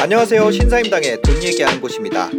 안녕하세요. 0.00 0.50
신사임당의 0.50 1.20
돈 1.20 1.42
얘기하는 1.42 1.78
곳입니다. 1.82 2.30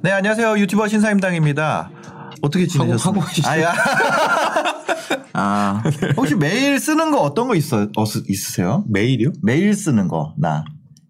네, 0.00 0.10
안녕하세요. 0.10 0.58
유튜버 0.58 0.88
신사임당입니다. 0.88 1.97
어떻게 2.42 2.66
지내셨어요? 2.66 3.14
아야. 3.46 3.72
아, 5.32 5.82
혹시 6.16 6.34
매일 6.34 6.78
쓰는 6.80 7.10
거 7.10 7.18
어떤 7.20 7.48
거 7.48 7.54
있어, 7.54 7.88
어, 7.96 8.04
있으세요? 8.28 8.84
메일이요? 8.88 9.30
매일 9.42 9.74
쓰는 9.74 10.08
거, 10.08 10.34
나. 10.38 10.64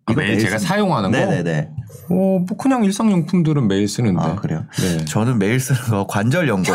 아, 0.07 0.13
매일 0.15 0.39
제가 0.39 0.57
쓰는- 0.57 0.61
사용하는 0.61 1.11
거? 1.11 1.17
네네네. 1.19 1.71
어, 2.11 2.15
뭐 2.15 2.45
그냥 2.59 2.85
일상용품들은 2.85 3.69
매일 3.69 3.89
쓰는데. 3.89 4.23
아, 4.23 4.35
그래요? 4.37 4.65
네. 4.79 5.05
저는 5.05 5.39
매일 5.39 5.61
쓰는 5.61 5.81
거 5.83 6.07
관절 6.07 6.49
연골. 6.49 6.75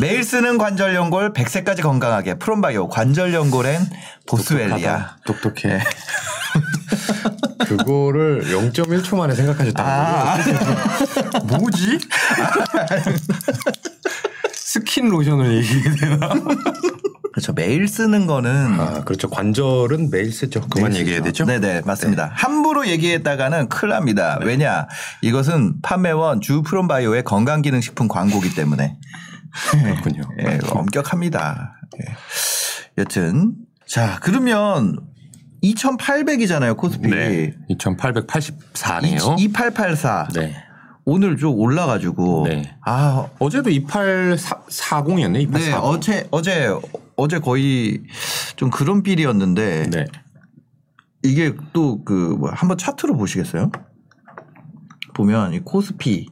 매일 0.00 0.22
쓰는 0.24 0.56
관절 0.58 0.94
연골 0.94 1.32
100세까지 1.32 1.82
건강하게 1.82 2.34
프롬바이오 2.34 2.88
관절 2.88 3.34
연골엔 3.34 3.80
보스웰리아. 4.28 5.16
똑똑해. 5.26 5.80
그거를 7.66 8.44
0.1초 8.44 9.16
만에 9.16 9.34
생각하셨다는 9.34 9.90
아? 9.90 10.36
뭐지? 11.44 11.98
스킨 14.52 15.08
로션을 15.08 15.56
얘기해야 15.56 15.94
되나? 15.96 16.28
그렇죠. 17.32 17.52
매일 17.54 17.88
쓰는 17.88 18.26
거는 18.26 18.78
아, 18.78 19.04
그렇죠. 19.04 19.30
관절은 19.30 20.10
매일 20.10 20.32
쓰죠. 20.32 20.60
그만 20.68 20.90
매일 20.92 21.00
얘기해야. 21.02 21.22
되죠? 21.22 21.44
네네, 21.44 21.82
맞습니다. 21.86 22.30
함부로 22.34 22.86
얘기했다가는 22.86 23.68
큰일 23.68 23.90
납니다. 23.92 24.38
왜냐? 24.42 24.86
이것은 25.22 25.80
판매원 25.82 26.40
주 26.40 26.62
프롬바이오의 26.62 27.24
건강기능식품 27.24 28.08
광고기 28.08 28.54
때문에. 28.54 28.98
그렇군요. 29.70 30.22
예, 30.40 30.58
엄격합니다. 30.68 31.74
예. 32.00 32.14
여튼. 32.98 33.54
자, 33.86 34.18
그러면 34.22 34.98
2800이잖아요, 35.62 36.76
코스피. 36.76 37.08
네. 37.08 37.54
2884네요. 37.70 39.38
2884. 39.38 40.28
네. 40.34 40.54
오늘 41.04 41.36
좀 41.36 41.58
올라가지고. 41.58 42.46
네. 42.48 42.76
아, 42.84 43.28
어제도 43.38 43.70
2840이었네. 43.70 45.42
2840. 45.42 45.50
네, 45.50 45.72
어제, 45.74 46.28
어제, 46.30 46.68
어제 47.16 47.38
거의 47.38 48.02
좀 48.56 48.70
그런 48.70 49.02
빌이었는데. 49.02 49.90
네. 49.90 50.06
이게 51.24 51.54
또 51.72 52.02
그, 52.04 52.36
뭐, 52.38 52.50
한번 52.52 52.78
차트로 52.78 53.16
보시겠어요? 53.16 53.70
보면 55.14 55.54
이 55.54 55.60
코스피. 55.60 56.28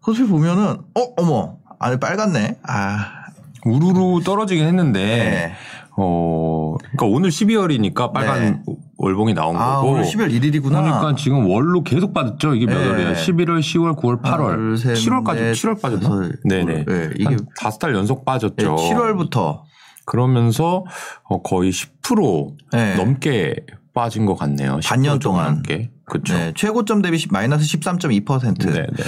코스피 0.00 0.28
보면은, 0.28 0.78
어, 0.94 1.00
어머. 1.16 1.58
안에 1.78 1.98
빨갛네. 1.98 2.60
아. 2.62 3.24
우르르 3.64 4.22
떨어지긴 4.22 4.66
했는데 4.66 5.00
네. 5.00 5.52
어 5.96 6.74
그러니까 6.78 7.06
오늘 7.06 7.30
12월이니까 7.30 8.12
빨간 8.12 8.64
월봉이 8.96 9.34
나온 9.34 9.56
아, 9.56 9.76
거고 9.76 9.92
오늘 9.92 10.04
10월 10.04 10.30
1일이구나. 10.30 10.68
그러니까 10.82 11.14
지금 11.16 11.46
월로 11.48 11.82
계속 11.82 12.14
빠졌죠. 12.14 12.54
이게 12.54 12.66
몇 12.66 12.78
네. 12.78 12.88
월이에요? 12.88 13.12
11월, 13.12 13.58
10월, 13.60 13.96
9월, 13.96 14.22
8월, 14.22 14.54
둘, 14.54 14.78
셋, 14.78 14.94
7월까지 14.94 15.34
넷, 15.36 15.52
7월 15.52 15.80
빠졌나? 15.80 16.30
네네. 16.44 16.84
네, 16.84 17.10
이게- 17.16 17.24
한 17.24 17.38
다섯 17.58 17.78
달 17.78 17.94
연속 17.94 18.24
빠졌죠. 18.24 18.54
네, 18.56 18.64
7월부터. 18.66 19.62
그러면서 20.06 20.84
어, 21.24 21.42
거의 21.42 21.72
10% 21.72 22.54
네. 22.72 22.94
넘게 22.96 23.56
빠진 23.94 24.26
것 24.26 24.34
같네요. 24.36 24.76
10% 24.80 24.88
반년 24.88 25.20
좀 25.20 25.32
동안. 25.32 25.54
넘게. 25.54 25.90
그렇죠. 26.04 26.34
네, 26.34 26.52
최고점 26.54 27.00
대비 27.02 27.16
10 27.18 27.32
마이너스 27.32 27.64
13.2%. 27.78 28.70
네, 28.70 28.72
네. 28.82 29.04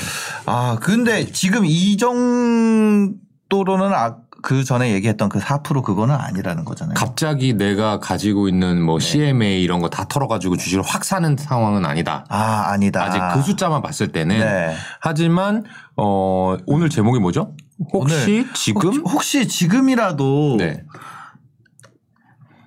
아, 0.47 0.79
근데 0.81 1.27
지금 1.27 1.65
이 1.67 1.97
정도로는 1.99 3.93
아, 3.93 4.17
그 4.47 4.63
전에 4.63 4.93
얘기했던 4.93 5.29
그 5.29 5.41
4% 5.41 5.83
그거는 5.83 6.15
아니라는 6.15 6.65
거잖아요. 6.65 6.95
갑자기 6.95 7.55
내가 7.55 7.99
가지고 7.99 8.49
있는 8.49 8.77
네. 8.77 8.81
뭐 8.81 9.01
CMA 9.01 9.61
이런 9.61 9.81
거 9.81 9.89
다 9.89 10.05
털어가지고 10.05 10.57
주식을 10.57 10.85
확 10.87 11.05
사는 11.05 11.37
상황은 11.37 11.85
아니다. 11.85 12.25
아, 12.29 12.71
아니다. 12.71 13.03
아직 13.03 13.21
그 13.35 13.43
숫자만 13.45 13.83
봤을 13.83 14.13
때는 14.13 14.39
네. 14.39 14.77
하지만 15.01 15.65
어 15.97 16.57
오늘 16.67 16.91
제목이 16.91 17.19
뭐죠? 17.19 17.57
혹시 17.93 18.47
지금 18.55 19.05
혹시, 19.05 19.49
지금이라도 19.49 20.59
네. 20.61 20.85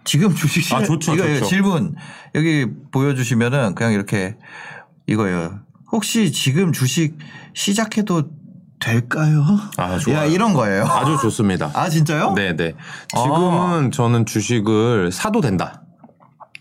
지금 0.04 0.36
주식 0.36 0.62
시 0.62 0.76
아, 0.76 0.84
좋죠, 0.84 1.16
이거 1.16 1.24
좋죠. 1.26 1.46
질문 1.46 1.96
여기 2.36 2.68
보여주시면은 2.92 3.74
그냥 3.76 3.94
이렇게 3.94 4.36
이거예요. 5.08 5.62
혹시 5.94 6.34
지금 6.34 6.74
주식 6.74 7.18
시작해도 7.54 8.24
될까요? 8.80 9.44
아, 9.78 9.98
좋아요. 9.98 10.18
야, 10.20 10.26
이런 10.26 10.54
거예요. 10.54 10.86
아주 10.86 11.18
좋습니다. 11.22 11.70
아 11.74 11.90
진짜요? 11.90 12.34
네, 12.34 12.56
네. 12.56 12.74
지금은 13.10 13.92
저는 13.92 14.26
주식을 14.26 15.12
사도 15.12 15.42
된다. 15.42 15.82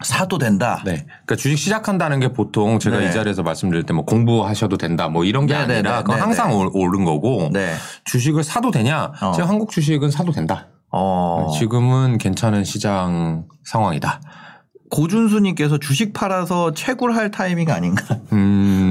사도 0.02 0.38
된다. 0.38 0.80
네. 0.84 1.06
그러니까 1.06 1.34
주식 1.36 1.56
시작한다는 1.58 2.20
게 2.20 2.32
보통 2.32 2.78
제가 2.78 2.98
네. 2.98 3.08
이 3.08 3.12
자리에서 3.12 3.42
말씀드릴 3.42 3.82
때 3.84 3.92
뭐 3.92 4.04
공부하셔도 4.04 4.76
된다 4.76 5.08
뭐 5.08 5.24
이런 5.24 5.46
게 5.46 5.54
네, 5.54 5.66
네, 5.66 5.74
아니라 5.74 5.96
네, 5.98 6.02
그건 6.02 6.16
네, 6.16 6.20
항상 6.22 6.50
네. 6.50 6.54
오- 6.54 6.70
오른 6.72 7.04
거고 7.04 7.50
네. 7.52 7.74
주식을 8.04 8.44
사도 8.44 8.70
되냐? 8.70 9.12
어. 9.20 9.32
제가 9.32 9.48
한국 9.48 9.70
주식은 9.70 10.10
사도 10.12 10.30
된다. 10.32 10.68
어. 10.92 11.48
지금은 11.58 12.18
괜찮은 12.18 12.62
시장 12.64 13.46
상황이다. 13.64 14.20
고준수님께서 14.90 15.78
주식 15.78 16.12
팔아서 16.14 16.72
채굴할 16.72 17.30
타이밍 17.30 17.70
아닌가? 17.70 18.04
음, 18.32 18.87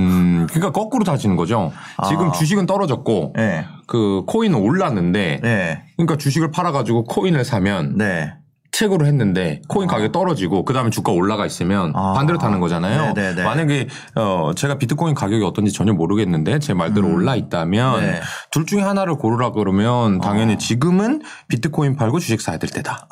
그러니까 0.48 0.72
거꾸로 0.72 1.04
다지는 1.04 1.36
거죠. 1.36 1.72
지금 2.08 2.30
아. 2.30 2.32
주식은 2.32 2.66
떨어졌고 2.66 3.34
네. 3.36 3.66
그 3.86 4.24
코인은 4.28 4.60
올랐는데 4.60 5.40
네. 5.42 5.84
그러니까 5.96 6.18
주식을 6.18 6.52
팔아가지고 6.52 7.06
코인을 7.06 7.46
사면 7.46 7.98
네. 7.98 8.34
채굴을 8.72 9.08
했는데 9.08 9.62
코인 9.70 9.88
가격이 9.88 10.12
떨어지고 10.12 10.64
그 10.64 10.72
다음에 10.74 10.92
주가 10.92 11.12
올라가 11.12 11.48
있으면 11.48 11.94
아. 11.96 12.14
반대로 12.14 12.38
타는 12.38 12.60
거잖아요. 12.60 13.14
네네네. 13.14 13.44
만약에 13.44 13.88
어 14.16 14.52
제가 14.56 14.78
비트코인 14.78 15.16
가격이 15.16 15.44
어떤지 15.44 15.72
전혀 15.72 15.94
모르겠는데 15.94 16.60
제 16.60 16.74
말대로 16.76 17.12
올라 17.12 17.36
있다면 17.36 18.02
네. 18.02 18.22
둘 18.52 18.66
중에 18.68 18.82
하나를 18.82 19.16
고르라 19.16 19.52
그러면 19.52 20.22
당연히 20.22 20.54
아. 20.54 20.58
지금은 20.58 21.22
비트코인 21.48 21.96
팔고 21.96 22.20
주식 22.20 22.40
사야 22.40 22.58
될 22.58 22.70
때다. 22.70 23.08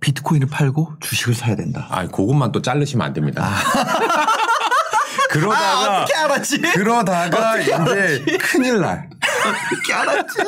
비트코인을 0.00 0.48
팔고 0.48 0.92
주식을 1.00 1.34
사야 1.34 1.56
된다. 1.56 1.86
아, 1.90 2.06
그것만 2.06 2.52
또 2.52 2.60
자르시면 2.60 3.06
안 3.06 3.12
됩니다. 3.14 3.48
그러다가 5.34 6.02
어떻게 6.02 6.14
알았지? 6.18 6.58
그러다가 6.60 7.58
이제 7.58 8.24
큰일 8.40 8.80
날. 8.80 9.08
어떻게 9.72 9.92
알았지? 9.92 10.38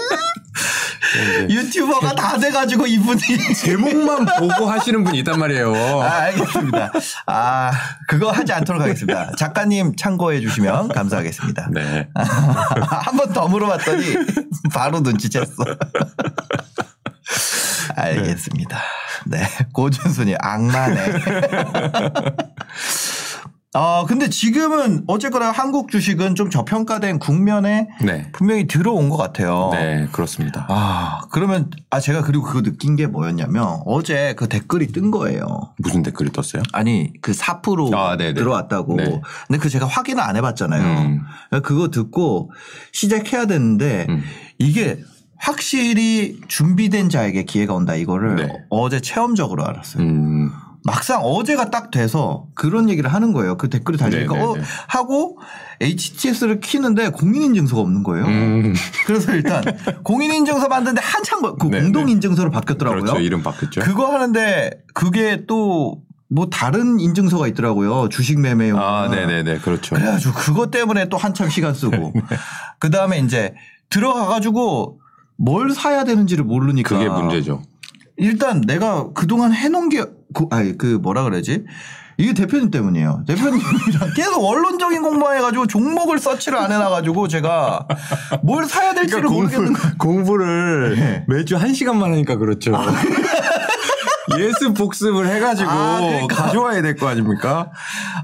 유튜버가 1.50 2.14
다 2.14 2.38
돼가지고 2.38 2.86
이분이. 2.86 3.20
제목만 3.54 4.26
보고 4.38 4.70
하시는 4.70 5.02
분이 5.02 5.18
있단 5.18 5.38
말이에요. 5.38 5.74
아, 6.02 6.06
알겠습니다. 6.22 6.92
아, 7.26 7.72
그거 8.06 8.30
하지 8.30 8.52
않도록 8.52 8.80
하겠습니다. 8.82 9.32
작가님 9.36 9.96
참고해 9.96 10.40
주시면 10.40 10.88
감사하겠습니다. 10.88 11.68
네. 11.72 12.08
한 12.14 13.16
번 13.16 13.32
더 13.32 13.48
물어봤더니 13.48 14.14
바로 14.72 15.00
눈치챘어. 15.02 15.78
알겠습니다. 17.96 18.78
네. 19.26 19.48
고준순이 19.72 20.36
악마네. 20.38 21.12
어, 23.76 24.06
근데 24.06 24.30
지금은 24.30 25.04
어쨌거나 25.06 25.50
한국 25.50 25.90
주식은 25.90 26.34
좀 26.34 26.48
저평가된 26.48 27.18
국면에 27.18 27.88
네. 28.02 28.30
분명히 28.32 28.66
들어온 28.66 29.10
것 29.10 29.18
같아요. 29.18 29.68
네, 29.72 30.08
그렇습니다. 30.12 30.66
아, 30.68 31.20
그러면, 31.30 31.70
아, 31.90 32.00
제가 32.00 32.22
그리고 32.22 32.44
그거 32.44 32.62
느낀 32.62 32.96
게 32.96 33.06
뭐였냐면 33.06 33.80
어제 33.84 34.34
그 34.36 34.48
댓글이 34.48 34.88
뜬 34.88 35.10
거예요. 35.10 35.74
무슨 35.78 36.02
댓글이 36.02 36.32
떴어요? 36.32 36.62
아니, 36.72 37.12
그 37.20 37.32
4% 37.32 37.94
아, 37.94 38.16
네네. 38.16 38.34
들어왔다고. 38.34 38.96
네. 38.96 39.20
근데 39.46 39.58
그 39.58 39.68
제가 39.68 39.86
확인을 39.86 40.22
안 40.22 40.36
해봤잖아요. 40.36 41.00
음. 41.00 41.20
그거 41.62 41.90
듣고 41.90 42.50
시작해야 42.92 43.46
되는데 43.46 44.06
음. 44.08 44.22
이게 44.58 44.98
확실히 45.38 46.40
준비된 46.48 47.10
자에게 47.10 47.44
기회가 47.44 47.74
온다 47.74 47.94
이거를 47.94 48.36
네. 48.36 48.48
어제 48.70 49.00
체험적으로 49.00 49.66
알았어요. 49.66 50.02
음. 50.02 50.50
막상 50.86 51.20
어제가 51.22 51.70
딱 51.70 51.90
돼서 51.90 52.46
그런 52.54 52.88
얘기를 52.88 53.12
하는 53.12 53.32
거예요. 53.32 53.56
그 53.56 53.68
댓글이 53.68 53.98
달리니까 53.98 54.32
네네네. 54.34 54.60
어, 54.60 54.62
하고 54.88 55.38
HTS를 55.80 56.60
키는데 56.60 57.10
공인인증서가 57.10 57.82
없는 57.82 58.02
거예요. 58.02 58.24
음. 58.26 58.74
그래서 59.06 59.34
일단 59.34 59.62
공인인증서 60.04 60.68
만드는데 60.68 61.02
한참 61.02 61.42
걸- 61.42 61.56
그. 61.58 61.68
공동인증서로 61.68 62.50
바뀌었더라고요. 62.50 63.02
그렇죠. 63.02 63.20
이름 63.20 63.42
바뀌었죠. 63.42 63.80
그거 63.82 64.12
하는데 64.12 64.70
그게 64.94 65.44
또 65.46 66.00
뭐 66.28 66.46
다른 66.50 66.98
인증서가 66.98 67.46
있더라고요. 67.46 68.08
주식 68.08 68.40
매매용. 68.40 68.80
아, 68.80 69.06
네네네. 69.06 69.58
그렇죠. 69.58 69.94
그래가지고 69.94 70.34
그것 70.34 70.72
때문에 70.72 71.08
또 71.08 71.16
한참 71.16 71.48
시간 71.48 71.72
쓰고 71.72 72.12
그 72.80 72.90
다음에 72.90 73.20
이제 73.20 73.54
들어가가지고 73.90 74.98
뭘 75.36 75.70
사야 75.70 76.02
되는지를 76.02 76.44
모르니까 76.44 76.96
그게 76.98 77.08
문제죠. 77.08 77.62
일단 78.16 78.60
내가 78.62 79.10
그동안 79.14 79.52
해놓은 79.52 79.88
게 79.88 80.04
그, 80.34 80.46
아니 80.50 80.76
그 80.76 80.86
뭐라 81.02 81.24
그러지? 81.24 81.64
이게 82.18 82.32
대표님 82.32 82.70
때문이에요. 82.70 83.24
대표님이랑 83.26 84.14
계속 84.16 84.42
원론적인 84.42 85.02
공부만 85.02 85.36
해가지고 85.36 85.66
종목을 85.66 86.18
서치를 86.18 86.56
안 86.58 86.72
해놔가지고 86.72 87.28
제가 87.28 87.86
뭘 88.42 88.64
사야 88.64 88.94
될지를 88.94 89.24
모르겠는 89.24 89.72
거예요. 89.74 89.92
공부를 89.98 90.96
네. 90.96 91.24
매주 91.28 91.56
한 91.56 91.74
시간만 91.74 92.12
하니까 92.12 92.36
그렇죠. 92.36 92.72
예습 94.38 94.74
복습을 94.74 95.28
해가지고 95.28 95.70
아, 95.70 96.00
그러니까. 96.00 96.34
가져와야 96.44 96.82
될 96.82 96.96
거 96.96 97.06
아닙니까? 97.06 97.70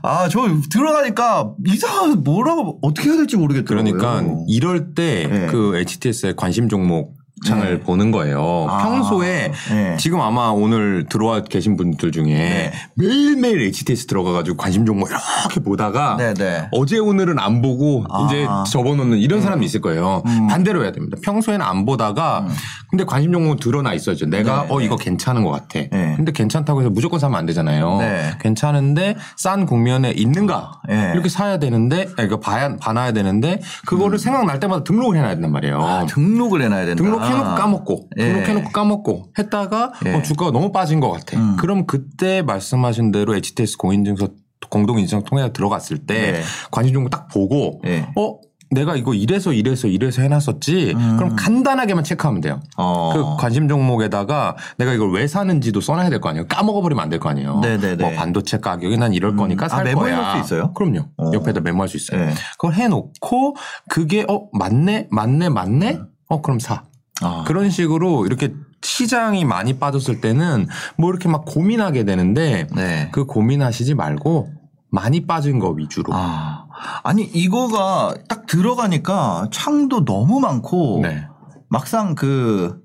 아, 0.02 0.28
저 0.28 0.40
들어가니까 0.70 1.52
이상한 1.66 2.22
뭐라고 2.24 2.78
어떻게 2.82 3.08
해야 3.08 3.16
될지 3.18 3.36
모르겠더라고요. 3.36 3.92
그러니까 3.96 4.34
이럴 4.48 4.94
때 4.94 5.28
네. 5.30 5.46
그 5.46 5.76
HTS의 5.76 6.34
관심 6.36 6.68
종목 6.68 7.14
창을 7.44 7.78
네. 7.78 7.80
보는 7.80 8.10
거예요. 8.10 8.66
아, 8.68 8.78
평소에 8.82 9.52
네. 9.70 9.96
지금 9.98 10.20
아마 10.20 10.48
오늘 10.48 11.06
들어와 11.08 11.42
계신 11.42 11.76
분들 11.76 12.12
중에 12.12 12.24
네. 12.24 12.72
매일매일 12.94 13.60
HTS 13.62 14.06
들어가가지고 14.06 14.56
관심 14.56 14.86
종목 14.86 15.08
이렇게 15.10 15.60
보다가 15.60 16.16
네네. 16.16 16.68
어제 16.72 16.98
오늘은 16.98 17.38
안 17.38 17.62
보고 17.62 18.04
아. 18.10 18.26
이제 18.26 18.46
접어놓는 18.70 19.18
이런 19.18 19.40
사람이 19.40 19.64
있을 19.66 19.80
거예요. 19.80 20.22
음. 20.26 20.46
반대로 20.46 20.82
해야 20.82 20.92
됩니다. 20.92 21.16
평소에는 21.22 21.64
안 21.64 21.84
보다가 21.84 22.46
근데 22.90 23.04
관심 23.04 23.32
종목 23.32 23.58
드러나 23.60 23.94
있어야죠. 23.94 24.26
내가 24.26 24.62
네, 24.62 24.68
어 24.70 24.78
네. 24.78 24.84
이거 24.84 24.96
괜찮은 24.96 25.44
것 25.44 25.50
같아. 25.50 25.80
네. 25.90 26.14
근데 26.16 26.32
괜찮다고 26.32 26.80
해서 26.80 26.90
무조건 26.90 27.18
사면 27.18 27.38
안 27.38 27.46
되잖아요. 27.46 27.98
네. 27.98 28.32
괜찮은데 28.40 29.16
싼 29.36 29.66
국면에 29.66 30.10
있는가 30.10 30.80
네. 30.88 31.10
이렇게 31.14 31.28
사야 31.28 31.58
되는데 31.58 32.08
이거 32.20 32.38
봐야 32.38 32.76
봐놔야 32.76 33.12
되는데 33.12 33.60
그거를 33.86 34.18
생각날 34.18 34.60
때마다 34.60 34.84
등록을 34.84 35.16
해놔야 35.16 35.34
된단 35.34 35.52
말이에요. 35.52 35.76
음. 35.78 35.82
아, 35.82 36.06
등록을 36.06 36.62
해놔야 36.62 36.86
된다. 36.86 37.02
등록 37.02 37.22
해놓고 37.32 37.54
까먹고 37.54 38.08
예. 38.18 38.24
등록해놓고 38.32 38.70
까먹고 38.70 39.26
했다가 39.38 39.92
예. 40.06 40.14
어, 40.14 40.22
주가가 40.22 40.50
너무 40.52 40.72
빠진 40.72 41.00
것 41.00 41.10
같아. 41.10 41.38
음. 41.38 41.56
그럼 41.58 41.86
그때 41.86 42.42
말씀하신 42.42 43.12
대로 43.12 43.34
HTS 43.36 43.76
공인증서 43.78 44.28
공동인증 44.70 45.24
통해 45.24 45.52
들어갔을 45.52 45.98
때 46.06 46.32
네. 46.32 46.42
관심 46.70 46.94
종목 46.94 47.10
딱 47.10 47.28
보고 47.28 47.80
예. 47.86 48.06
어 48.16 48.38
내가 48.70 48.96
이거 48.96 49.12
이래서 49.12 49.52
이래서 49.52 49.86
이래서 49.86 50.22
해놨었지. 50.22 50.94
음. 50.96 51.16
그럼 51.18 51.36
간단하게만 51.36 52.04
체크하면 52.04 52.40
돼요. 52.40 52.58
어. 52.78 53.12
그 53.12 53.36
관심 53.42 53.68
종목에다가 53.68 54.56
내가 54.78 54.94
이걸 54.94 55.12
왜 55.12 55.26
사는지도 55.26 55.82
써놔야 55.82 56.08
될 56.08 56.20
거 56.22 56.30
아니에요. 56.30 56.46
까먹어버리면 56.46 57.02
안 57.02 57.10
될 57.10 57.18
거 57.20 57.28
아니에요. 57.28 57.60
네네네. 57.60 57.96
뭐 58.02 58.12
반도체 58.16 58.60
가격이 58.60 58.96
난 58.96 59.12
이럴 59.12 59.36
거니까 59.36 59.66
아, 59.66 59.68
살 59.68 59.84
메모해 59.84 60.12
거야. 60.12 60.22
놓을 60.22 60.32
수 60.44 60.54
있어요? 60.54 60.72
그럼요. 60.72 61.00
어. 61.18 61.30
옆에다 61.34 61.60
메모할 61.60 61.88
수 61.88 61.98
있어요. 61.98 62.24
네. 62.24 62.32
그걸 62.52 62.72
해놓고 62.74 63.56
그게 63.90 64.24
어 64.26 64.46
맞네 64.54 65.08
맞네 65.10 65.50
맞네. 65.50 65.98
어 66.30 66.40
그럼 66.40 66.58
사. 66.58 66.84
아. 67.22 67.44
그런 67.46 67.70
식으로 67.70 68.26
이렇게 68.26 68.54
시장이 68.82 69.44
많이 69.44 69.78
빠졌을 69.78 70.20
때는 70.20 70.66
뭐 70.96 71.10
이렇게 71.10 71.28
막 71.28 71.44
고민하게 71.44 72.04
되는데 72.04 72.66
네. 72.74 73.08
그 73.12 73.24
고민하시지 73.24 73.94
말고 73.94 74.52
많이 74.90 75.26
빠진 75.26 75.58
거 75.58 75.70
위주로. 75.70 76.12
아. 76.14 76.66
아니 77.02 77.22
이거가 77.22 78.14
딱 78.28 78.46
들어가니까 78.46 79.48
창도 79.52 80.04
너무 80.04 80.40
많고 80.40 81.00
네. 81.02 81.26
막상 81.68 82.14
그 82.14 82.82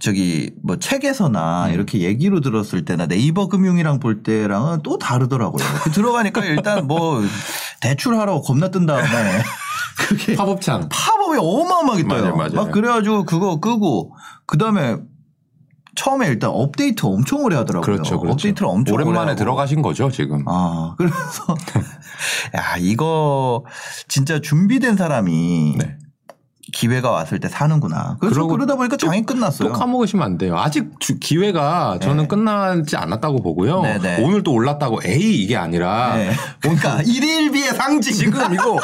저기 0.00 0.52
뭐 0.64 0.78
책에서나 0.78 1.66
음. 1.66 1.74
이렇게 1.74 2.00
얘기로 2.00 2.40
들었을 2.40 2.86
때나 2.86 3.06
네이버 3.06 3.48
금융이랑 3.48 4.00
볼 4.00 4.22
때랑은 4.22 4.80
또 4.82 4.96
다르더라고요. 4.98 5.62
그 5.84 5.90
들어가니까 5.90 6.42
일단 6.44 6.86
뭐 6.86 7.20
대출하라고 7.82 8.40
겁나 8.40 8.70
뜬 8.70 8.86
다음에 8.86 9.04
그게 10.08 10.34
팝업창. 10.34 10.88
팝업이 10.88 11.38
어마어마하게 11.38 12.08
떠요. 12.08 12.20
맞아요, 12.22 12.36
맞아요. 12.36 12.52
막 12.54 12.70
그래가지고 12.70 13.24
그거 13.24 13.60
끄고 13.60 14.14
그 14.46 14.58
다음에 14.58 14.96
처음에 15.96 16.28
일단 16.28 16.50
업데이트 16.50 17.04
엄청 17.04 17.42
오래 17.44 17.56
하더라고요. 17.56 17.84
그렇죠, 17.84 18.18
그렇죠. 18.20 18.32
업데이트를 18.34 18.68
엄청 18.68 18.94
오랜만에. 18.94 19.34
들어가신 19.34 19.82
거죠 19.82 20.10
지금. 20.10 20.44
아 20.48 20.94
그래서 20.98 21.54
야 22.56 22.76
이거 22.78 23.64
진짜 24.08 24.40
준비된 24.40 24.96
사람이 24.96 25.76
네. 25.78 25.96
기회가 26.72 27.10
왔을 27.10 27.40
때 27.40 27.48
사는구나. 27.48 28.16
그래서 28.20 28.46
그러다 28.46 28.76
보니까 28.76 28.96
장이 28.96 29.26
끝났어요. 29.26 29.70
또 29.72 29.74
까먹으시면 29.74 30.24
안 30.24 30.38
돼요. 30.38 30.56
아직 30.56 30.88
주- 31.00 31.18
기회가 31.18 31.98
저는 32.00 32.24
네. 32.24 32.28
끝나지 32.28 32.96
않았다고 32.96 33.42
보고요. 33.42 33.82
네 33.82 33.98
네. 33.98 34.22
오늘 34.24 34.44
또 34.44 34.52
올랐다고 34.52 35.00
에이 35.04 35.42
이게 35.42 35.56
아니라 35.56 36.14
네. 36.16 36.30
그러니까 36.60 37.02
일일비의 37.02 37.74
상징. 37.74 38.12
지금 38.14 38.54
이거 38.54 38.78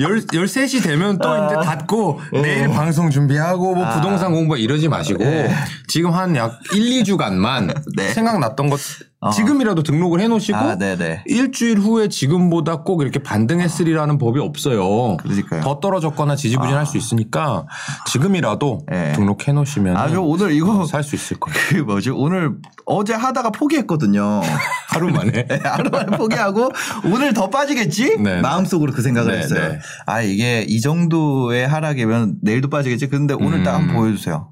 열, 0.00 0.20
13시 0.20 0.82
되면 0.82 1.18
또 1.18 1.28
아. 1.28 1.46
이제 1.46 1.54
닫고 1.56 2.20
내일 2.32 2.68
방송 2.68 3.10
준비하고 3.10 3.74
뭐 3.74 3.84
아. 3.84 3.94
부동산 3.94 4.32
공부 4.32 4.56
이러지 4.56 4.88
마시고 4.88 5.22
네. 5.22 5.54
지금 5.88 6.12
한 6.12 6.34
약 6.36 6.58
1, 6.74 7.02
2주간만 7.04 7.82
네. 7.96 8.08
생각났던 8.08 8.70
것 8.70 8.80
어. 9.22 9.30
지금이라도 9.30 9.84
등록을 9.84 10.20
해 10.20 10.26
놓으시고 10.26 10.58
아, 10.58 10.76
네네. 10.76 11.22
일주일 11.26 11.78
후에 11.78 12.08
지금보다 12.08 12.78
꼭 12.82 13.02
이렇게 13.02 13.22
반등했으리라는 13.22 14.18
법이 14.18 14.40
없어요. 14.40 15.16
그러니까요. 15.18 15.60
더 15.62 15.78
떨어졌거나 15.78 16.34
지지부진할 16.34 16.84
수 16.86 16.96
있으니까 16.96 17.64
지금이라도 18.08 18.80
네. 18.90 19.12
등록해 19.12 19.52
놓으시면 19.52 19.96
아, 19.96 20.08
저 20.08 20.20
오늘 20.20 20.50
이거 20.50 20.84
살 20.86 21.04
수 21.04 21.14
있을 21.14 21.38
거예요. 21.38 21.58
그 21.68 21.76
뭐지 21.76 22.10
오늘 22.10 22.56
어제 22.84 23.14
하다가 23.14 23.50
포기했거든요. 23.50 24.40
하루 24.90 25.10
만에. 25.10 25.46
하루 25.62 25.88
만에 25.90 26.16
포기하고 26.16 26.70
오늘 27.04 27.32
더 27.32 27.48
빠지겠지? 27.48 28.16
네, 28.18 28.36
네. 28.36 28.40
마음속으로 28.40 28.92
그 28.92 29.02
생각을 29.02 29.32
네, 29.32 29.38
했어요. 29.38 29.68
네. 29.68 29.78
아 30.06 30.20
이게 30.22 30.64
이 30.68 30.80
정도의 30.80 31.68
하락이면 31.68 32.38
내일도 32.42 32.68
빠지겠지. 32.68 33.06
근데 33.08 33.34
오늘 33.34 33.62
딱 33.62 33.76
음. 33.76 33.82
한번 33.82 33.96
보여주세요. 33.96 34.48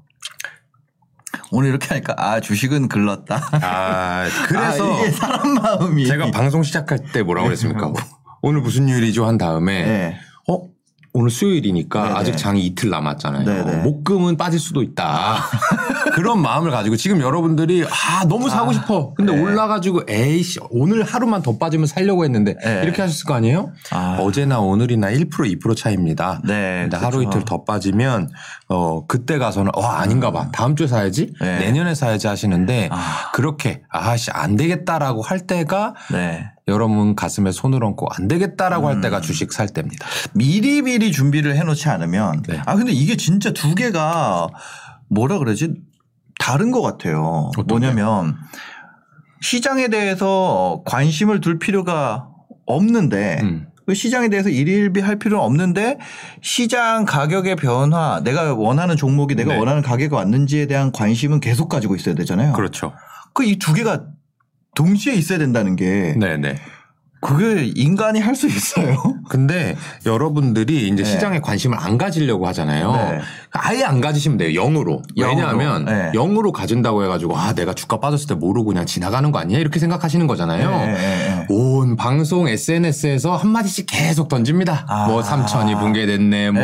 오늘 1.51 1.69
이렇게 1.69 1.87
하니까 1.89 2.15
아 2.17 2.39
주식은 2.39 2.87
글렀다. 2.87 3.41
아, 3.61 4.25
그래서 4.47 4.93
아, 4.93 4.99
이게 4.99 5.11
사람 5.11 5.53
마음이 5.55 6.05
제가 6.07 6.31
방송 6.31 6.63
시작할 6.63 6.99
때 7.11 7.23
뭐라고 7.23 7.47
그랬습니까? 7.47 7.91
오늘 8.41 8.61
무슨 8.61 8.89
요일이죠? 8.89 9.25
한 9.25 9.37
다음에 9.37 9.83
네. 9.83 10.19
어? 10.49 10.61
오늘 11.13 11.29
수요일이니까 11.29 12.03
네네. 12.03 12.15
아직 12.15 12.37
장이 12.37 12.65
이틀 12.65 12.89
남았잖아요. 12.89 13.43
네네. 13.43 13.83
목금은 13.83 14.37
빠질 14.37 14.59
수도 14.59 14.81
있다. 14.81 15.43
그런 16.11 16.41
마음을 16.41 16.71
가지고 16.71 16.95
지금 16.95 17.21
여러분들이 17.21 17.83
아 17.85 18.25
너무 18.25 18.49
사고 18.49 18.73
싶어. 18.73 19.13
근데 19.13 19.33
네. 19.33 19.41
올라가지고 19.41 20.03
에이씨 20.07 20.59
오늘 20.69 21.03
하루만 21.03 21.41
더 21.41 21.57
빠지면 21.57 21.87
살려고 21.87 22.23
했는데 22.23 22.55
네. 22.63 22.81
이렇게 22.83 23.01
하셨을 23.01 23.25
거 23.25 23.33
아니에요? 23.33 23.71
아. 23.91 24.17
어제나 24.19 24.59
오늘이나 24.59 25.11
1% 25.11 25.29
2% 25.29 25.75
차이입니다. 25.75 26.41
네, 26.45 26.81
근데 26.83 26.97
하루 26.97 27.17
그렇죠. 27.19 27.37
이틀 27.37 27.45
더 27.45 27.63
빠지면 27.63 28.29
어 28.67 29.05
그때 29.07 29.37
가서는 29.37 29.71
어 29.75 29.83
아닌가 29.83 30.31
봐. 30.31 30.49
다음 30.51 30.75
주에 30.75 30.87
사야지. 30.87 31.33
네. 31.41 31.59
내년에 31.59 31.95
사야지 31.95 32.27
하시는데 32.27 32.89
아. 32.91 33.31
그렇게 33.33 33.83
아씨 33.89 34.31
안 34.31 34.55
되겠다라고 34.55 35.21
할 35.21 35.47
때가 35.47 35.95
네. 36.11 36.45
여러분 36.67 37.15
가슴에 37.15 37.51
손을 37.51 37.83
얹고 37.83 38.07
안 38.11 38.27
되겠다라고 38.27 38.87
음. 38.87 38.95
할 38.95 39.01
때가 39.01 39.21
주식 39.21 39.51
살 39.51 39.67
때입니다. 39.67 40.05
미리 40.33 40.81
미리 40.81 41.11
준비를 41.11 41.55
해놓지 41.55 41.89
않으면 41.89 42.43
네. 42.47 42.61
아 42.65 42.75
근데 42.75 42.91
이게 42.91 43.17
진짜 43.17 43.51
두 43.51 43.75
개가 43.75 44.47
뭐라 45.09 45.37
그러지 45.39 45.73
다른 46.41 46.71
것 46.71 46.81
같아요. 46.81 47.51
뭐냐면 47.67 48.35
시장에 49.41 49.87
대해서 49.89 50.81
관심을 50.85 51.39
둘 51.39 51.59
필요가 51.59 52.27
없는데 52.65 53.39
음. 53.43 53.67
그 53.85 53.93
시장에 53.93 54.29
대해서 54.29 54.49
일일비 54.49 55.01
할 55.01 55.17
필요는 55.19 55.43
없는데 55.43 55.97
시장 56.41 57.05
가격의 57.05 57.57
변화 57.57 58.21
내가 58.23 58.53
원하는 58.55 58.95
종목이 58.95 59.35
내가 59.35 59.53
네. 59.53 59.59
원하는 59.59 59.81
가격이 59.81 60.13
왔는지에 60.13 60.65
대한 60.67 60.91
관심은 60.91 61.39
계속 61.41 61.69
가지고 61.69 61.95
있어야 61.95 62.15
되잖아요. 62.15 62.53
그렇죠. 62.53 62.93
그 63.33 63.43
이 63.43 63.57
두 63.59 63.73
개가 63.73 64.05
동시에 64.75 65.13
있어야 65.13 65.37
된다는 65.37 65.75
게 65.75 66.15
네네. 66.19 66.55
그게 67.21 67.71
인간이 67.75 68.19
할 68.19 68.35
수 68.35 68.47
있어요. 68.47 68.97
근데 69.29 69.75
여러분들이 70.05 70.87
이제 70.87 71.03
네. 71.03 71.05
시장에 71.05 71.39
관심을 71.39 71.77
안 71.79 71.97
가지려고 71.97 72.47
하잖아요. 72.47 72.91
네. 72.93 73.19
아예 73.51 73.83
안 73.83 74.01
가지시면 74.01 74.37
돼요. 74.39 74.49
0으로. 74.61 75.03
영으로. 75.15 75.29
왜냐하면 75.29 75.85
네. 75.85 76.11
0으로 76.15 76.51
가진다고 76.51 77.03
해가지고 77.03 77.37
아 77.37 77.53
내가 77.53 77.73
주가 77.73 77.99
빠졌을 77.99 78.27
때 78.27 78.33
모르고 78.35 78.67
그냥 78.69 78.85
지나가는 78.85 79.31
거 79.31 79.39
아니야? 79.39 79.59
이렇게 79.59 79.79
생각하시는 79.79 80.25
거잖아요. 80.27 80.69
네, 80.71 80.85
네, 80.87 80.93
네. 80.93 81.45
온 81.49 81.95
방송 81.95 82.47
SNS에서 82.47 83.35
한 83.35 83.49
마디씩 83.49 83.85
계속 83.87 84.27
던집니다. 84.27 84.85
아. 84.87 85.07
뭐 85.07 85.21
3천이 85.21 85.79
붕괴됐네. 85.79 86.51
뭐. 86.51 86.63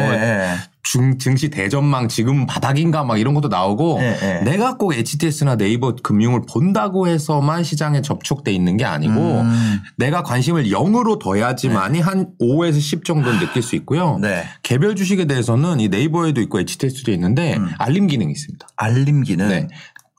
중, 0.91 1.17
증시 1.17 1.50
대전망 1.50 2.08
지금 2.08 2.46
바닥인가 2.46 3.03
막 3.03 3.17
이런 3.17 3.34
것도 3.34 3.50
나오고 3.50 4.00
네, 4.00 4.15
네. 4.17 4.41
내가 4.41 4.77
꼭 4.77 4.94
HTS나 4.94 5.58
네이버 5.58 5.94
금융을 5.96 6.44
본다고 6.50 7.08
해서만 7.08 7.63
시장에 7.63 8.01
접촉돼 8.01 8.53
있는 8.53 8.77
게 8.77 8.86
아니고 8.86 9.13
음. 9.13 9.79
내가 9.98 10.24
관심을 10.24 10.65
0으로 10.70 11.20
둬야지만이 11.20 12.00
한 12.00 12.29
5에서 12.39 12.79
10 12.79 13.03
정도는 13.03 13.39
느낄 13.39 13.62
수 13.62 13.75
있고요. 13.75 14.17
네. 14.22 14.44
개별 14.63 14.96
주식에 14.96 15.25
대해서는 15.25 15.82
이 15.82 15.89
네이버에도 15.89 16.39
있고 16.41 16.60
HTS도 16.62 17.12
있는데 17.12 17.58
음. 17.58 17.70
알림 17.79 18.08
기능이 18.08 18.32
있습니다. 18.32 18.65
알림 18.77 19.24
기능. 19.24 19.50
네. 19.50 19.67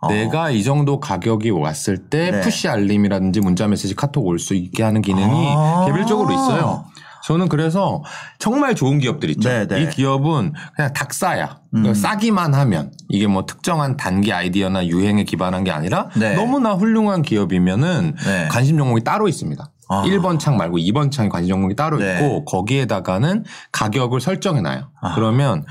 내가 0.09 0.51
이 0.51 0.63
정도 0.63 1.01
가격이 1.01 1.51
왔을 1.51 2.09
때 2.09 2.31
네. 2.31 2.41
푸시 2.41 2.69
알림이라든지 2.69 3.41
문자 3.41 3.67
메시지 3.67 3.97
카톡 3.97 4.27
올 4.27 4.39
수 4.39 4.55
있게 4.55 4.83
하는 4.85 5.03
기능이 5.03 5.47
아. 5.57 5.85
개별적으로 5.87 6.31
있어요. 6.33 6.85
저는 7.29 7.51
그래서 7.51 8.03
정말 8.39 8.75
좋은 8.75 8.99
기업들 8.99 9.29
있죠. 9.33 9.51
네, 9.51 9.67
네. 9.67 9.83
이 9.83 9.89
기업은 9.91 10.55
그냥 10.75 10.93
닭싸야. 10.95 11.59
그러니까 11.71 11.93
싸기만 11.93 12.55
하면 12.55 12.91
이게 13.11 13.27
뭐 13.27 13.45
특정한 13.45 13.99
단기 13.99 14.33
아이디어나 14.33 14.87
유행에 14.87 15.25
기반한 15.25 15.63
게 15.63 15.71
아니라 15.71 16.09
네. 16.17 16.35
너무나 16.37 16.73
훌륭한 16.73 17.21
기업이면은 17.21 18.15
네. 18.25 18.49
관심 18.51 18.79
종목이 18.79 19.05
따로 19.05 19.29
있습니다. 19.29 19.71
아. 19.91 20.03
1번 20.05 20.39
창 20.39 20.57
말고 20.57 20.79
2번 20.79 21.11
창에 21.11 21.29
관심 21.29 21.51
종목이 21.51 21.77
따로 21.77 21.99
네. 21.99 22.15
있고 22.15 22.47
거기에다가는 22.47 23.45
가격을 23.73 24.23
설정해 24.23 24.63
놔요. 24.63 24.89
아. 25.03 25.15
그러면 25.15 25.67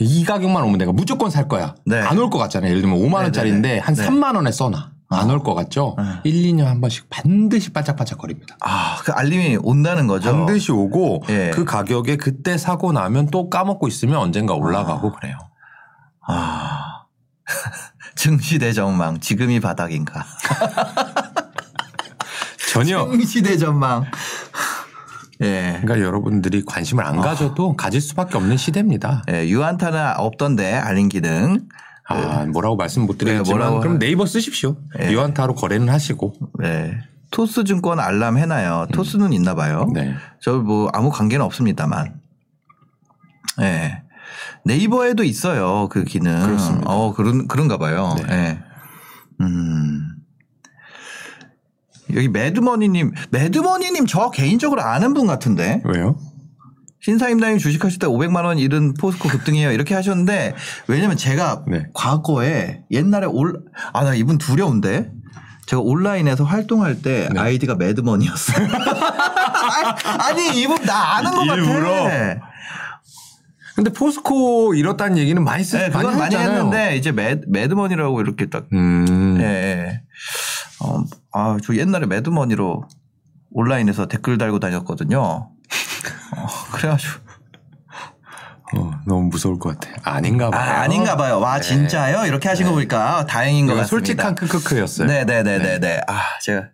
이 0.00 0.24
가격만 0.24 0.64
오면 0.64 0.78
내가 0.78 0.90
무조건 0.90 1.30
살 1.30 1.46
거야. 1.46 1.76
네. 1.84 2.00
안올 2.00 2.30
것 2.30 2.38
같잖아요. 2.38 2.68
예를 2.68 2.82
들면 2.82 2.98
5만 2.98 3.14
원짜리인데 3.22 3.78
한 3.78 3.94
네. 3.94 4.04
3만 4.04 4.34
원에 4.34 4.50
써놔. 4.50 4.95
안 5.08 5.28
올 5.30 5.38
것 5.40 5.54
같죠? 5.54 5.94
네. 5.98 6.04
1, 6.24 6.52
2년 6.54 6.64
한 6.64 6.80
번씩 6.80 7.08
반드시 7.08 7.72
반짝반짝거립니다. 7.72 8.56
아, 8.60 8.96
그 9.04 9.12
알림이 9.12 9.58
온다는 9.62 10.06
거죠. 10.06 10.32
반드시 10.32 10.72
오고 10.72 11.22
예. 11.28 11.50
그 11.54 11.64
가격에 11.64 12.16
그때 12.16 12.58
사고 12.58 12.92
나면 12.92 13.28
또 13.28 13.48
까먹고 13.48 13.86
있으면 13.88 14.16
언젠가 14.18 14.54
올라가고 14.54 15.12
그래요. 15.12 15.36
아. 16.26 17.04
증시대 18.16 18.72
전망 18.72 19.20
지금이 19.20 19.60
바닥인가? 19.60 20.24
전혀 22.72 23.08
증시대 23.10 23.56
전망. 23.56 24.04
예. 25.42 25.78
그러니까 25.82 26.00
여러분들이 26.00 26.64
관심을 26.64 27.04
안 27.04 27.20
가져도 27.20 27.76
가질 27.76 28.00
수밖에 28.00 28.36
없는 28.38 28.56
시대입니다. 28.56 29.22
예, 29.30 29.46
유한타는 29.48 30.14
없던데 30.16 30.72
알림 30.74 31.08
기능. 31.08 31.68
아, 32.08 32.44
뭐라고 32.46 32.76
말씀 32.76 33.02
못 33.06 33.18
드리겠지만 33.18 33.42
네, 33.44 33.50
뭐라고 33.50 33.80
그럼 33.80 33.94
하- 33.94 33.98
네이버 33.98 34.26
쓰십시오. 34.26 34.76
예. 35.00 35.10
유한타로 35.10 35.54
거래는 35.54 35.88
하시고. 35.88 36.34
네. 36.60 36.98
토스 37.32 37.64
증권 37.64 37.98
알람 37.98 38.38
해놔요. 38.38 38.86
토스는 38.92 39.32
있나 39.32 39.54
봐요. 39.54 39.88
네. 39.92 40.14
저 40.40 40.58
뭐 40.60 40.88
아무 40.92 41.10
관계는 41.10 41.44
없습니다만. 41.44 42.20
예. 43.62 44.02
네이버에도 44.64 45.24
있어요. 45.24 45.88
그 45.90 46.04
기능. 46.04 46.40
그렇습니다. 46.40 46.88
어, 46.90 47.12
그런, 47.14 47.48
그런가 47.48 47.76
봐요. 47.78 48.14
네. 48.28 48.32
예. 48.32 48.58
음. 49.40 50.02
여기 52.14 52.28
매드머니님, 52.28 53.12
매드머니님 53.30 54.06
저 54.06 54.30
개인적으로 54.30 54.82
아는 54.82 55.12
분 55.12 55.26
같은데. 55.26 55.82
왜요? 55.84 56.16
신사임당님 57.06 57.58
주식하실 57.58 58.00
때 58.00 58.08
500만 58.08 58.44
원 58.46 58.58
잃은 58.58 58.94
포스코 58.94 59.28
급등이에요. 59.28 59.70
이렇게 59.70 59.94
하셨는데 59.94 60.56
왜냐면 60.88 61.16
제가 61.16 61.62
네. 61.68 61.84
과거에 61.94 62.80
옛날에 62.90 63.26
올, 63.26 63.62
아, 63.92 64.02
나 64.02 64.12
이분 64.16 64.38
두려운데? 64.38 65.12
제가 65.66 65.82
온라인에서 65.82 66.42
활동할 66.42 67.02
때 67.02 67.28
네. 67.32 67.38
아이디가 67.38 67.76
매드머니였어요. 67.76 68.66
아니, 70.18 70.60
이분 70.60 70.82
나 70.84 71.18
아는 71.18 71.30
것? 71.30 71.46
같아. 71.46 72.50
근데 73.76 73.92
포스코 73.92 74.74
이렇다는 74.74 75.16
얘기는 75.18 75.40
많이 75.44 75.62
쓰 75.62 75.76
네, 75.76 75.90
많이 75.90 76.08
했잖아요. 76.08 76.50
했는데 76.50 76.96
이제 76.96 77.12
매, 77.12 77.40
매드머니라고 77.46 78.20
이렇게 78.20 78.46
딱, 78.46 78.66
음. 78.72 79.36
예, 79.38 79.44
예. 79.44 80.00
어, 80.80 81.04
아, 81.32 81.56
저 81.62 81.76
옛날에 81.76 82.06
매드머니로 82.06 82.82
온라인에서 83.52 84.06
댓글 84.06 84.38
달고 84.38 84.58
다녔거든요. 84.58 85.50
어, 86.76 86.78
그래가지고. 86.78 87.20
어, 88.76 88.90
너무 89.06 89.28
무서울 89.28 89.58
것 89.58 89.78
같아. 89.78 89.90
아닌가 90.02 90.46
아, 90.48 90.50
봐요. 90.50 90.74
아 90.82 90.86
닌가 90.88 91.16
봐요. 91.16 91.38
와, 91.38 91.56
네. 91.56 91.62
진짜요? 91.62 92.26
이렇게 92.26 92.48
하신 92.48 92.66
거 92.66 92.72
보니까 92.72 93.24
다행인 93.26 93.66
것 93.66 93.74
같습니다. 93.74 93.88
솔직한 93.88 94.34
크크크였어요. 94.34 95.06
네네네네 95.06 95.78
네. 95.80 96.00
아, 96.08 96.20
제가. 96.42 96.64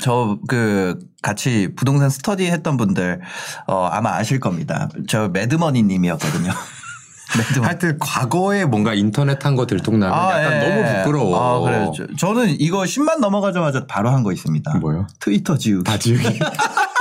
저, 0.00 0.38
그, 0.48 0.98
같이 1.20 1.68
부동산 1.76 2.08
스터디 2.08 2.46
했던 2.50 2.78
분들, 2.78 3.20
어, 3.66 3.84
아마 3.92 4.14
아실 4.14 4.40
겁니다. 4.40 4.88
저 5.06 5.28
매드머니 5.28 5.82
님이었거든요. 5.82 6.50
매드머니. 7.36 7.66
하여튼 7.66 7.98
과거에 7.98 8.64
뭔가 8.64 8.94
인터넷 8.94 9.44
한 9.44 9.54
거 9.54 9.66
들통나면 9.66 10.16
약간 10.16 10.52
예. 10.54 10.68
너무 10.68 10.96
부끄러워. 11.04 11.38
아, 11.38 11.60
그래요. 11.60 11.92
저- 11.94 12.06
저는 12.18 12.56
이거 12.58 12.80
10만 12.84 13.18
넘어가자마자 13.20 13.84
바로 13.86 14.08
한 14.08 14.22
거 14.22 14.32
있습니다. 14.32 14.78
뭐요? 14.78 15.06
트위터 15.20 15.58
지우기. 15.58 15.84
다 15.84 15.98
지우기. 15.98 16.38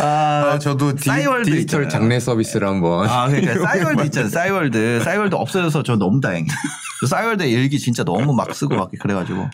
아, 0.00 0.52
아, 0.52 0.58
저도 0.58 0.94
디, 0.94 1.10
디지털 1.44 1.84
있잖아요. 1.84 1.88
장례 1.88 2.20
서비스를 2.20 2.66
한번. 2.68 3.08
아, 3.08 3.28
그러니까 3.28 3.54
싸이월드 3.66 4.02
있잖아요. 4.06 4.30
싸이월드. 4.30 5.00
싸이월드 5.04 5.34
없어져서 5.34 5.82
저 5.82 5.96
너무 5.96 6.20
다행이에요. 6.20 6.52
저 7.00 7.06
싸이월드 7.06 7.42
일기 7.44 7.78
진짜 7.78 8.04
너무 8.04 8.32
막 8.34 8.54
쓰고 8.54 8.76
막 8.76 8.90
그래가지고. 9.00 9.48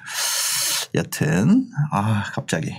여튼, 0.95 1.67
아, 1.93 2.25
갑자기. 2.33 2.75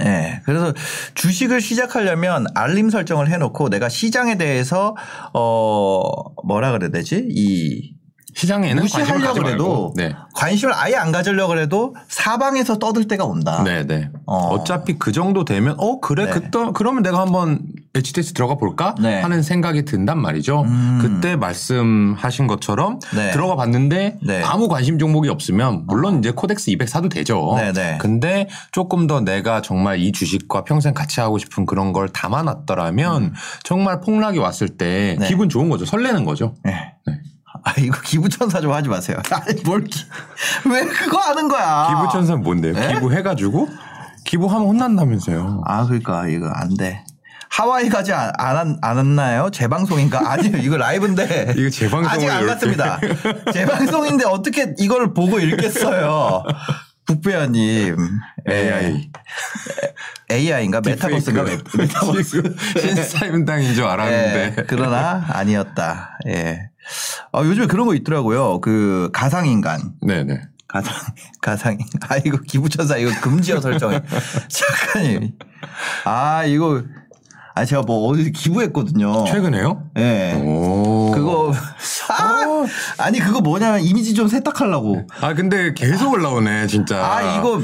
예. 0.00 0.04
네, 0.04 0.42
그래서 0.44 0.72
주식을 1.14 1.60
시작하려면 1.60 2.46
알림 2.54 2.90
설정을 2.90 3.28
해놓고 3.28 3.68
내가 3.68 3.88
시장에 3.88 4.36
대해서, 4.36 4.96
어, 5.34 6.02
뭐라 6.44 6.72
그래야 6.72 6.90
되지? 6.90 7.26
이, 7.30 7.94
시장에는 8.34 8.82
무시하려고 8.82 9.40
말고. 9.40 9.94
네. 9.96 10.14
관심을 10.34 10.74
아예 10.74 10.94
안 10.94 11.12
가지려고 11.12 11.48
그래도 11.48 11.94
사방에서 12.08 12.78
떠들 12.78 13.06
때가 13.06 13.24
온다. 13.24 13.62
네, 13.64 13.86
네. 13.86 14.10
어. 14.26 14.54
어. 14.54 14.64
차피그 14.64 15.12
정도 15.12 15.44
되면 15.44 15.74
어 15.78 16.00
그래 16.00 16.26
네. 16.26 16.30
그때 16.30 16.58
그러면 16.74 17.02
내가 17.02 17.20
한번 17.20 17.60
HTS 17.94 18.32
들어가 18.32 18.54
볼까 18.54 18.94
네. 19.00 19.20
하는 19.20 19.42
생각이 19.42 19.84
든단 19.84 20.18
말이죠. 20.18 20.62
음. 20.62 20.98
그때 21.02 21.36
말씀하신 21.36 22.46
것처럼 22.46 22.98
네. 23.14 23.30
들어가 23.32 23.54
봤는데 23.56 24.18
네. 24.22 24.42
아무 24.42 24.68
관심 24.68 24.98
종목이 24.98 25.28
없으면 25.28 25.84
물론 25.86 26.18
이제 26.18 26.30
코덱스 26.30 26.70
200 26.70 26.88
사도 26.88 27.08
되죠. 27.08 27.54
네, 27.56 27.72
네. 27.72 27.98
근데 28.00 28.48
조금 28.70 29.06
더 29.06 29.20
내가 29.20 29.60
정말 29.60 30.00
이 30.00 30.12
주식과 30.12 30.64
평생 30.64 30.94
같이 30.94 31.20
하고 31.20 31.38
싶은 31.38 31.66
그런 31.66 31.92
걸 31.92 32.08
담아놨더라면 32.08 33.34
정말 33.62 34.00
폭락이 34.00 34.38
왔을 34.38 34.70
때 34.70 35.16
음. 35.18 35.20
네. 35.20 35.28
기분 35.28 35.48
좋은 35.48 35.68
거죠. 35.68 35.84
설레는 35.84 36.24
거죠. 36.24 36.54
네. 36.64 36.94
네. 37.64 37.70
아, 37.70 37.74
이거 37.78 38.00
기부천사 38.02 38.60
좀 38.60 38.72
하지 38.72 38.88
마세요. 38.88 39.18
아니, 39.30 39.60
뭘, 39.62 39.84
기, 39.84 40.04
왜 40.70 40.84
그거 40.86 41.18
하는 41.18 41.48
거야? 41.48 41.88
기부천사는 41.90 42.42
뭔데요? 42.42 42.72
네? 42.72 42.94
기부해가지고 42.94 43.68
기부하면 44.24 44.68
혼난다면서요. 44.68 45.62
아, 45.66 45.84
그러니까 45.84 46.26
이거 46.28 46.48
안 46.48 46.76
돼. 46.76 47.04
하와이 47.50 47.90
가지 47.90 48.12
안, 48.14 48.32
안, 48.38 48.78
안 48.80 48.96
왔나요? 48.96 49.50
재방송인가? 49.50 50.22
아니요, 50.32 50.56
이거 50.58 50.78
라이브인데. 50.78 51.54
이거 51.56 51.68
재방송을 51.68 52.08
아직 52.10 52.30
안. 52.30 52.46
갔습니다. 52.46 52.98
재방송인데 53.52 54.24
어떻게 54.24 54.74
이걸 54.78 55.12
보고 55.12 55.38
읽겠어요? 55.38 56.44
북배아님. 57.04 57.96
AI. 58.48 59.10
AI인가? 60.30 60.80
메타버스인가? 60.80 61.44
메타버스. 61.76 62.56
신사임당인 62.80 63.74
줄 63.74 63.84
알았는데. 63.84 64.54
예, 64.58 64.64
그러나 64.66 65.22
아니었다. 65.28 66.18
예. 66.28 66.70
아, 67.32 67.40
요즘에 67.42 67.66
그런 67.66 67.86
거 67.86 67.94
있더라고요. 67.94 68.60
그 68.60 69.10
가상인간. 69.12 69.94
네네. 70.00 70.42
가상, 70.68 70.94
가상, 71.42 71.78
아, 72.08 72.16
이거 72.16 72.38
기부천사 72.38 72.96
이거 72.96 73.10
금지어 73.20 73.60
설정해. 73.60 74.00
작가님. 74.48 75.32
아, 76.04 76.44
이거, 76.44 76.82
아, 77.54 77.64
제가 77.66 77.82
뭐 77.82 78.08
어디 78.08 78.32
기부했거든요. 78.32 79.24
최근에요? 79.26 79.84
예. 79.98 80.32
오. 80.42 81.10
그거, 81.14 81.52
아, 82.08 82.64
아니, 82.96 83.18
그거 83.18 83.42
뭐냐면 83.42 83.80
이미지 83.80 84.14
좀 84.14 84.28
세탁하려고. 84.28 85.06
아 85.20 85.34
근데 85.34 85.74
계속 85.74 86.10
올라오네 86.12 86.66
진짜. 86.68 87.04
아, 87.04 87.36
이거, 87.36 87.60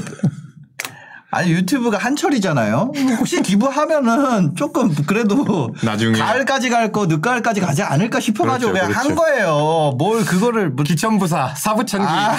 아니, 1.31 1.51
유튜브가 1.51 1.97
한철이잖아요. 1.99 2.91
혹시 3.19 3.41
기부하면은 3.41 4.55
조금 4.55 4.93
그래도 5.05 5.73
나중에. 5.83 6.17
가을까지 6.17 6.69
갈 6.69 6.91
거 6.91 7.05
늦가을까지 7.05 7.61
가지 7.61 7.83
않을까 7.83 8.19
싶어가지고 8.19 8.71
그렇죠, 8.71 8.87
그냥 8.87 8.99
한 8.99 9.15
그렇죠. 9.15 9.21
거예요. 9.21 9.93
뭘 9.99 10.25
그거를 10.25 10.71
뭐 10.71 10.83
기천부사 10.83 11.53
사부천기. 11.55 12.07
아, 12.09 12.35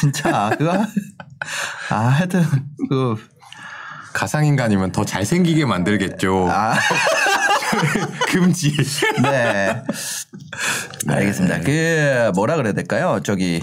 진짜 0.00 0.50
그거 0.58 0.84
아, 1.90 1.94
하여튼 1.96 2.44
그 2.88 3.14
가상인간이면 4.12 4.90
더 4.90 5.04
잘생기게 5.04 5.66
만들겠죠. 5.66 6.48
아, 6.50 6.74
금지. 8.28 8.74
네. 9.22 9.82
알겠습니다. 11.08 11.60
그 11.60 12.32
뭐라 12.34 12.56
그래야 12.56 12.72
될까요? 12.72 13.20
저기 13.22 13.62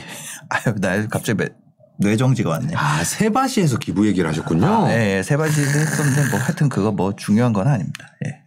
아유, 0.49 0.75
나 0.79 1.05
갑자기 1.07 1.37
매- 1.37 1.49
뇌정지가 1.97 2.49
왔네. 2.49 2.73
아 2.75 3.03
세바시에서 3.03 3.77
기부 3.77 4.07
얘기를 4.07 4.27
하셨군요. 4.29 4.65
아, 4.65 4.91
예, 4.93 5.17
예, 5.17 5.23
세 5.23 5.35
가지를 5.37 5.67
했었는데 5.67 6.31
뭐 6.31 6.39
하여튼 6.39 6.69
그거 6.69 6.91
뭐 6.91 7.15
중요한 7.15 7.53
건 7.53 7.67
아닙니다. 7.67 8.07
예. 8.25 8.39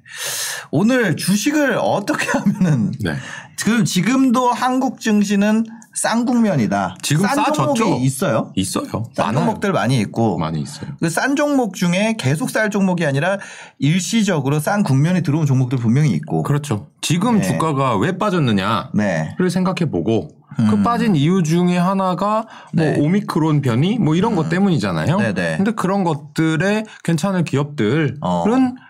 오늘 0.70 1.16
주식을 1.16 1.78
어떻게 1.80 2.26
하면은 2.38 2.92
네. 3.00 3.16
지금 3.56 3.84
지금도 3.84 4.50
한국 4.52 5.00
증시는 5.00 5.64
쌍국면이다. 5.94 6.96
지금 7.02 7.26
싼? 7.26 7.52
종목이 7.54 8.04
있어요. 8.04 8.52
있어요. 8.54 8.84
싼 9.14 9.26
많아요. 9.26 9.40
종목들 9.40 9.72
많이 9.72 9.98
있고 10.00 10.36
많이 10.38 10.60
있어요. 10.60 10.90
그 11.00 11.08
싼 11.08 11.36
종목 11.36 11.74
중에 11.74 12.16
계속 12.18 12.50
쌀 12.50 12.68
종목이 12.70 13.06
아니라 13.06 13.38
일시적으로 13.78 14.60
싼 14.60 14.82
국면이 14.82 15.22
들어온 15.22 15.46
종목들 15.46 15.78
분명히 15.78 16.10
있고. 16.12 16.42
그렇죠. 16.42 16.88
지금 17.00 17.38
네. 17.40 17.46
주가가 17.46 17.96
왜 17.96 18.18
빠졌느냐를 18.18 18.90
네. 18.94 19.34
생각해 19.50 19.90
보고 19.90 20.28
그 20.70 20.82
빠진 20.82 21.14
이유 21.16 21.42
중에 21.42 21.76
하나가 21.76 22.46
뭐 22.72 22.84
네. 22.84 22.98
오미크론 23.00 23.60
변이 23.60 23.98
뭐 23.98 24.14
이런 24.14 24.34
것 24.36 24.48
때문이잖아요. 24.48 25.18
네네. 25.18 25.56
근데 25.58 25.72
그런 25.72 26.02
것들에 26.04 26.84
괜찮을 27.04 27.44
기업들은 27.44 28.18
어. 28.22 28.44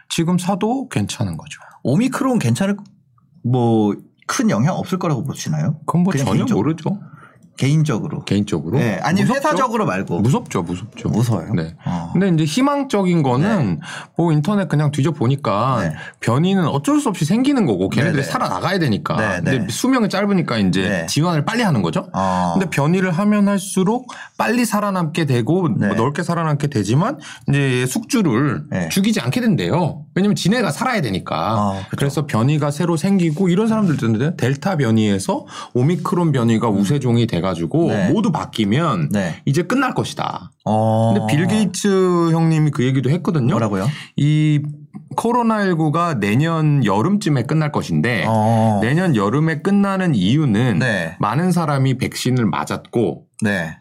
지금 0.09 0.39
사도 0.39 0.89
괜찮은 0.89 1.37
거죠. 1.37 1.61
오미크론 1.83 2.39
괜찮을 2.39 2.77
뭐 3.43 3.95
큰 4.29 4.51
영향 4.51 4.75
없을 4.75 4.99
거라고 4.99 5.23
보시나요? 5.23 5.79
그건 5.87 6.03
뭐 6.03 6.13
전혀 6.13 6.45
개인적- 6.47 6.55
모르죠. 6.55 6.99
개인적으로. 7.57 8.25
개인적으로. 8.25 8.79
네, 8.79 8.99
아니 9.03 9.23
무섭죠? 9.23 9.49
회사적으로 9.49 9.87
말고. 9.87 10.21
무섭죠, 10.21 10.63
무섭죠. 10.63 11.09
무서워요? 11.09 11.55
네. 11.55 11.75
어. 11.85 12.11
근데 12.13 12.29
이제 12.29 12.45
희망적인 12.45 13.23
거는 13.23 13.81
뭐 14.17 14.33
인터넷 14.33 14.69
그냥 14.69 14.91
뒤져 14.91 15.11
보니까 15.13 15.79
네. 15.81 15.95
변이는 16.21 16.67
어쩔 16.67 17.01
수 17.01 17.09
없이 17.09 17.25
생기는 17.25 17.67
거고 17.67 17.89
걔네들이 17.89 18.23
네네. 18.23 18.31
살아 18.31 18.49
나가야 18.49 18.79
되니까. 18.79 19.17
네, 19.17 19.37
근데 19.37 19.59
네. 19.61 19.67
수명이 19.69 20.09
짧으니까 20.09 20.59
이제 20.59 20.89
네. 20.89 21.07
지원을 21.07 21.45
빨리 21.45 21.63
하는 21.63 21.83
거죠. 21.83 22.09
어. 22.13 22.53
근데 22.55 22.69
변이를 22.71 23.11
하면 23.13 23.49
할수록 23.49 24.13
빨리 24.37 24.65
살아남게 24.65 25.25
되고 25.25 25.69
네. 25.69 25.89
뭐 25.89 25.97
넓게 25.97 26.23
살아남게 26.23 26.67
되지만 26.67 27.19
이제 27.49 27.87
숙주를 27.87 28.65
네. 28.71 28.89
죽이지 28.91 29.21
않게 29.21 29.41
된대요. 29.41 30.05
왜냐면 30.15 30.35
지네가 30.35 30.71
살아야 30.71 31.01
되니까. 31.01 31.55
어. 31.59 31.83
그래서 31.91 32.27
변이가 32.27 32.71
새로 32.71 32.97
생기고 32.97 33.49
이런 33.49 33.69
사람들도 33.69 34.07
있는데 34.07 34.37
델타 34.37 34.77
변이에서 34.77 35.47
오미크론 35.75 36.33
변이가 36.33 36.69
우세종이 36.69 37.27
돼가 37.27 37.46
지고 37.55 37.89
네. 37.89 38.11
모두 38.11 38.33
바뀌면 38.33 39.11
네. 39.11 39.43
이제 39.45 39.63
끝날 39.63 39.95
것이다. 39.95 40.53
어. 40.65 41.15
근데 41.15 41.27
빌 41.33 41.47
게이츠 41.47 42.31
형님이 42.33 42.71
그 42.71 42.85
얘기도 42.85 43.11
했거든요. 43.11 43.53
뭐라고요? 43.53 43.87
이 44.17 44.63
코로나19가 45.17 46.19
내년 46.19 46.85
여름쯤에 46.85 47.45
끝날 47.45 47.73
것인데 47.73 48.25
어. 48.27 48.81
내년 48.83 49.17
여름에 49.17 49.63
끝나는 49.63 50.15
이유는 50.15 50.79
네. 50.79 51.17
많은 51.21 51.53
사람이 51.53 51.99
백신을 51.99 52.47
맞았고 52.47 53.25
네. 53.43 53.77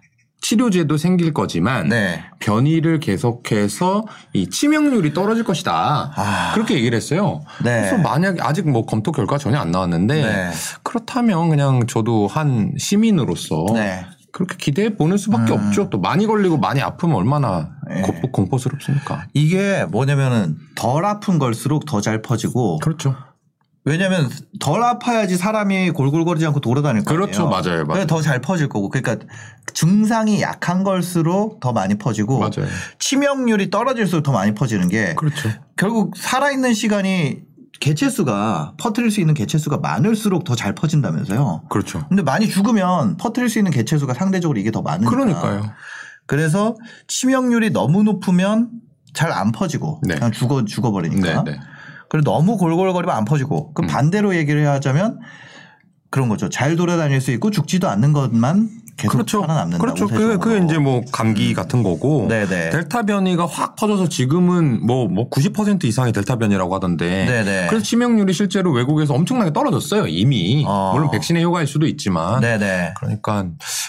치료제도 0.49 0.95
생길 0.97 1.33
거지만 1.33 1.89
네. 1.89 2.23
변이를 2.37 2.99
계속해서 2.99 4.05
이 4.33 4.47
치명률이 4.47 5.11
떨어질 5.11 5.43
것이다. 5.43 6.11
아. 6.15 6.51
그렇게 6.53 6.75
얘기를 6.75 6.95
했어요. 6.95 7.41
네. 7.63 7.81
그래서 7.81 7.97
만약 7.97 8.37
아직 8.45 8.69
뭐 8.69 8.85
검토 8.85 9.11
결과 9.11 9.39
전혀 9.39 9.57
안 9.57 9.71
나왔는데 9.71 10.13
네. 10.21 10.51
그렇다면 10.83 11.49
그냥 11.49 11.87
저도 11.87 12.27
한 12.27 12.73
시민으로서 12.77 13.65
네. 13.73 14.05
그렇게 14.31 14.55
기대해 14.59 14.95
보는 14.95 15.17
수밖에 15.17 15.51
음. 15.53 15.57
없죠. 15.67 15.89
또 15.89 15.99
많이 15.99 16.27
걸리고 16.27 16.57
많이 16.57 16.79
아프면 16.79 17.15
얼마나 17.15 17.71
네. 17.89 18.03
고- 18.03 18.31
공포스럽습니까? 18.31 19.25
이게 19.33 19.85
뭐냐면은 19.89 20.57
덜 20.75 21.05
아픈 21.05 21.39
걸수록 21.39 21.85
더 21.85 22.01
잘 22.01 22.21
퍼지고 22.21 22.77
그렇죠. 22.83 23.15
왜냐면 23.85 24.29
덜 24.59 24.83
아파야지 24.83 25.37
사람이 25.37 25.91
골골거리지 25.91 26.45
않고 26.47 26.59
돌아다닐 26.59 27.03
거 27.03 27.13
아니에요. 27.13 27.27
그렇죠. 27.27 27.47
맞아요. 27.47 27.85
맞아요. 27.85 28.07
더잘 28.07 28.41
퍼질 28.41 28.67
거고. 28.67 28.89
그러니까 28.89 29.23
증상이 29.73 30.41
약한 30.41 30.83
걸수록 30.83 31.59
더 31.59 31.71
많이 31.71 31.95
퍼지고 31.97 32.39
맞아요. 32.39 32.67
치명률이 32.97 33.69
떨어질수록 33.69 34.23
더 34.23 34.31
많이 34.31 34.55
퍼지는 34.55 34.89
게 34.89 35.13
그렇죠. 35.13 35.49
결국 35.77 36.17
살아있는 36.17 36.73
시간이 36.73 37.43
개체수가 37.79 38.73
퍼뜨릴 38.79 39.11
수 39.11 39.19
있는 39.19 39.33
개체수가 39.35 39.77
많을수록 39.77 40.45
더 40.45 40.55
잘 40.55 40.73
퍼진다면서요. 40.73 41.63
그렇죠. 41.69 42.05
근데 42.07 42.23
많이 42.23 42.49
죽으면 42.49 43.17
퍼뜨릴 43.17 43.49
수 43.49 43.59
있는 43.59 43.71
개체수가 43.71 44.13
상대적으로 44.15 44.57
이게 44.59 44.71
더 44.71 44.81
많으니까. 44.81 45.11
그러니까요. 45.11 45.71
그래서 46.25 46.75
치명률이 47.07 47.69
너무 47.69 48.01
높으면 48.01 48.69
잘 49.13 49.31
안 49.31 49.51
퍼지고 49.51 50.01
네. 50.03 50.15
그냥 50.15 50.31
죽어 50.31 50.65
죽어버리니까. 50.65 51.43
네, 51.43 51.51
네. 51.51 51.59
그리고 52.09 52.31
너무 52.31 52.57
골골거리면 52.57 53.15
안 53.15 53.25
퍼지고. 53.25 53.73
그 53.73 53.83
음. 53.83 53.87
반대로 53.87 54.35
얘기를 54.35 54.67
하자면 54.67 55.19
그런 56.09 56.29
거죠. 56.29 56.49
잘 56.49 56.75
돌아다닐 56.75 57.19
수 57.21 57.31
있고 57.31 57.51
죽지도 57.51 57.89
않는 57.89 58.13
것만 58.13 58.69
계속 58.97 59.11
그렇죠. 59.11 59.41
살아남는다. 59.41 59.81
그렇죠. 59.81 60.07
그게, 60.07 60.37
그게 60.37 60.63
이제 60.63 60.77
뭐 60.77 61.01
감기 61.11 61.53
같은 61.53 61.83
거고. 61.83 62.27
네네. 62.29 62.69
델타 62.69 63.03
변이가 63.03 63.45
확 63.45 63.75
퍼져서 63.75 64.07
지금은 64.07 64.85
뭐, 64.85 65.07
뭐 65.07 65.29
90% 65.29 65.83
이상의 65.83 66.13
델타 66.13 66.37
변이라고 66.37 66.73
하던데. 66.73 67.25
네네. 67.25 67.67
그래서 67.67 67.83
치명률이 67.83 68.31
실제로 68.31 68.71
외국에서 68.71 69.13
엄청나게 69.13 69.51
떨어졌어요. 69.51 70.07
이미. 70.07 70.63
어. 70.65 70.91
물론 70.93 71.11
백신의 71.11 71.43
효과일 71.43 71.67
수도 71.67 71.85
있지만. 71.87 72.39
네네. 72.39 72.93
그러니까 72.97 73.47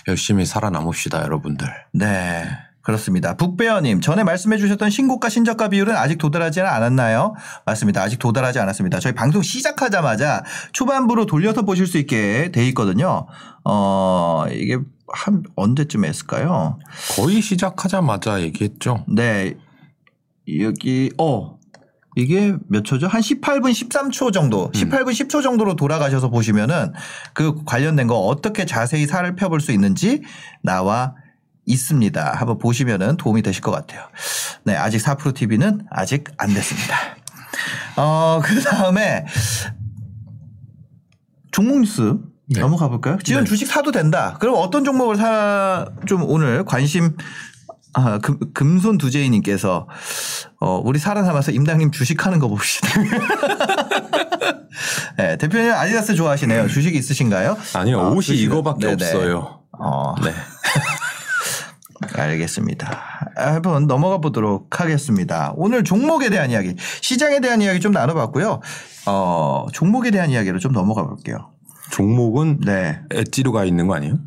열심히 0.09 0.45
살아남읍시다, 0.45 1.23
여러분들. 1.23 1.69
네. 1.93 2.45
그렇습니다. 2.87 3.35
북배어님 3.35 4.01
전에 4.01 4.23
말씀해 4.23 4.59
주셨던 4.59 4.91
신고가 4.91 5.29
신저가 5.29 5.71
비율은 5.71 5.97
아직 5.97 6.19
도달하지는 6.19 6.69
않았나요? 6.69 7.35
맞습니다. 7.65 8.01
아직 8.01 8.21
도달하지 8.21 8.61
않았습니다. 8.61 9.01
저희 9.01 9.13
방송 9.13 9.43
시작하자마자 9.43 10.45
초반부로 10.71 11.27
돌려서 11.27 11.63
보실 11.63 11.89
수 11.89 11.99
있게 11.99 12.53
돼 12.53 12.65
있거든요. 12.69 13.27
어 13.65 14.45
이게 14.53 14.79
한 15.13 15.43
언제쯤 15.57 16.05
했을까요? 16.05 16.79
거의 17.17 17.41
시작하자마자 17.41 18.43
얘기했죠. 18.43 19.05
네. 19.09 19.57
여기 20.61 21.11
어 21.19 21.59
이게 22.15 22.55
몇 22.69 22.85
초죠? 22.85 23.09
한 23.09 23.21
18분 23.21 23.73
13초 23.73 24.33
정도, 24.33 24.71
18분 24.71 25.09
10초 25.09 25.43
정도로 25.43 25.75
돌아가셔서 25.75 26.31
보시면은 26.31 26.93
그 27.35 27.65
관련된 27.65 28.07
거 28.07 28.17
어떻게 28.21 28.65
자세히 28.65 29.07
살펴볼 29.07 29.61
수 29.61 29.73
있는지 29.73 30.23
나와 30.63 31.15
있습니다. 31.67 32.33
한번 32.37 32.59
보시면은 32.59 33.17
도움이 33.17 33.43
되실 33.43 33.61
것 33.63 33.71
같아요. 33.73 34.03
네, 34.65 34.77
아직 34.77 34.99
4프로 34.99 35.35
TV는 35.35 35.87
아직 35.91 36.25
안 36.39 36.53
됐습니다. 36.55 36.97
어, 37.97 38.41
그 38.43 38.61
다음에 38.63 39.27
종목 41.53 41.81
뉴스 41.81 42.17
네. 42.49 42.61
넘어가 42.61 42.89
볼까요? 42.89 43.19
지금 43.25 43.43
네. 43.43 43.49
주식 43.49 43.67
사도 43.67 43.91
된다. 43.91 44.37
그럼 44.41 44.55
어떤 44.59 44.85
종목을 44.85 45.17
사, 45.17 45.87
좀 46.07 46.23
오늘 46.23 46.65
관심 46.65 47.17
아, 47.95 48.19
금, 48.19 48.39
금손 48.53 48.99
두제이님께서 48.99 49.89
어, 50.61 50.81
우리 50.85 50.99
살아남아서 50.99 51.51
임당님 51.51 51.91
주식하는 51.93 52.39
거 52.39 52.49
봅시다. 52.49 52.89
네, 55.17 55.39
대표님 55.39 55.73
아디다스 55.73 56.15
좋아하시네요. 56.15 56.69
주식 56.69 56.95
있으신가요? 56.95 57.57
아니요, 57.75 58.01
아, 58.01 58.09
옷이 58.11 58.21
주식은- 58.37 58.43
이거밖에 58.43 58.87
네네. 58.89 58.93
없어요. 59.07 59.61
어, 59.79 60.15
네. 60.23 60.33
알겠습니다. 62.19 63.31
한번 63.37 63.87
넘어가 63.87 64.19
보도록 64.19 64.81
하겠습니다. 64.81 65.53
오늘 65.57 65.85
종목에 65.85 66.31
대한 66.31 66.51
이야기, 66.51 66.75
시장에 67.01 67.41
대한 67.41 67.63
이야기 67.63 67.81
좀 67.81 67.93
나눠봤고요. 67.93 68.61
어, 69.07 69.67
종목에 69.73 70.11
대한 70.11 70.31
이야기로 70.31 70.59
좀 70.59 70.73
넘어가 70.73 71.05
볼게요. 71.05 71.53
종목은 71.91 72.61
네. 72.61 73.01
엣지로가 73.11 73.65
있는 73.65 73.87
거 73.87 73.95
아니에요? 73.95 74.19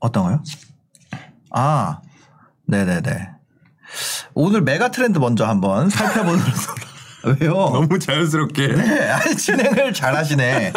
어떤 0.00 0.24
거요? 0.24 0.42
아, 1.50 2.00
네네네. 2.66 3.28
오늘 4.34 4.62
메가 4.62 4.90
트렌드 4.90 5.18
먼저 5.18 5.46
한번 5.46 5.90
살펴보도록. 5.90 6.46
왜요? 7.40 7.52
너무 7.72 7.98
자연스럽게. 7.98 8.68
네, 8.68 9.10
아니, 9.10 9.36
진행을 9.36 9.92
잘 9.92 10.16
하시네. 10.16 10.72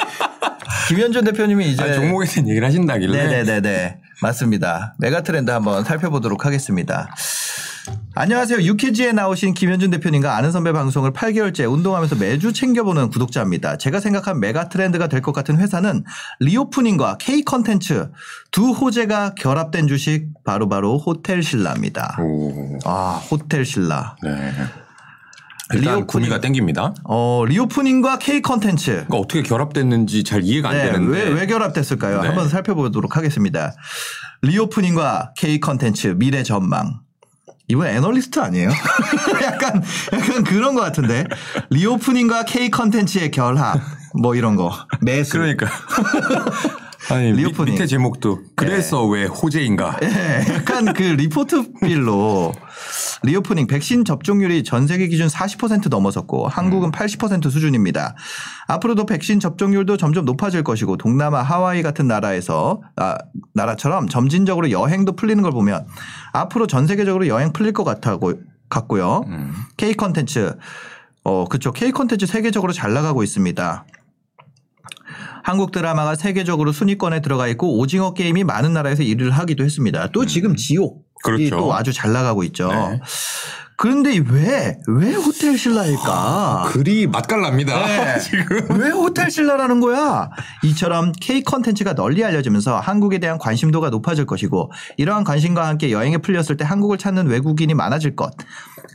김현준 0.90 1.24
대표님이 1.24 1.72
이제. 1.72 1.84
아니, 1.84 1.96
종목에 1.96 2.28
대한 2.28 2.48
얘기를 2.50 2.68
하신다길래. 2.68 3.28
네네네네. 3.28 4.00
맞습니다. 4.22 4.96
메가 5.00 5.22
트렌드 5.22 5.52
한번 5.52 5.84
살펴보도록 5.84 6.46
하겠습니다. 6.46 7.10
안녕하세요. 8.16 8.62
유키즈에 8.62 9.12
나오신 9.12 9.54
김현준 9.54 9.92
대표님과 9.92 10.36
아는 10.36 10.52
선배 10.52 10.72
방송을 10.72 11.12
8개월째 11.14 11.72
운동하면서 11.72 12.16
매주 12.16 12.52
챙겨보는 12.52 13.10
구독자입니다. 13.10 13.78
제가 13.78 14.00
생각한 14.00 14.40
mega 14.40 14.70
trend가 14.70 15.08
될 15.08 15.22
것 15.22 15.34
같은 15.34 15.58
회사는 15.60 16.04
reopening과 16.40 17.18
K 17.20 17.44
컨텐츠 17.44 18.10
두 18.52 18.72
호재가 18.72 19.36
결합된 19.36 19.88
주식 19.88 20.30
바로바로 20.44 20.98
호텔 20.98 21.44
신라입니다. 21.44 22.18
오. 22.22 22.80
아, 22.86 23.22
호텔 23.30 23.66
신라. 23.66 24.16
네. 24.24 24.52
일단 25.74 26.02
reopening- 26.02 26.08
구미가 26.08 26.42
땡깁니다. 26.42 26.94
어, 27.06 27.44
reopening과 27.48 28.20
K 28.20 28.42
컨텐츠. 28.42 28.92
그러니까 28.92 29.18
어떻게 29.18 29.42
결합됐는지 29.42 30.24
잘 30.24 30.44
이해가 30.44 30.70
안 30.70 30.76
네, 30.78 30.86
되는데. 30.92 31.24
왜, 31.24 31.30
왜 31.30 31.46
결합됐을까요? 31.48 32.22
네. 32.22 32.28
한번 32.28 32.50
살펴보도록 32.50 33.18
하겠습니다. 33.18 33.74
reopening과 34.44 35.34
K 35.38 35.60
컨텐츠 35.60 36.16
미래 36.18 36.44
전망. 36.44 37.00
이분 37.68 37.88
애널리스트 37.88 38.40
아니에요? 38.40 38.70
약간 39.44 39.82
약간 40.14 40.44
그런 40.44 40.76
것 40.76 40.82
같은데 40.82 41.24
reopening과 41.72 42.46
K 42.46 42.70
컨텐츠의 42.70 43.32
결합 43.32 43.80
뭐 44.22 44.36
이런 44.36 44.56
거 44.56 44.72
매수. 45.02 45.32
그러니까. 45.34 45.66
아니 47.10 47.32
미, 47.32 47.38
reopening. 47.40 47.74
밑에 47.74 47.88
제목도 47.88 48.42
그래서 48.56 49.04
왜 49.06 49.26
호재인가? 49.26 49.98
예, 50.04 50.46
약간 50.54 50.94
그 50.94 51.02
리포트 51.04 51.74
feel로 51.82 52.52
reopening 53.24 53.68
백신 53.68 54.06
접종률이 54.06 54.64
전 54.64 54.88
세계 54.88 55.08
기준 55.08 55.28
40% 55.28 55.90
넘어섰고 55.90 56.48
한국은 56.48 56.92
80% 56.92 57.50
수준입니다. 57.50 58.16
앞으로도 58.68 59.06
백신 59.06 59.40
접종률도 59.40 59.98
점점 59.98 60.26
높아질 60.26 60.64
것이고 60.64 60.98
동남아 60.98 61.42
하와이 61.42 61.82
같은 61.82 62.08
나라에서 62.08 62.82
아, 62.96 63.18
나라처럼 63.54 64.08
점진적으로 64.08 64.72
여행도 64.72 65.16
풀리는 65.16 65.42
걸 65.42 65.52
보면 65.52 65.86
앞으로 66.34 66.68
전 66.68 66.88
세계적으로 66.88 67.28
여행 67.28 67.54
풀릴 67.54 67.74
것 67.74 67.84
같다고 67.84 68.34
같고요. 68.70 69.24
음. 69.28 69.54
K 69.78 69.94
컨텐츠 69.94 70.58
어 71.24 71.46
그쵸 71.46 71.72
K 71.72 71.92
컨텐츠 71.92 72.26
세계적으로 72.26 72.74
잘 72.74 72.94
나가고 72.94 73.24
있습니다. 73.24 73.86
한국 75.44 75.72
드라마가 75.72 76.16
세계적으로 76.16 76.72
순위권에 76.72 77.22
들어가 77.22 77.48
있고 77.50 77.78
오징어 77.78 78.14
게임이 78.16 78.44
많은 78.44 78.74
나라에서 78.74 79.04
일을 79.04 79.30
하기도 79.30 79.64
했습니다. 79.64 80.08
또 80.12 80.26
지금 80.26 80.56
지옥이 80.56 81.05
그렇죠. 81.24 81.58
또 81.58 81.74
아주 81.74 81.94
잘 81.94 82.12
나가고 82.12 82.44
있죠. 82.44 82.68
네. 82.68 83.02
그런데 83.78 84.18
왜, 84.30 84.78
왜 84.88 85.14
호텔 85.16 85.58
신라일까? 85.58 86.70
글이 86.70 87.08
맛깔납니다. 87.08 87.86
네. 87.86 88.20
지금. 88.24 88.80
왜 88.80 88.90
호텔 88.90 89.30
신라라는 89.30 89.82
거야? 89.82 90.30
이처럼 90.64 91.12
K 91.20 91.44
컨텐츠가 91.44 91.94
널리 91.94 92.24
알려지면서 92.24 92.80
한국에 92.80 93.18
대한 93.20 93.38
관심도가 93.38 93.90
높아질 93.90 94.26
것이고 94.26 94.72
이러한 94.98 95.26
관심과 95.26 95.68
함께 95.68 95.92
여행이 95.92 96.20
풀렸을 96.20 96.56
때 96.56 96.64
한국을 96.64 96.98
찾는 96.98 97.28
외국인이 97.28 97.74
많아질 97.74 98.16
것. 98.16 98.32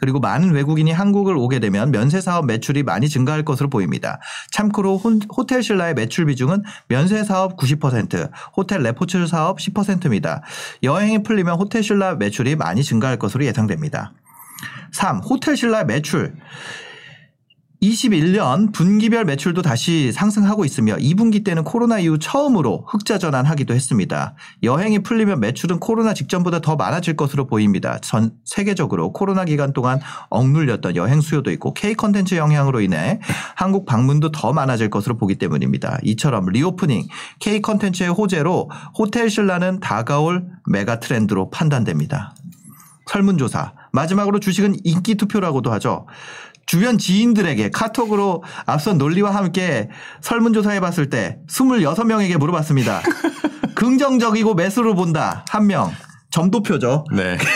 그리고 0.00 0.18
많은 0.18 0.52
외국인이 0.52 0.90
한국을 0.92 1.36
오게 1.36 1.58
되면 1.58 1.90
면세 1.90 2.22
사업 2.22 2.46
매출이 2.46 2.82
많이 2.82 3.08
증가할 3.10 3.44
것으로 3.44 3.68
보입니다. 3.68 4.18
참고로 4.50 4.96
혼- 4.96 5.20
호텔 5.36 5.62
신라의 5.62 5.92
매출 5.92 6.24
비중은 6.24 6.62
면세 6.88 7.22
사업 7.24 7.58
90%, 7.58 8.30
호텔 8.56 8.82
레포츠 8.82 9.26
사업 9.26 9.58
10%입니다. 9.58 10.40
여행이 10.82 11.22
풀리면 11.22 11.56
호텔 11.56 11.82
신라 11.82 12.14
매출이 12.14 12.56
많이 12.56 12.82
증가할 12.82 13.18
것으로 13.18 13.44
예상됩니다. 13.44 14.12
3. 14.92 15.18
호텔 15.18 15.56
신라 15.56 15.84
매출. 15.84 16.34
21년 17.82 18.74
분기별 18.74 19.24
매출도 19.24 19.62
다시 19.62 20.12
상승하고 20.12 20.66
있으며 20.66 20.96
2분기 20.96 21.44
때는 21.44 21.64
코로나 21.64 21.98
이후 21.98 22.18
처음으로 22.18 22.84
흑자 22.88 23.18
전환하기도 23.18 23.72
했습니다. 23.72 24.34
여행이 24.62 24.98
풀리면 24.98 25.40
매출은 25.40 25.80
코로나 25.80 26.12
직전보다 26.12 26.60
더 26.60 26.76
많아질 26.76 27.16
것으로 27.16 27.46
보입니다. 27.46 27.98
전 28.02 28.32
세계적으로 28.44 29.12
코로나 29.12 29.46
기간 29.46 29.72
동안 29.72 29.98
억눌렸던 30.28 30.96
여행 30.96 31.22
수요도 31.22 31.50
있고 31.52 31.72
K 31.72 31.94
컨텐츠 31.94 32.34
영향으로 32.34 32.82
인해 32.82 33.18
한국 33.56 33.86
방문도 33.86 34.30
더 34.30 34.52
많아질 34.52 34.90
것으로 34.90 35.16
보기 35.16 35.36
때문입니다. 35.36 35.98
이처럼 36.02 36.46
reopening 36.50 37.06
K 37.38 37.62
컨텐츠의 37.62 38.10
호재로 38.10 38.70
호텔 38.98 39.30
신라는 39.30 39.80
다가올 39.80 40.46
mega 40.66 41.00
trend로 41.00 41.48
판단됩니다. 41.48 42.34
설문조사. 43.06 43.79
마지막으로 43.92 44.40
주식은 44.40 44.76
인기 44.84 45.16
투표라고도 45.16 45.72
하죠. 45.72 46.06
주변 46.66 46.98
지인들에게 46.98 47.70
카톡으로 47.70 48.44
앞선 48.66 48.98
논리와 48.98 49.34
함께 49.34 49.88
설문조사 50.20 50.70
해 50.70 50.80
봤을 50.80 51.10
때 51.10 51.38
26명에게 51.48 52.36
물어봤습니다. 52.38 53.02
긍정적이고 53.74 54.54
매수를 54.54 54.94
본다. 54.94 55.44
한 55.48 55.66
명. 55.66 55.90
점도표죠. 56.30 57.04
네. 57.12 57.36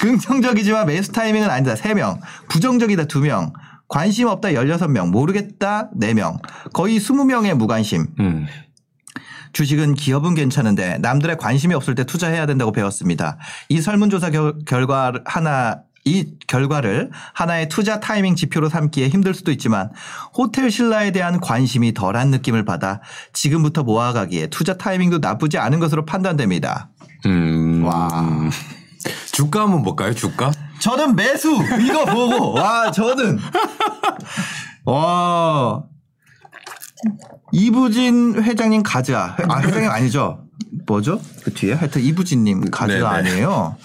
긍정적이지만 0.00 0.86
매수 0.86 1.12
타이밍은 1.12 1.50
아니다. 1.50 1.74
3명. 1.74 2.18
부정적이다. 2.48 3.04
2명. 3.04 3.52
관심 3.88 4.28
없다. 4.28 4.50
16명. 4.50 5.10
모르겠다. 5.10 5.90
4명. 6.00 6.38
거의 6.72 6.98
20명의 6.98 7.54
무관심. 7.54 8.06
음. 8.20 8.46
주식은 9.52 9.94
기업은 9.94 10.34
괜찮은데 10.34 10.98
남들의 10.98 11.36
관심이 11.36 11.74
없을 11.74 11.94
때 11.94 12.04
투자해야 12.04 12.46
된다고 12.46 12.72
배웠습니다. 12.72 13.38
이 13.68 13.80
설문조사 13.80 14.30
결, 14.30 14.54
결과 14.66 15.12
하나 15.24 15.82
이 16.04 16.34
결과를 16.48 17.10
하나의 17.32 17.68
투자 17.68 18.00
타이밍 18.00 18.34
지표로 18.34 18.68
삼기에 18.68 19.08
힘들 19.08 19.34
수도 19.34 19.52
있지만 19.52 19.90
호텔 20.36 20.70
신라에 20.70 21.12
대한 21.12 21.38
관심이 21.38 21.94
덜한 21.94 22.30
느낌을 22.30 22.64
받아 22.64 23.00
지금부터 23.32 23.84
모아가기에 23.84 24.48
투자 24.48 24.76
타이밍도 24.76 25.18
나쁘지 25.18 25.58
않은 25.58 25.78
것으로 25.78 26.04
판단됩니다. 26.04 26.90
음. 27.26 27.84
와. 27.84 28.50
주가 29.32 29.62
한번 29.62 29.82
볼까요? 29.82 30.12
주가? 30.12 30.50
저는 30.80 31.14
매수 31.14 31.56
이거 31.80 32.04
보고 32.04 32.52
와 32.52 32.90
저는 32.90 33.38
와 34.84 35.84
이부진 37.52 38.42
회장님 38.42 38.82
가자. 38.82 39.36
아 39.48 39.60
회장님 39.60 39.90
아니죠? 39.90 40.44
뭐죠? 40.86 41.20
그 41.44 41.52
뒤에? 41.52 41.74
하여튼 41.74 42.02
이부진님 42.02 42.70
가자 42.70 42.94
네네. 42.94 43.04
아니에요? 43.06 43.76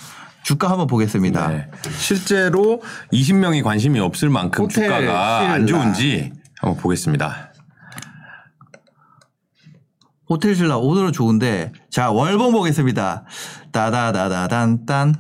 주가 0.43 0.69
한번 0.69 0.87
보겠습니다. 0.87 1.47
네. 1.49 1.69
실제로 1.97 2.81
20명이 3.11 3.63
관심이 3.63 3.99
없을 3.99 4.29
만큼 4.29 4.63
호텔 4.63 4.85
주가가 4.85 5.51
안 5.51 5.67
신라. 5.67 5.81
좋은지 5.83 6.31
한번 6.61 6.81
보겠습니다. 6.81 7.51
호텔 10.29 10.55
신라. 10.55 10.77
오늘은 10.77 11.11
좋은데. 11.11 11.73
자 11.89 12.11
월봉 12.11 12.53
보겠습니다. 12.53 13.25
따다다다단딴 13.73 15.15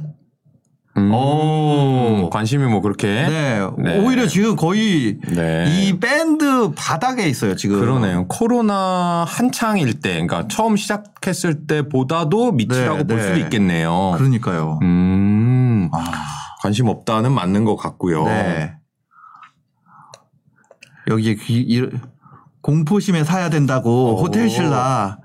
음, 0.97 1.13
오. 1.13 2.29
관심이 2.31 2.65
뭐 2.65 2.81
그렇게 2.81 3.07
네. 3.07 3.59
네. 3.77 3.99
오히려 3.99 4.27
지금 4.27 4.55
거의 4.55 5.19
네. 5.27 5.65
이 5.67 5.99
밴드 5.99 6.71
바닥에 6.75 7.27
있어요 7.27 7.55
지금 7.55 7.79
그러네요. 7.79 8.27
코로나 8.27 9.23
한창일 9.27 9.99
때, 9.99 10.13
그러니까 10.13 10.47
처음 10.47 10.75
시작했을 10.75 11.67
때보다도 11.67 12.51
밑이라고 12.53 12.97
네, 12.97 13.03
볼 13.03 13.17
네. 13.17 13.23
수도 13.23 13.37
있겠네요. 13.37 14.13
그러니까요 14.17 14.79
음, 14.81 15.89
아. 15.93 16.03
관심 16.61 16.87
없다는 16.87 17.31
맞는 17.31 17.63
것 17.63 17.75
같고요. 17.75 18.25
네. 18.25 18.73
여기에 21.07 21.35
귀, 21.35 21.59
이, 21.59 21.87
공포심에 22.61 23.23
사야 23.23 23.49
된다고 23.49 24.15
오. 24.15 24.21
호텔 24.21 24.49
신라. 24.49 25.19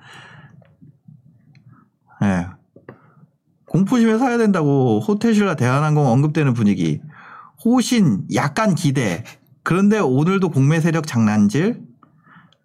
네. 2.21 2.47
공포심에 3.73 4.19
사야 4.19 4.37
된다고 4.37 5.01
호텔 5.01 5.35
신라 5.35 5.55
대한항공 5.55 6.07
언급되는 6.07 6.53
분위기. 6.53 7.01
호신 7.65 8.25
약간 8.35 8.75
기대. 8.75 9.25
그런데 9.63 9.99
오늘도 9.99 10.51
공매 10.51 10.79
세력 10.81 11.07
장난질. 11.07 11.81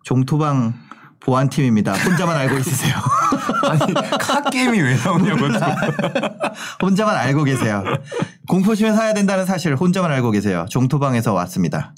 종토방 0.03 0.73
보안팀입니다. 1.21 1.93
혼자만 1.93 2.35
알고 2.35 2.57
있으세요. 2.57 2.93
아니, 3.69 3.93
카게임이 3.93 4.81
왜 4.81 4.97
나오냐고. 4.97 5.45
혼자만 6.83 7.15
알고 7.15 7.45
계세요. 7.45 7.85
공포심에 8.49 8.91
사야 8.91 9.13
된다는 9.13 9.45
사실 9.45 9.75
혼자만 9.75 10.11
알고 10.11 10.31
계세요. 10.31 10.65
종토방에서 10.69 11.31
왔습니다. 11.33 11.93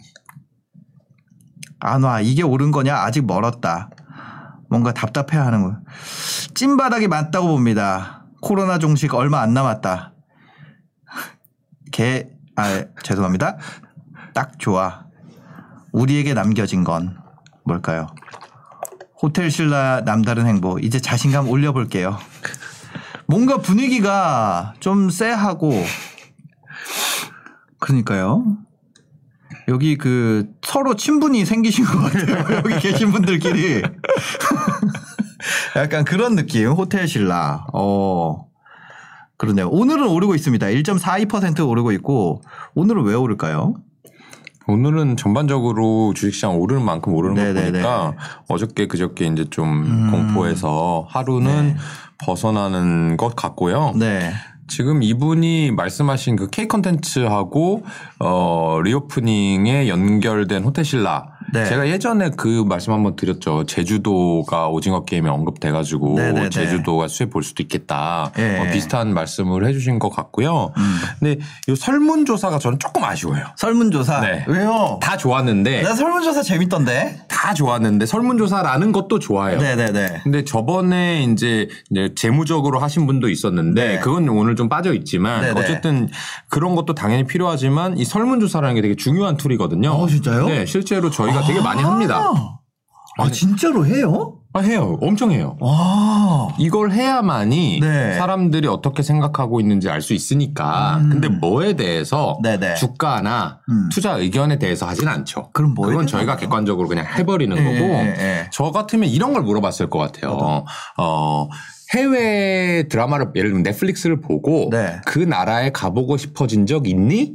안 1.79 2.03
와. 2.03 2.21
이게 2.21 2.43
옳은 2.43 2.69
거냐? 2.69 2.95
아직 2.95 3.25
멀었다. 3.25 3.89
뭔가 4.69 4.93
답답해 4.93 5.43
하는 5.43 5.63
거. 5.63 5.77
찐바닥이 6.53 7.07
맞다고 7.07 7.47
봅니다. 7.47 8.18
코로나 8.41 8.79
종식 8.79 9.13
얼마 9.13 9.41
안 9.41 9.53
남았다. 9.53 10.13
개, 11.91 12.27
아, 12.55 12.85
죄송합니다. 13.03 13.57
딱 14.33 14.59
좋아. 14.59 15.05
우리에게 15.91 16.33
남겨진 16.33 16.83
건 16.83 17.17
뭘까요? 17.63 18.07
호텔 19.21 19.51
신라 19.51 20.01
남다른 20.05 20.47
행보. 20.47 20.79
이제 20.79 20.99
자신감 20.99 21.49
올려볼게요. 21.49 22.17
뭔가 23.27 23.57
분위기가 23.57 24.73
좀 24.79 25.09
쎄하고 25.09 25.83
그러니까요. 27.79 28.57
여기 29.67 29.97
그 29.97 30.47
서로 30.63 30.95
친분이 30.95 31.45
생기신 31.45 31.85
것 31.85 31.99
같아요. 31.99 32.57
여기 32.65 32.79
계신 32.79 33.11
분들끼리. 33.11 33.83
약간 35.75 36.03
그런 36.05 36.35
느낌. 36.35 36.69
호텔 36.69 37.07
신라. 37.07 37.65
어. 37.73 38.45
그러네요. 39.37 39.69
오늘은 39.69 40.07
오르고 40.07 40.35
있습니다. 40.35 40.65
1.42% 40.67 41.67
오르고 41.67 41.91
있고 41.93 42.41
오늘은 42.75 43.03
왜 43.03 43.13
오를까요? 43.13 43.73
오늘은 44.67 45.17
전반적으로 45.17 46.13
주식시장 46.13 46.59
오르는 46.59 46.83
만큼 46.83 47.13
오르는 47.13 47.35
거 47.35 47.41
네네네. 47.41 47.71
보니까 47.71 48.13
어저께 48.49 48.87
그저께 48.87 49.25
이제 49.25 49.45
좀 49.49 49.67
음. 49.83 50.11
공포에서 50.11 51.07
하루는 51.09 51.75
벗어나는 52.23 53.17
것 53.17 53.35
같고요. 53.35 53.93
네. 53.95 54.31
지금 54.67 55.01
이분이 55.01 55.71
말씀하신 55.71 56.35
그 56.35 56.47
K 56.49 56.67
컨텐츠하고 56.67 57.83
어 58.19 58.79
reopening에 58.83 59.87
연결된 59.87 60.63
호텔신라 60.63 61.25
네. 61.53 61.65
제가 61.65 61.87
예전에 61.87 62.31
그 62.37 62.63
말씀 62.67 62.93
한번 62.93 63.15
드렸죠. 63.15 63.65
제주도가 63.65 64.69
오징어 64.69 65.05
게임에 65.05 65.29
언급돼가지고 65.29 66.15
네네네. 66.15 66.49
제주도가 66.49 67.07
수혜 67.07 67.29
볼 67.29 67.43
수도 67.43 67.63
있겠다. 67.63 68.31
예. 68.37 68.59
어, 68.59 68.71
비슷한 68.71 69.13
말씀을 69.13 69.67
해주신 69.67 69.99
것 69.99 70.09
같고요. 70.09 70.71
음. 70.77 70.95
근데 71.19 71.39
이 71.67 71.75
설문조사가 71.75 72.59
저는 72.59 72.79
조금 72.79 73.03
아쉬워요. 73.03 73.45
설문조사. 73.57 74.21
네. 74.21 74.45
왜요? 74.47 74.99
다 75.01 75.17
좋았는데 75.17 75.81
나 75.81 75.95
설문조사 75.95 76.41
재밌던데. 76.43 77.21
다 77.27 77.53
좋았는데 77.53 78.05
설문조사라는 78.05 78.91
것도 78.91 79.19
좋아요. 79.19 79.59
네네네. 79.59 80.21
근데 80.23 80.43
저번에 80.43 81.23
이제 81.23 81.67
이제 81.89 82.09
재무적으로 82.15 82.79
하신 82.79 83.07
분도 83.07 83.29
있었는데 83.29 83.87
네. 83.87 83.99
그건 83.99 84.27
오늘 84.29 84.55
좀 84.55 84.69
빠져 84.69 84.93
있지만 84.93 85.41
네네. 85.41 85.59
어쨌든 85.59 86.09
그런 86.49 86.75
것도 86.75 86.95
당연히 86.95 87.25
필요하지만 87.25 87.97
이 87.97 88.05
설문조사라는 88.05 88.75
게 88.75 88.81
되게 88.81 88.95
중요한 88.95 89.37
툴이거든요. 89.37 89.89
어, 89.89 90.07
진짜요? 90.07 90.47
네, 90.47 90.65
실제로 90.65 91.09
저희가 91.09 91.38
되게 91.41 91.61
많이 91.61 91.81
합니다. 91.81 92.31
아, 93.17 93.29
진짜로 93.31 93.85
해요? 93.85 94.35
아, 94.53 94.61
해요. 94.61 94.97
엄청 95.01 95.31
해요. 95.31 95.57
와. 95.59 96.47
이걸 96.57 96.91
해야만이 96.91 97.81
네. 97.81 98.13
사람들이 98.13 98.67
어떻게 98.67 99.03
생각하고 99.03 99.59
있는지 99.59 99.89
알 99.89 100.01
수 100.01 100.13
있으니까. 100.13 100.97
음. 101.01 101.09
근데 101.09 101.27
뭐에 101.27 101.73
대해서 101.73 102.39
네네. 102.41 102.75
주가나 102.75 103.59
음. 103.69 103.89
투자 103.91 104.13
의견에 104.17 104.57
대해서 104.57 104.87
하진 104.87 105.07
않죠. 105.07 105.49
그럼 105.51 105.73
뭐에 105.75 105.89
그건 105.91 106.07
저희가 106.07 106.31
하나요? 106.31 106.41
객관적으로 106.41 106.87
그냥 106.87 107.05
해버리는 107.05 107.55
예, 107.57 107.63
거고. 107.63 107.93
예, 107.93 108.15
예. 108.17 108.49
저 108.51 108.71
같으면 108.71 109.09
이런 109.09 109.33
걸 109.33 109.43
물어봤을 109.43 109.89
것 109.89 109.99
같아요. 109.99 110.63
어, 110.97 111.47
해외 111.93 112.87
드라마를 112.89 113.31
예를 113.35 113.49
들면 113.49 113.63
넷플릭스를 113.63 114.21
보고 114.21 114.69
네. 114.71 115.01
그 115.05 115.19
나라에 115.19 115.71
가보고 115.71 116.17
싶어진 116.17 116.65
적 116.65 116.87
있니? 116.87 117.33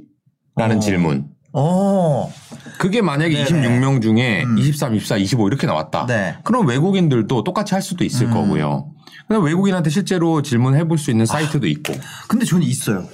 라는 0.57 0.79
어. 0.79 0.81
질문. 0.81 1.34
어. 1.55 2.33
그게 2.79 3.01
만약에 3.01 3.45
네네. 3.45 3.69
26명 3.81 4.03
중에 4.03 4.43
음. 4.45 4.59
23, 4.59 4.95
24, 4.97 5.17
25 5.19 5.49
이렇게 5.49 5.67
나왔다. 5.67 6.07
네. 6.07 6.37
그럼 6.43 6.67
외국인들도 6.67 7.45
똑같이 7.45 7.75
할 7.75 7.83
수도 7.83 8.05
있을 8.05 8.27
음. 8.27 8.33
거고요. 8.33 8.91
근데 9.29 9.43
외국인한테 9.43 9.89
실제로 9.91 10.43
질문해 10.43 10.85
볼 10.89 10.99
수 10.99 11.11
있는 11.11 11.25
사이트도 11.27 11.67
있고. 11.69 11.95
근데 12.29 12.45
저는 12.45 12.65
있어요. 12.67 13.05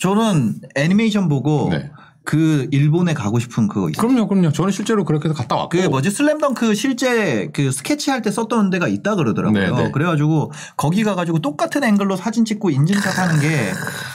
저는 0.00 0.60
애니메이션 0.76 1.28
보고 1.28 1.68
네. 1.70 1.90
그 2.24 2.68
일본에 2.70 3.14
가고 3.14 3.40
싶은 3.40 3.66
그거 3.66 3.90
있어요. 3.90 4.00
그럼요, 4.06 4.28
그럼요. 4.28 4.52
저는 4.52 4.70
실제로 4.70 5.04
그렇게 5.04 5.28
해서 5.28 5.34
갔다 5.36 5.56
왔고. 5.56 5.70
그 5.70 5.88
뭐지 5.88 6.10
슬램덩크 6.10 6.74
실제 6.76 7.48
그 7.52 7.72
스케치 7.72 8.10
할 8.10 8.22
때 8.22 8.30
썼던 8.30 8.70
데가 8.70 8.86
있다 8.86 9.16
그러더라고요. 9.16 9.74
네, 9.76 9.82
네. 9.84 9.90
그래가지고 9.90 10.52
거기 10.76 11.02
가가지고 11.02 11.40
똑같은 11.40 11.82
앵글로 11.82 12.14
사진 12.16 12.44
찍고 12.44 12.70
인증샷 12.70 13.18
하는 13.18 13.40
게 13.40 13.72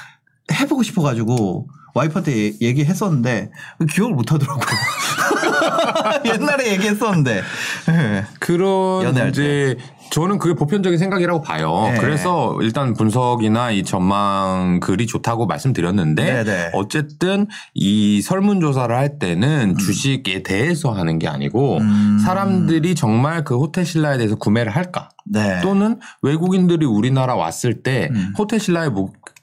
해보고 0.53 0.83
싶어가지고 0.83 1.67
와이프한테 1.97 2.31
얘- 2.47 2.53
얘기했었는데 2.61 3.51
기억을 3.91 4.13
못 4.13 4.31
하더라고. 4.31 4.61
옛날에 6.25 6.71
얘기했었는데. 6.73 7.41
예. 7.89 8.23
그런 8.39 9.03
연애할 9.03 9.29
이제 9.29 9.77
저는 10.09 10.37
그게 10.37 10.53
보편적인 10.53 10.97
생각이라고 10.97 11.41
봐요. 11.41 11.89
네. 11.93 11.99
그래서 11.99 12.57
일단 12.61 12.93
분석이나 12.93 13.71
이 13.71 13.83
전망 13.83 14.79
글이 14.79 15.05
좋다고 15.05 15.47
말씀드렸는데 15.47 16.23
네, 16.23 16.43
네. 16.45 16.69
어쨌든 16.73 17.47
이 17.73 18.21
설문조사를 18.21 18.95
할 18.95 19.19
때는 19.19 19.77
주식에 19.77 20.43
대해서 20.43 20.91
하는 20.93 21.19
게 21.19 21.27
아니고 21.27 21.79
음. 21.79 22.19
사람들이 22.23 22.95
정말 22.95 23.43
그 23.43 23.57
호텔 23.57 23.85
신라에 23.85 24.17
대해서 24.17 24.35
구매를 24.35 24.73
할까 24.73 25.09
네. 25.25 25.59
또는 25.61 25.99
외국인들이 26.21 26.85
우리나라 26.85 27.35
왔을 27.35 27.83
때 27.83 28.07
음. 28.11 28.33
호텔 28.37 28.61
신라에 28.61 28.87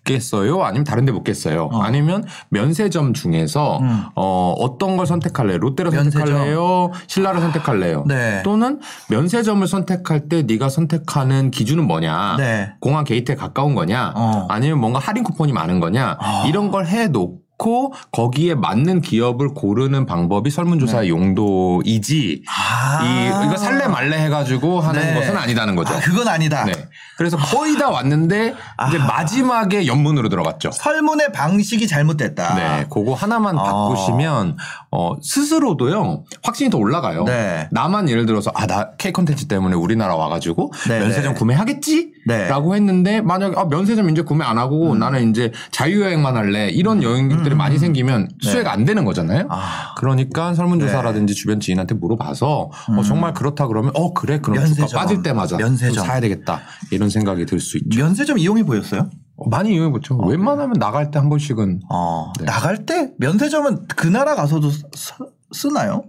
묵겠어요? 0.04 0.62
아니면 0.62 0.84
다른 0.84 1.04
데 1.04 1.12
묵겠어요? 1.12 1.70
어. 1.72 1.80
아니면 1.82 2.24
면세점 2.50 3.14
중에서 3.14 3.78
음. 3.78 4.04
어, 4.14 4.54
어떤 4.58 4.96
걸 4.96 5.06
선택할래요? 5.06 5.58
롯데를 5.58 5.90
면세점. 5.90 6.26
선택할래요? 6.26 6.90
신라를 7.06 7.40
선택할래요? 7.40 8.04
네. 8.06 8.42
또는 8.44 8.80
면세점을 9.08 9.66
선택할 9.66 10.28
때 10.28 10.42
네가 10.42 10.68
선택하는 10.68 11.50
기준은 11.50 11.84
뭐냐? 11.86 12.36
네. 12.38 12.72
공항 12.80 13.04
게이트에 13.04 13.34
가까운 13.34 13.74
거냐? 13.74 14.12
어. 14.14 14.46
아니면 14.48 14.78
뭔가 14.78 14.98
할인 14.98 15.24
쿠폰이 15.24 15.52
많은 15.52 15.80
거냐? 15.80 16.18
아. 16.20 16.44
이런 16.46 16.70
걸 16.70 16.86
해놓고 16.86 17.43
거기에 17.56 18.54
맞는 18.54 19.00
기업을 19.00 19.54
고르는 19.54 20.06
방법이 20.06 20.50
설문조사의 20.50 21.08
용도이지 21.08 22.42
네. 22.42 22.50
아. 22.50 23.02
이 23.04 23.46
이거 23.46 23.56
살래 23.56 23.86
말래 23.86 24.18
해가지고 24.24 24.80
하는 24.80 25.00
네. 25.00 25.14
것은 25.14 25.36
아니다는 25.36 25.76
거죠. 25.76 25.94
아, 25.94 26.00
그건 26.00 26.28
아니다. 26.28 26.64
네. 26.64 26.72
그래서 27.16 27.36
거의 27.36 27.76
다 27.78 27.90
왔는데 27.90 28.54
이제 28.88 28.98
아. 28.98 29.06
마지막에 29.06 29.86
연문으로 29.86 30.28
들어갔죠. 30.28 30.72
설문의 30.72 31.32
방식이 31.32 31.86
잘못됐다. 31.86 32.54
네, 32.54 32.86
그거 32.90 33.14
하나만 33.14 33.58
아. 33.58 33.62
바꾸시면 33.62 34.56
어, 34.90 35.12
스스로도요 35.22 36.24
확신이 36.42 36.70
더 36.70 36.78
올라가요. 36.78 37.24
네. 37.24 37.68
나만 37.70 38.08
예를 38.08 38.26
들어서 38.26 38.50
아나 38.54 38.90
K 38.98 39.12
컨텐츠 39.12 39.46
때문에 39.46 39.76
우리나라 39.76 40.16
와가지고 40.16 40.72
네, 40.88 40.98
면세점 40.98 41.34
네. 41.34 41.38
구매하겠지? 41.38 42.13
라고 42.26 42.72
네. 42.72 42.76
했는데 42.80 43.20
만약에 43.20 43.54
아, 43.58 43.64
면세점 43.66 44.08
이제 44.10 44.22
구매 44.22 44.44
안 44.44 44.56
하고 44.58 44.92
음. 44.92 44.98
나는 44.98 45.30
이제 45.30 45.52
자유여행만 45.70 46.36
할래 46.36 46.68
이런 46.70 47.02
여행객들이 47.02 47.54
많이 47.54 47.78
생기면 47.78 48.28
수혜가 48.40 48.72
안 48.72 48.84
되는 48.84 49.04
거잖아요. 49.04 49.46
아. 49.50 49.94
그러니까 49.98 50.54
설문조사라든지 50.54 51.34
주변 51.34 51.60
지인한테 51.60 51.94
물어봐서 51.94 52.70
어, 52.96 53.02
정말 53.02 53.34
그렇다 53.34 53.66
그러면 53.66 53.92
어 53.94 54.12
그래 54.14 54.38
그럼 54.40 54.56
주가 54.56 54.64
음. 54.66 54.68
면세점. 54.68 55.00
빠질 55.00 55.22
때마다 55.22 55.56
면세점. 55.56 55.94
좀 55.94 56.04
사야 56.06 56.20
되겠다 56.20 56.60
이런 56.90 57.08
생각이 57.10 57.44
들 57.46 57.60
수 57.60 57.78
있죠. 57.78 58.00
면세점 58.02 58.38
이용해 58.38 58.64
보였어요? 58.64 59.08
어, 59.36 59.48
많이 59.48 59.74
이용해 59.74 59.90
보죠. 59.90 60.16
웬만하면 60.16 60.74
나갈 60.78 61.10
때 61.10 61.18
한 61.18 61.28
번씩은 61.28 61.80
어. 61.90 62.32
네. 62.38 62.44
나갈 62.46 62.86
때 62.86 63.10
면세점은 63.18 63.86
그 63.96 64.06
나라 64.06 64.34
가서도 64.34 64.70
쓰, 64.70 65.12
쓰나요? 65.52 66.04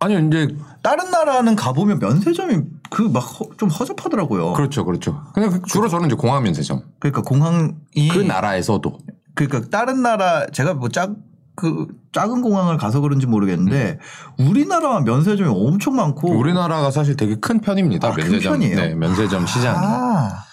아니요 0.00 0.20
이제 0.20 0.54
다른 0.82 1.10
나라는 1.10 1.56
가보면 1.56 1.98
면세점이 1.98 2.54
그 2.90 3.08
막 3.08 3.22
좀 3.58 3.68
허접하더라고요. 3.68 4.52
그렇죠 4.54 4.84
그렇죠. 4.84 5.22
근데 5.34 5.48
그- 5.50 5.62
주로 5.66 5.88
저는 5.88 6.06
이제 6.06 6.16
공항 6.16 6.42
면세점 6.42 6.82
그러니까 6.98 7.22
공항이 7.22 7.72
그 8.10 8.18
나라에서도 8.18 8.98
그러니까 9.34 9.68
다른 9.70 10.02
나라 10.02 10.46
제가 10.52 10.74
뭐작그 10.74 11.86
작은 12.12 12.40
공항을 12.42 12.76
가서 12.78 13.00
그런지 13.00 13.26
모르겠는데 13.26 13.98
우리나라 14.38 15.00
면세점이 15.00 15.48
엄청 15.50 15.96
많고 15.96 16.32
우리나라가 16.36 16.90
사실 16.90 17.16
되게 17.16 17.36
큰 17.36 17.60
편입니다. 17.60 18.08
아, 18.08 18.12
큰 18.12 18.24
면세점 18.24 18.52
편이에요? 18.54 18.76
네, 18.76 18.94
면세점 18.94 19.46
시장이. 19.46 19.78
아. 19.80 20.44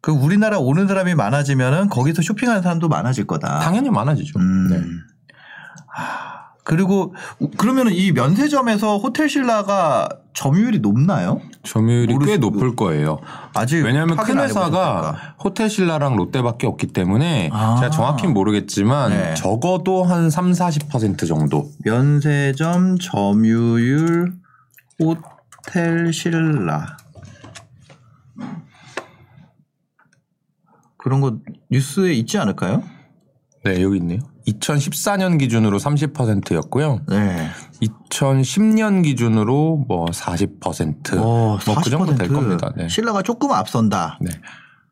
그 0.00 0.10
우리나라 0.12 0.58
오는 0.58 0.86
사람이 0.86 1.14
많아지면은 1.14 1.88
거기서 1.88 2.20
쇼핑하는 2.22 2.60
사람도 2.62 2.88
많아질 2.88 3.26
거다. 3.26 3.60
당연히 3.60 3.88
많아지죠. 3.90 4.38
음. 4.38 4.68
네. 4.68 4.82
하, 5.88 6.33
그리고 6.64 7.14
그러면은 7.58 7.92
이 7.92 8.10
면세점에서 8.12 8.96
호텔 8.96 9.28
신라가 9.28 10.08
점유율이 10.32 10.78
높나요? 10.80 11.40
점유율이 11.62 12.16
꽤 12.24 12.32
수- 12.34 12.38
높을 12.38 12.74
거예요. 12.74 13.18
아직 13.54 13.84
왜냐하면 13.84 14.16
큰. 14.16 14.38
회사가 14.38 15.34
호텔 15.44 15.68
신라랑 15.68 16.16
롯데밖에 16.16 16.66
없기 16.66 16.88
때문에 16.88 17.50
아. 17.52 17.76
제가 17.78 17.90
정확히 17.90 18.26
는 18.26 18.32
모르겠지만 18.32 19.10
네. 19.10 19.34
적어도 19.34 20.04
한 20.04 20.30
3, 20.30 20.52
40% 20.52 21.28
정도. 21.28 21.70
면세점 21.84 22.96
점유율 22.98 24.32
호텔 24.98 26.12
신라 26.14 26.96
그런 30.96 31.20
거 31.20 31.36
뉴스에 31.70 32.14
있지 32.14 32.38
않을까요? 32.38 32.82
네, 33.64 33.82
여기 33.82 33.98
있네요. 33.98 34.20
2014년 34.46 35.38
기준으로 35.38 35.78
30%였고요. 35.78 37.00
네. 37.08 37.48
2010년 37.82 39.02
기준으로 39.02 39.84
뭐 39.88 40.06
40%. 40.06 41.16
어, 41.18 41.58
뭐그 41.66 41.90
정도 41.90 42.14
될 42.14 42.28
겁니다. 42.28 42.72
네. 42.76 42.88
신라가 42.88 43.22
조금 43.22 43.52
앞선다. 43.52 44.18
네. 44.20 44.30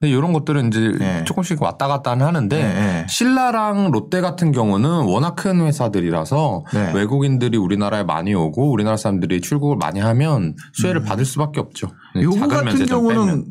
근데 0.02 0.16
이런 0.16 0.32
것들은 0.32 0.68
이제 0.68 0.92
네. 0.98 1.24
조금씩 1.24 1.62
왔다 1.62 1.86
갔다 1.86 2.10
하는데 2.10 2.56
네, 2.56 2.74
네. 2.74 3.06
신라랑 3.08 3.92
롯데 3.92 4.20
같은 4.20 4.50
경우는 4.50 5.04
워낙 5.04 5.36
큰 5.36 5.60
회사들이라서 5.60 6.64
네. 6.74 6.92
외국인들이 6.92 7.56
우리나라에 7.56 8.02
많이 8.02 8.34
오고 8.34 8.72
우리나라 8.72 8.96
사람들이 8.96 9.40
출국을 9.40 9.76
많이 9.76 10.00
하면 10.00 10.56
수혜를 10.72 11.02
받을 11.04 11.24
수밖에 11.24 11.60
없죠. 11.60 11.86
네, 12.16 12.22
요거 12.22 12.36
작은 12.36 12.64
같은 12.64 12.86
경우는 12.86 13.26
빼면. 13.26 13.44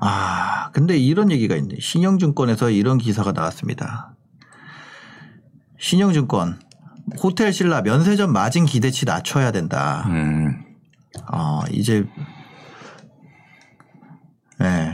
아 0.00 0.70
근데 0.72 0.98
이런 0.98 1.30
얘기가 1.30 1.54
있네. 1.54 1.76
신영증권에서 1.78 2.70
이런 2.70 2.98
기사가 2.98 3.30
나왔습니다. 3.30 4.16
신영증권 5.80 6.60
호텔 7.22 7.52
신라 7.52 7.82
면세점 7.82 8.32
마진 8.32 8.66
기대치 8.66 9.04
낮춰야 9.06 9.50
된다. 9.50 10.04
음, 10.08 10.62
아 11.26 11.62
이제 11.72 12.04
네. 14.58 14.92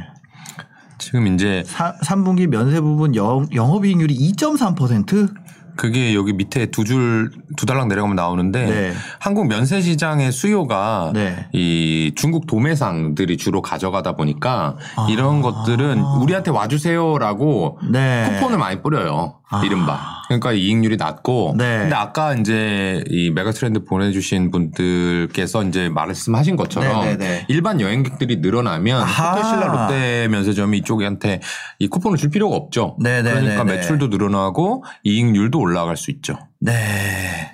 지금 0.99 1.27
이제 1.27 1.63
3, 2.03 2.25
분기 2.25 2.47
면세 2.47 2.81
부분 2.81 3.15
영, 3.15 3.47
영업이익률이 3.53 4.15
2.3%? 4.33 5.35
그게 5.77 6.15
여기 6.15 6.33
밑에 6.33 6.67
두 6.71 6.85
줄 6.85 7.31
두 7.57 7.67
달락 7.67 7.89
내려가면 7.89 8.17
나오는데 8.17 8.67
네. 8.67 8.93
한국 9.19 9.47
면세 9.47 9.81
시장의 9.83 10.33
수요가 10.33 11.11
네. 11.15 11.49
이 11.53 12.13
중국 12.17 12.47
도매상들이 12.47 13.37
주로 13.37 13.61
가져가다 13.61 14.13
보니까 14.17 14.77
아. 14.97 15.07
이런 15.11 15.43
것들은 15.43 16.01
우리한테 16.01 16.51
와주세요라고 16.51 17.79
네. 17.91 18.39
쿠폰을 18.39 18.59
많이 18.59 18.81
뿌려요. 18.83 19.41
아. 19.49 19.65
이른바. 19.65 20.23
그러니까 20.27 20.53
이익률이 20.53 20.97
낮고. 20.97 21.55
네. 21.57 21.79
근데 21.79 21.95
아까 21.95 22.35
이제 22.35 23.05
이 23.09 23.31
메가 23.31 23.53
트렌드 23.53 23.85
보내주신 23.85 24.51
분들께서 24.51 25.63
이제 25.65 25.89
말씀하신 25.89 26.57
것처럼 26.57 27.05
네, 27.05 27.17
네, 27.17 27.17
네. 27.17 27.47
일반 27.49 27.81
여행객들이 27.81 28.39
늘어나면. 28.39 29.03
호텔신라 29.03 29.67
롯데 29.67 30.29
면세점이 30.29 30.79
이쪽한테 30.79 31.41
이 31.79 31.87
쿠폰을 31.87 32.19
줄 32.19 32.31
필요가 32.31 32.57
없죠. 32.57 32.97
네, 33.01 33.23
네, 33.23 33.31
그러니까. 33.31 33.65
매출도 33.65 34.09
늘어나고 34.09 34.85
이익률도 35.05 35.61
올라갈 35.61 35.97
수 35.97 36.11
있죠. 36.11 36.39
네. 36.59 37.53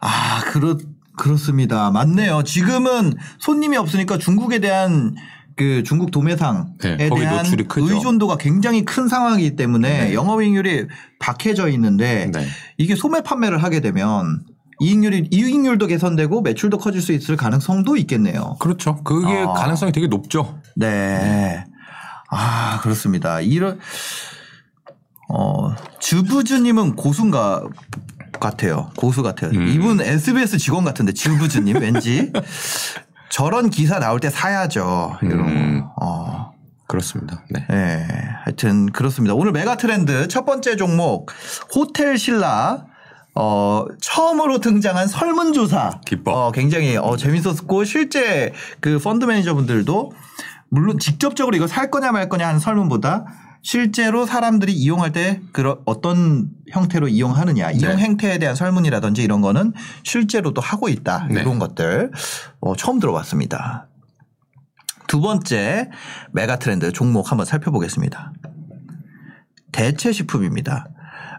아, 0.00 0.40
그렇, 0.46 0.78
그렇습니다. 1.16 1.90
맞네요. 1.90 2.42
지금은 2.42 3.12
손님이 3.38 3.76
없으니까 3.76 4.16
중국에 4.16 4.60
대한 4.60 5.14
그 5.56 5.82
중국 5.82 6.10
도매상에 6.10 6.64
네, 6.80 6.96
대한 6.96 7.36
노출이 7.38 7.64
크죠. 7.64 7.94
의존도가 7.94 8.36
굉장히 8.36 8.84
큰 8.84 9.08
상황이기 9.08 9.56
때문에 9.56 10.08
네. 10.08 10.14
영업이익률이 10.14 10.86
박해져 11.18 11.68
있는데 11.68 12.30
네. 12.32 12.46
이게 12.78 12.94
소매 12.94 13.22
판매를 13.22 13.62
하게 13.62 13.80
되면 13.80 14.44
이익률이 14.80 15.28
이익률도 15.30 15.86
개선되고 15.86 16.42
매출도 16.42 16.78
커질 16.78 17.00
수 17.00 17.12
있을 17.12 17.36
가능성도 17.36 17.96
있겠네요. 17.98 18.56
그렇죠. 18.58 18.96
그게 19.04 19.44
아. 19.46 19.52
가능성이 19.52 19.92
되게 19.92 20.08
높죠. 20.08 20.58
네. 20.74 21.64
아, 22.30 22.80
그렇습니다. 22.80 23.40
이런, 23.40 23.78
어, 25.28 25.74
주부주님은 26.00 26.96
고수인가 26.96 27.62
같아요. 28.40 28.90
고수 28.96 29.22
같아요. 29.22 29.50
음. 29.50 29.68
이분 29.68 30.00
SBS 30.00 30.56
직원 30.58 30.84
같은데, 30.84 31.12
주부주님 31.12 31.76
왠지. 31.76 32.32
저런 33.32 33.70
기사 33.70 33.98
나올 33.98 34.20
때 34.20 34.28
사야죠. 34.28 35.16
이런 35.22 35.48
음. 35.48 35.80
거. 35.80 35.92
어. 36.04 36.52
그렇습니다. 36.86 37.42
네. 37.48 37.66
네. 37.70 38.06
하여튼 38.44 38.92
그렇습니다. 38.92 39.34
오늘 39.34 39.52
메가 39.52 39.78
트렌드 39.78 40.28
첫 40.28 40.44
번째 40.44 40.76
종목, 40.76 41.30
호텔 41.74 42.18
신라. 42.18 42.84
어, 43.34 43.86
처음으로 44.02 44.58
등장한 44.58 45.08
설문조사. 45.08 46.02
기법. 46.04 46.34
어, 46.36 46.52
굉장히 46.52 46.98
어, 46.98 47.16
재밌었고, 47.16 47.84
실제 47.84 48.52
그 48.80 48.98
펀드 48.98 49.24
매니저분들도 49.24 50.12
물론 50.68 50.98
직접적으로 50.98 51.56
이거 51.56 51.66
살 51.66 51.90
거냐 51.90 52.12
말 52.12 52.28
거냐 52.28 52.46
하는 52.46 52.60
설문보다 52.60 53.24
실제로 53.62 54.26
사람들이 54.26 54.72
이용할 54.72 55.12
때 55.12 55.40
그런 55.52 55.78
어떤 55.84 56.50
형태로 56.70 57.08
이용하느냐 57.08 57.70
이용 57.70 57.96
네. 57.96 58.02
행태에 58.02 58.38
대한 58.38 58.56
설문이라든지 58.56 59.22
이런 59.22 59.40
거는 59.40 59.72
실제로도 60.02 60.60
하고 60.60 60.88
있다 60.88 61.28
네. 61.30 61.40
이런 61.40 61.58
것들 61.58 62.10
어, 62.60 62.74
처음 62.76 62.98
들어봤습니다. 62.98 63.86
두 65.06 65.20
번째 65.20 65.90
메가 66.32 66.58
트렌드 66.58 66.90
종목 66.92 67.30
한번 67.30 67.46
살펴보겠습니다. 67.46 68.32
대체 69.70 70.12
식품입니다. 70.12 70.88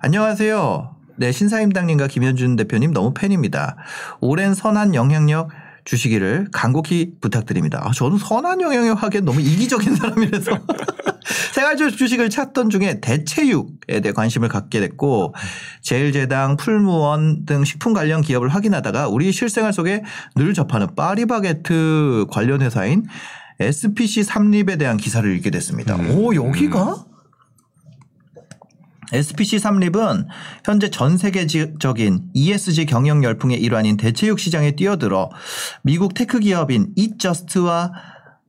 안녕하세요. 0.01 0.95
네, 1.17 1.31
신사임당님과 1.31 2.07
김현준 2.07 2.55
대표님 2.55 2.91
너무 2.91 3.13
팬입니다. 3.13 3.75
오랜 4.19 4.53
선한 4.53 4.95
영향력 4.95 5.49
주시기를 5.85 6.47
간곡히 6.51 7.13
부탁드립니다. 7.19 7.81
아, 7.83 7.91
저는 7.91 8.17
선한 8.17 8.61
영향력 8.61 9.03
하기엔 9.03 9.25
너무 9.25 9.41
이기적인 9.41 9.95
사람이라서 9.95 10.51
생활 11.53 11.77
주식을 11.77 12.29
찾던 12.29 12.69
중에 12.69 12.99
대체육에 12.99 14.01
대해 14.01 14.11
관심을 14.13 14.49
갖게 14.49 14.79
됐고 14.79 15.33
제일제당, 15.81 16.57
풀무원 16.57 17.45
등 17.45 17.63
식품 17.63 17.93
관련 17.93 18.21
기업을 18.21 18.49
확인하다가 18.49 19.07
우리 19.07 19.31
실생활 19.31 19.73
속에 19.73 20.03
늘 20.35 20.53
접하는 20.53 20.87
파리바게트 20.95 22.27
관련 22.31 22.61
회사인 22.61 23.05
SPC 23.59 24.23
삼립에 24.23 24.77
대한 24.77 24.97
기사를 24.97 25.29
읽게 25.35 25.51
됐습니다. 25.51 25.95
오 25.95 26.33
여기가 26.35 27.05
SPC 29.13 29.59
삼립은 29.59 30.27
현재 30.65 30.89
전 30.89 31.17
세계적인 31.17 32.31
ESG 32.33 32.87
경영 32.87 33.23
열풍의 33.23 33.61
일환인 33.61 33.95
대체육 33.95 34.39
시장에 34.39 34.71
뛰어들어 34.71 35.29
미국 35.83 36.15
tech 36.15 36.39
기업인 36.39 36.91
잇저스트와 36.95 37.91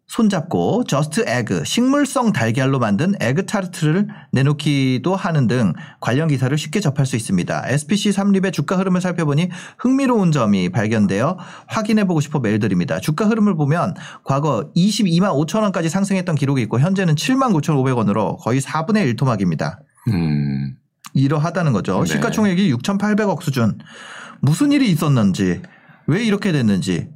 손잡고 0.06 0.84
JUST 0.84 1.24
Egg 1.26 1.64
식물성 1.64 2.32
달걀로 2.32 2.78
만든 2.78 3.14
에그 3.20 3.46
타르트를 3.46 4.08
내놓기도 4.32 5.16
하는 5.16 5.46
등 5.46 5.72
관련 6.00 6.28
기사를 6.28 6.56
쉽게 6.56 6.80
접할 6.80 7.06
수 7.06 7.16
있습니다. 7.16 7.64
SPC 7.66 8.12
삼립의 8.12 8.52
주가 8.52 8.76
흐름을 8.76 9.00
살펴보니 9.00 9.48
흥미로운 9.78 10.30
점이 10.30 10.68
발견되어 10.68 11.38
확인해 11.66 12.06
보고 12.06 12.20
싶어 12.20 12.38
메일 12.38 12.58
드립니다. 12.58 13.00
주가 13.00 13.26
흐름을 13.26 13.56
보면 13.56 13.94
과거 14.24 14.70
22만 14.76 15.32
5천 15.46 15.62
원까지 15.62 15.88
상승했던 15.88 16.36
기록이 16.36 16.62
있고 16.62 16.78
현재는 16.80 17.14
7만 17.14 17.52
9,500원으로 17.52 18.38
거의 18.38 18.60
4분의 18.60 19.06
1 19.06 19.16
토막입니다. 19.16 19.80
음. 20.08 20.76
이러하다는 21.14 21.72
거죠. 21.72 22.00
네. 22.00 22.06
시가총액이 22.06 22.72
6,800억 22.74 23.42
수준. 23.42 23.78
무슨 24.40 24.72
일이 24.72 24.90
있었는지, 24.90 25.62
왜 26.06 26.24
이렇게 26.24 26.52
됐는지. 26.52 27.08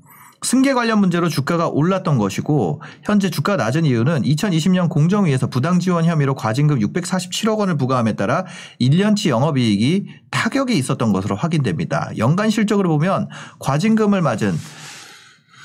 승계 0.42 0.72
관련 0.72 1.00
문제로 1.00 1.28
주가가 1.28 1.68
올랐던 1.68 2.16
것이고 2.16 2.80
현재 3.02 3.28
주가가 3.28 3.64
낮은 3.64 3.84
이유는 3.84 4.22
2020년 4.22 4.88
공정위에서 4.88 5.48
부당 5.48 5.80
지원 5.80 6.04
혐의로 6.04 6.34
과징금 6.36 6.78
647억 6.78 7.58
원을 7.58 7.76
부과함에 7.76 8.12
따라 8.12 8.44
1년치 8.80 9.30
영업이익이 9.30 10.06
타격이 10.30 10.76
있었던 10.78 11.12
것으로 11.12 11.34
확인됩니다. 11.34 12.12
연간 12.18 12.50
실적으로 12.50 12.88
보면 12.90 13.28
과징금을 13.58 14.22
맞은 14.22 14.54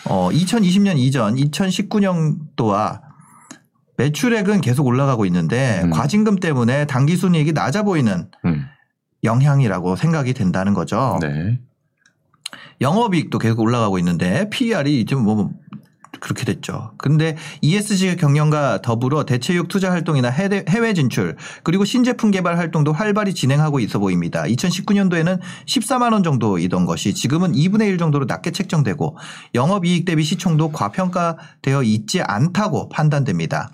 어 0.05 0.29
2020년 0.31 0.97
이전 0.97 1.36
2019년도와 1.36 3.12
매출액은 4.03 4.59
계속 4.61 4.85
올라가고 4.85 5.25
있는데 5.27 5.81
음. 5.83 5.89
과징금 5.91 6.37
때문에 6.37 6.85
당기 6.85 7.15
순이익이 7.15 7.53
낮아 7.53 7.83
보이는 7.83 8.29
음. 8.45 8.65
영향이라고 9.23 9.95
생각이 9.95 10.33
된다는 10.33 10.73
거죠. 10.73 11.19
네. 11.21 11.59
영업이익도 12.81 13.39
계속 13.39 13.61
올라가고 13.61 13.97
있는데 13.99 14.49
PER이 14.49 15.05
좀뭐 15.05 15.51
그렇게 16.23 16.45
됐죠. 16.45 16.91
근데 16.97 17.36
ESG 17.59 18.15
경영과 18.15 18.81
더불어 18.81 19.25
대체육 19.25 19.67
투자 19.67 19.91
활동이나 19.91 20.29
해외 20.29 20.93
진출 20.93 21.36
그리고 21.63 21.83
신제품 21.83 22.31
개발 22.31 22.57
활동도 22.57 22.93
활발히 22.93 23.33
진행하고 23.33 23.81
있어 23.81 23.99
보입니다. 23.99 24.43
2019년도에는 24.43 25.41
14만 25.65 26.13
원 26.13 26.23
정도이던 26.23 26.86
것이 26.86 27.13
지금은 27.13 27.51
2분의 27.51 27.89
1 27.89 27.97
정도로 27.97 28.23
낮게 28.23 28.51
책정되고 28.51 29.17
영업 29.53 29.86
이익 29.86 30.05
대비 30.05 30.23
시총도 30.23 30.71
과평가되어 30.71 31.83
있지 31.83 32.21
않다고 32.21 32.88
판단됩니다. 32.88 33.71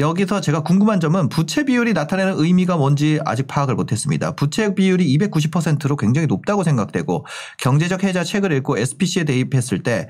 여기서 0.00 0.40
제가 0.40 0.62
궁금한 0.62 0.98
점은 0.98 1.28
부채 1.28 1.64
비율이 1.64 1.92
나타내는 1.92 2.34
의미가 2.38 2.76
뭔지 2.76 3.20
아직 3.24 3.46
파악을 3.46 3.74
못했습니다. 3.74 4.34
부채 4.34 4.74
비율이 4.74 5.16
290%로 5.18 5.96
굉장히 5.96 6.26
높다고 6.26 6.64
생각되고 6.64 7.26
경제적 7.58 8.02
해자 8.04 8.24
책을 8.24 8.50
읽고 8.52 8.78
SPC에 8.78 9.24
대입했을 9.24 9.82
때 9.82 10.08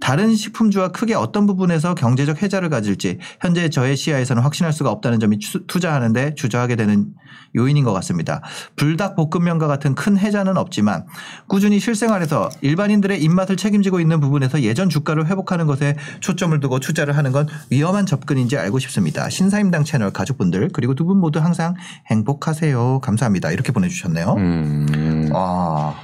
다른 0.00 0.34
식품주와 0.34 0.88
크게 0.88 1.14
어떤 1.14 1.46
부분에서 1.46 1.94
경제적 1.94 2.42
해자를 2.42 2.70
가질지 2.70 3.18
현재 3.40 3.68
저의 3.68 3.96
시야에서는 3.96 4.42
확신할 4.42 4.72
수가 4.72 4.90
없다는 4.90 5.20
점이 5.20 5.38
추- 5.38 5.66
투자하는데 5.66 6.34
주저하게 6.34 6.76
되는 6.76 7.12
요인인 7.54 7.84
것 7.84 7.92
같습니다. 7.92 8.42
불닭 8.76 9.14
볶음면과 9.16 9.66
같은 9.66 9.94
큰 9.94 10.16
해자는 10.18 10.56
없지만 10.56 11.06
꾸준히 11.48 11.78
실생활에서 11.78 12.48
일반인들의 12.62 13.22
입맛을 13.22 13.56
책임지고 13.56 14.00
있는 14.00 14.20
부분에서 14.20 14.62
예전 14.62 14.88
주가를 14.88 15.26
회복하는 15.26 15.66
것에 15.66 15.96
초점을 16.20 16.58
두고 16.60 16.80
투자를 16.80 17.16
하는 17.16 17.32
건 17.32 17.46
위험한 17.70 18.06
접근인지 18.06 18.56
알고 18.56 18.78
싶습니다. 18.78 19.28
신사임당 19.32 19.84
채널 19.84 20.12
가족분들 20.12 20.70
그리고 20.72 20.94
두 20.94 21.04
분 21.04 21.18
모두 21.18 21.40
항상 21.40 21.74
행복하세요. 22.10 23.00
감사합니다. 23.00 23.50
이렇게 23.50 23.72
보내주셨네요. 23.72 24.34
음. 24.38 25.30
아, 25.34 25.94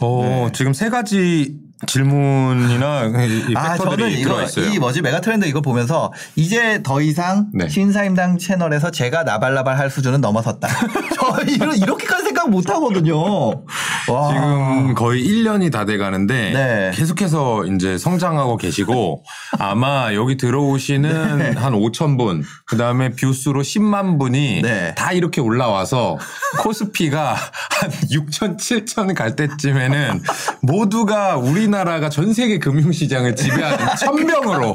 어, 0.00 0.22
네. 0.24 0.52
지금 0.52 0.72
세 0.72 0.90
가지 0.90 1.60
질문이나 1.86 3.04
이, 3.26 3.52
이아 3.52 3.76
저는 3.76 4.10
이거. 4.12 4.42
이 4.72 4.78
뭐지 4.78 5.02
메가 5.02 5.20
트렌드 5.20 5.44
이거 5.46 5.60
보면서 5.60 6.12
이제 6.36 6.80
더 6.82 7.00
이상 7.02 7.48
네. 7.52 7.68
신사임당 7.68 8.38
채널에서 8.38 8.90
제가 8.90 9.24
나발나발 9.24 9.78
할 9.78 9.90
수준은 9.90 10.20
넘어섰다. 10.20 10.68
저 11.14 11.42
이런 11.46 11.76
이렇게까지 11.76 12.24
생각 12.24 12.48
못 12.50 12.68
하거든요. 12.70 13.64
와. 14.08 14.28
지금 14.32 14.94
거의 14.94 15.22
1년이 15.24 15.70
다 15.70 15.82
돼 15.84 15.98
가는데 15.98 16.52
네. 16.52 16.90
계속해서 16.94 17.64
이제 17.66 17.98
성장하고 17.98 18.56
계시고 18.56 19.24
아마 19.58 20.14
여기 20.14 20.36
들어오시는 20.36 21.56
한 21.58 21.72
5천 21.72 22.16
분, 22.16 22.44
그다음에 22.66 23.10
뷰수로 23.10 23.62
10만 23.62 24.18
분이 24.18 24.62
네. 24.62 24.94
다 24.94 25.10
이렇게 25.12 25.40
올라와서 25.40 26.18
코스피가 26.60 27.34
한 27.34 27.90
6천, 27.90 28.56
7천 28.58 29.14
갈 29.16 29.34
때쯤에는 29.34 30.22
모두가 30.62 31.36
우리 31.36 31.66
나라가 31.72 32.08
전 32.08 32.32
세계 32.32 32.58
금융시장을 32.58 33.34
지배하는 33.34 33.78
천명으로 33.98 34.74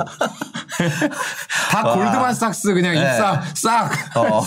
다 1.72 1.88
와. 1.88 1.96
골드만삭스 1.96 2.74
그냥 2.74 2.94
네. 2.96 3.02
입사 3.02 3.42
싹 3.56 3.92
어. 4.18 4.44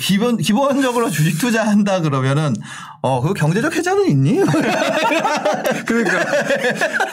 기본 0.00 0.36
기본적으로 0.38 1.10
주식 1.10 1.38
투자한다 1.38 2.00
그러면은 2.00 2.54
어 3.02 3.20
그 3.20 3.34
경제적 3.34 3.74
해자는 3.76 4.08
있니? 4.08 4.40
그러니까 5.86 6.24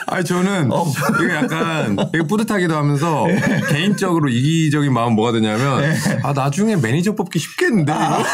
아니 0.06 0.24
저는 0.24 0.72
어. 0.72 0.86
이게 1.22 1.34
약간 1.34 1.96
되게 2.12 2.26
뿌듯하기도 2.26 2.74
하면서 2.76 3.24
네. 3.26 3.60
개인적으로 3.70 4.28
이기적인 4.28 4.92
마음 4.92 5.14
뭐가 5.14 5.32
드냐면 5.32 5.94
아 6.22 6.32
나중에 6.32 6.76
매니저 6.76 7.14
뽑기 7.14 7.38
쉽겠는데 7.38 7.92
이거? 7.92 8.24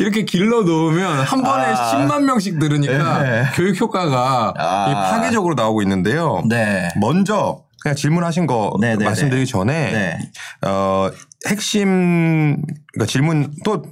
이렇게 0.00 0.24
길러 0.24 0.62
놓으면 0.62 1.20
한 1.20 1.42
번에 1.42 1.64
아. 1.66 1.92
10만 1.92 2.22
명씩 2.24 2.58
들으니까 2.58 3.22
네. 3.22 3.44
교육 3.54 3.80
효과가 3.80 4.54
아. 4.56 5.10
파괴적으로 5.10 5.54
나오고 5.54 5.82
있는데요. 5.82 6.42
네. 6.48 6.88
먼저 6.96 7.62
그냥 7.80 7.94
질문하신 7.96 8.46
거 8.46 8.74
네, 8.80 8.96
네, 8.96 9.04
말씀드리기 9.04 9.46
전에 9.46 9.92
네. 9.92 10.18
어 10.66 11.10
핵심 11.46 12.62
그러니까 12.92 13.06
질문 13.06 13.52
또 13.64 13.82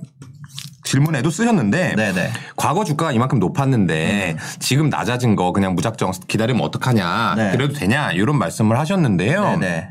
질문에도 0.84 1.30
쓰셨는데 1.30 1.94
네네. 1.96 2.32
과거 2.56 2.84
주가가 2.84 3.12
이만큼 3.12 3.38
높았는데 3.38 4.36
지금 4.58 4.88
낮아진 4.88 5.36
거 5.36 5.52
그냥 5.52 5.74
무작정 5.74 6.12
기다리면 6.26 6.62
어떡하냐 6.62 7.34
네. 7.36 7.50
그래도 7.52 7.74
되냐 7.74 8.12
이런 8.12 8.38
말씀을 8.38 8.78
하셨는데요. 8.78 9.58
네네. 9.58 9.90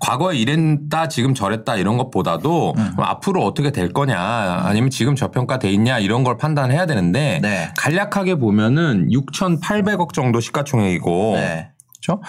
과거에 0.00 0.36
이랬다 0.36 1.08
지금 1.08 1.34
저랬다 1.34 1.76
이런 1.76 1.96
것보다도 1.98 2.74
음. 2.76 2.94
앞으로 2.98 3.42
어떻게 3.44 3.72
될 3.72 3.92
거냐 3.92 4.18
아니면 4.64 4.90
지금 4.90 5.14
저평가돼 5.16 5.70
있냐 5.72 5.98
이런 5.98 6.24
걸 6.24 6.36
판단해야 6.36 6.86
되는데 6.86 7.40
네. 7.42 7.72
간략하게 7.76 8.36
보면은 8.36 9.08
6,800억 9.10 10.12
정도 10.12 10.40
시가총액이고 10.40 11.32
네. 11.36 11.70
그렇죠? 12.04 12.22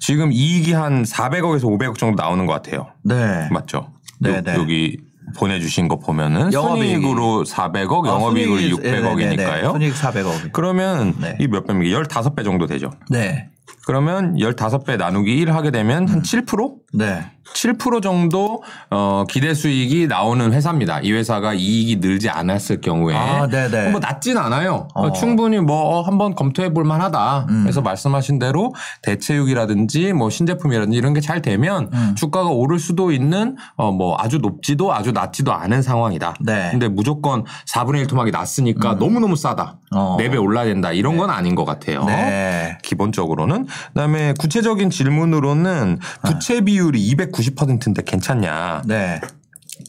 지금 0.00 0.32
이익이 0.32 0.72
한 0.72 1.04
400억에서 1.04 1.64
500억 1.64 1.96
정도 1.98 2.22
나오는 2.22 2.44
것 2.46 2.52
같아요. 2.52 2.88
네. 3.04 3.48
맞죠? 3.50 3.88
네, 4.20 4.30
요- 4.36 4.40
네. 4.42 4.54
여기 4.56 4.98
보내주신 5.36 5.88
거 5.88 5.98
보면은 5.98 6.52
영업이익이. 6.52 6.94
순이익으로 7.00 7.44
400억, 7.44 8.06
영업이익으로 8.06 8.56
아, 8.56 8.60
순이익이- 8.60 8.82
네네네. 8.82 9.36
600억이니까요. 9.36 9.72
순이익 9.72 9.94
400억. 9.94 10.52
그러면 10.52 11.14
네. 11.18 11.36
이몇 11.40 11.66
배입니까? 11.66 12.02
15배 12.02 12.44
정도 12.44 12.66
되죠. 12.66 12.90
네. 13.08 13.48
그러면 13.86 14.34
15배 14.36 14.96
나누기 14.96 15.36
1 15.38 15.52
하게 15.52 15.70
되면 15.70 16.04
음. 16.04 16.08
한 16.08 16.22
7%? 16.22 16.81
네. 16.92 17.24
7% 17.54 18.02
정도 18.02 18.62
어, 18.90 19.24
기대 19.28 19.52
수익이 19.52 20.06
나오는 20.06 20.52
회사입니다. 20.52 21.00
이 21.00 21.12
회사가 21.12 21.52
이익이 21.54 21.96
늘지 21.96 22.30
않았을 22.30 22.80
경우에 22.80 23.14
아, 23.14 23.46
네네. 23.46 23.90
뭐 23.90 24.00
낮진 24.00 24.38
않아요. 24.38 24.88
어, 24.94 25.08
어. 25.08 25.12
충분히 25.12 25.58
뭐 25.58 25.98
어, 25.98 26.02
한번 26.02 26.34
검토해 26.34 26.72
볼 26.72 26.84
만하다. 26.84 27.46
음. 27.50 27.62
그래서 27.64 27.82
말씀하신 27.82 28.38
대로 28.38 28.72
대체육이라든지 29.02 30.12
뭐 30.12 30.30
신제품이라든지 30.30 30.96
이런 30.96 31.14
게 31.14 31.22
잘 31.22 31.40
되면 31.40 31.88
음. 31.92 32.14
주가가 32.16 32.48
오를 32.48 32.80
수도 32.80 33.12
있는 33.12 33.56
어, 33.76 33.92
뭐 33.92 34.16
아주 34.18 34.38
높지도 34.38 34.92
아주 34.92 35.12
낮지도 35.12 35.52
않은 35.52 35.80
상황이다. 35.82 36.34
네. 36.40 36.66
음. 36.66 36.70
근데 36.72 36.88
무조건 36.88 37.44
4분의 37.72 38.00
1 38.00 38.06
토막이 38.08 38.32
났으니까 38.32 38.94
너무너무 38.94 39.36
싸다. 39.36 39.76
어. 39.94 40.16
네 40.18 40.28
4배 40.28 40.42
올라야 40.42 40.64
된다. 40.64 40.90
이런 40.90 41.16
건 41.16 41.30
아닌 41.30 41.54
것 41.54 41.64
같아요. 41.64 42.04
네. 42.06 42.76
기본적으로는 42.82 43.66
그다음에 43.88 44.34
구체적인 44.38 44.90
질문으로는 44.90 45.98
부채 46.24 46.60
비율 46.62 46.81
이 46.90 47.14
290%인데 47.14 48.02
괜찮냐? 48.04 48.82
네. 48.86 49.20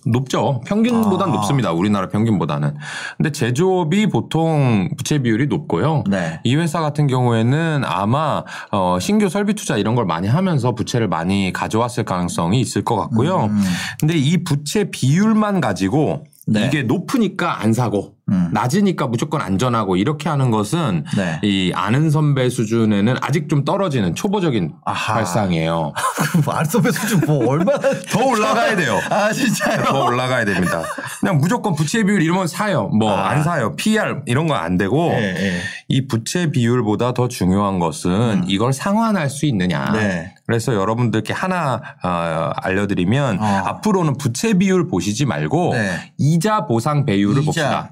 높죠. 0.05 0.61
평균보단 0.65 1.29
아. 1.29 1.33
높습니다. 1.33 1.71
우리나라 1.71 2.09
평균보다는. 2.09 2.75
근데 3.17 3.31
제조업이 3.31 4.07
보통 4.07 4.89
부채 4.97 5.19
비율이 5.19 5.47
높고요. 5.47 6.03
네. 6.09 6.39
이 6.43 6.55
회사 6.55 6.81
같은 6.81 7.07
경우에는 7.07 7.83
아마 7.85 8.43
어, 8.71 8.97
신규 8.99 9.29
설비 9.29 9.53
투자 9.53 9.77
이런 9.77 9.95
걸 9.95 10.05
많이 10.05 10.27
하면서 10.27 10.73
부채를 10.73 11.07
많이 11.07 11.51
가져왔을 11.53 12.05
가능성이 12.05 12.61
있을 12.61 12.83
것 12.83 12.95
같고요. 12.95 13.45
음. 13.45 13.61
근데 13.99 14.15
이 14.17 14.43
부채 14.43 14.89
비율만 14.89 15.61
가지고 15.61 16.23
네. 16.47 16.67
이게 16.67 16.83
높으니까 16.83 17.61
안 17.61 17.73
사고 17.73 18.15
음. 18.33 18.49
낮으니까 18.51 19.07
무조건 19.07 19.41
안전하고 19.41 19.95
이렇게 19.95 20.27
하는 20.29 20.49
것은 20.49 21.05
네. 21.15 21.39
이 21.43 21.71
아는 21.75 22.09
선배 22.09 22.49
수준에는 22.49 23.15
아직 23.21 23.47
좀 23.49 23.63
떨어지는 23.63 24.15
초보적인 24.15 24.73
아하. 24.85 25.13
발상이에요. 25.15 25.93
알소베 26.47 26.91
수준 26.91 27.21
뭐 27.27 27.47
얼마나 27.49 27.79
더 28.11 28.25
올라가야 28.25 28.75
돼요. 28.75 28.99
아 29.09 29.31
진짜요? 29.31 29.83
더 29.83 30.05
올라가야 30.05 30.45
됩니다. 30.45 30.81
그냥 31.19 31.37
무조건 31.37 31.75
부채 31.75 32.03
비율 32.03 32.21
이러면 32.21 32.47
사요. 32.47 32.87
뭐 32.87 33.11
아. 33.15 33.29
안 33.29 33.43
사요. 33.43 33.75
PR 33.75 34.21
이런 34.25 34.47
건 34.47 34.53
안 34.63 34.77
되고 34.77 35.09
네, 35.09 35.33
네. 35.33 35.59
이 35.87 36.07
부채 36.07 36.49
비율보다 36.51 37.13
더 37.13 37.27
중요한 37.27 37.79
것은 37.79 38.43
이걸 38.47 38.71
상환할 38.71 39.29
수 39.29 39.45
있느냐. 39.47 39.85
음. 39.89 39.93
네. 39.93 40.33
그래서 40.45 40.73
여러분들께 40.73 41.33
하나 41.33 41.81
어, 42.03 42.51
알려드리면 42.55 43.39
어. 43.41 43.43
앞으로는 43.65 44.17
부채 44.17 44.53
비율 44.53 44.87
보시지 44.87 45.25
말고 45.25 45.73
네. 45.73 46.13
이자 46.17 46.65
보상 46.65 47.05
배율을 47.05 47.43
봅시다. 47.43 47.91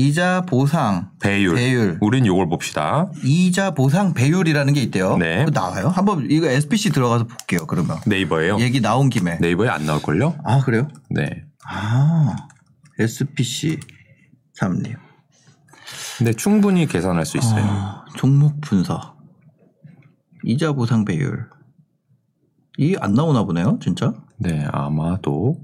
이자 0.00 0.42
보상 0.42 1.08
배율. 1.22 1.54
배율. 1.54 1.96
우린 2.02 2.26
요걸 2.26 2.50
봅시다. 2.50 3.10
이자 3.24 3.70
보상 3.70 4.12
배율이라는 4.12 4.74
게 4.74 4.82
있대요. 4.82 5.16
네. 5.16 5.42
그거 5.46 5.58
나와요? 5.58 5.88
한번 5.88 6.26
이거 6.30 6.48
SPC 6.48 6.90
들어가서 6.90 7.24
볼게요. 7.26 7.60
그러면 7.66 7.96
네이버예요. 8.04 8.58
얘기 8.60 8.82
나온 8.82 9.08
김에. 9.08 9.38
네이버에 9.40 9.70
안 9.70 9.86
나올걸요? 9.86 10.36
아 10.44 10.60
그래요? 10.60 10.88
네. 11.08 11.44
아 11.66 12.36
SPC 12.98 13.80
삼림 14.52 14.96
근데 16.18 16.34
충분히 16.34 16.86
계산할 16.86 17.24
수 17.24 17.38
있어요. 17.38 17.64
아, 17.66 18.04
종목 18.16 18.60
분석 18.60 19.16
이자 20.44 20.72
보상 20.72 21.06
배율 21.06 21.46
이 22.78 22.96
안 23.00 23.14
나오나 23.14 23.44
보네요, 23.44 23.78
진짜. 23.82 24.12
네, 24.38 24.66
아마도 24.70 25.58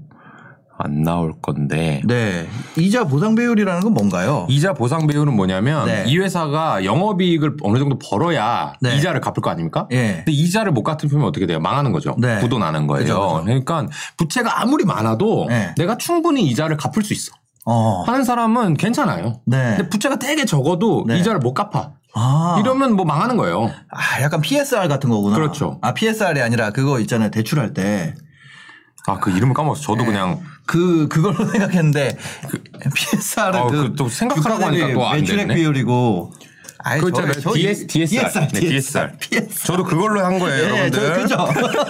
안 0.77 1.03
나올 1.03 1.33
건데. 1.41 2.01
네, 2.05 2.47
이자 2.77 3.03
보상 3.05 3.35
배율이라는 3.35 3.81
건 3.81 3.93
뭔가요? 3.93 4.47
이자 4.49 4.73
보상 4.73 5.07
배율은 5.07 5.35
뭐냐면 5.35 5.85
네. 5.85 6.03
이 6.07 6.17
회사가 6.17 6.83
영업이익을 6.83 7.57
어느 7.61 7.77
정도 7.77 7.99
벌어야 7.99 8.73
네. 8.81 8.95
이자를 8.95 9.21
갚을 9.21 9.35
거 9.41 9.49
아닙니까? 9.49 9.87
예. 9.91 10.15
근데 10.17 10.31
이자를 10.31 10.71
못 10.71 10.83
갚으면 10.83 11.25
어떻게 11.25 11.45
돼요? 11.45 11.59
망하는 11.59 11.91
거죠. 11.91 12.15
네. 12.17 12.39
부도 12.39 12.57
나는 12.57 12.87
거예요. 12.87 13.03
그죠, 13.03 13.19
그죠. 13.19 13.43
그러니까 13.43 13.87
부채가 14.17 14.61
아무리 14.61 14.83
많아도 14.83 15.45
네. 15.47 15.73
내가 15.77 15.97
충분히 15.97 16.43
이자를 16.47 16.77
갚을 16.77 17.03
수 17.03 17.13
있어. 17.13 17.33
어, 17.65 18.03
하는 18.05 18.23
사람은 18.23 18.75
괜찮아요. 18.75 19.39
네. 19.45 19.75
근데 19.77 19.89
부채가 19.89 20.17
되게 20.17 20.45
적어도 20.45 21.05
네. 21.07 21.17
이자를 21.19 21.39
못 21.39 21.53
갚아. 21.53 21.93
아, 22.15 22.57
이러면 22.59 22.95
뭐 22.95 23.05
망하는 23.05 23.37
거예요. 23.37 23.71
아, 23.89 24.21
약간 24.21 24.41
PSR 24.41 24.87
같은 24.87 25.09
거구나. 25.09 25.35
그렇죠. 25.35 25.79
아, 25.81 25.93
PSR이 25.93 26.41
아니라 26.41 26.71
그거 26.71 26.99
있잖아요. 26.99 27.31
대출할 27.31 27.73
때. 27.73 28.13
아, 29.07 29.19
그 29.19 29.31
이름을 29.31 29.53
까먹었어. 29.53 29.81
네. 29.81 29.85
저도 29.85 30.05
그냥 30.05 30.39
그, 30.65 31.07
그걸로 31.09 31.45
생각했는데, 31.51 32.17
PSR은 32.95 33.55
어, 33.59 33.67
그, 33.67 33.89
그또 33.89 34.07
생각하라고 34.09 34.59
주가 34.59 34.71
대비 34.71 34.81
하니까 34.81 34.99
또안 34.99 35.19
매출액. 35.19 35.47
비율이고. 35.49 36.33
아이, 36.85 36.99
그거 36.99 37.11
저- 37.11 37.21
있잖아요. 37.27 37.41
저 37.41 37.53
DS, 37.53 37.87
DSR. 37.87 38.29
DSR. 38.29 38.47
네, 38.53 38.59
DSR. 38.59 39.11
PSR. 39.19 39.65
저도 39.65 39.83
그걸로 39.83 40.23
한 40.25 40.37
거예요, 40.39 40.63
예, 40.63 40.69
여러분들. 40.89 41.27
저, 41.29 41.45
그죠? 41.45 41.63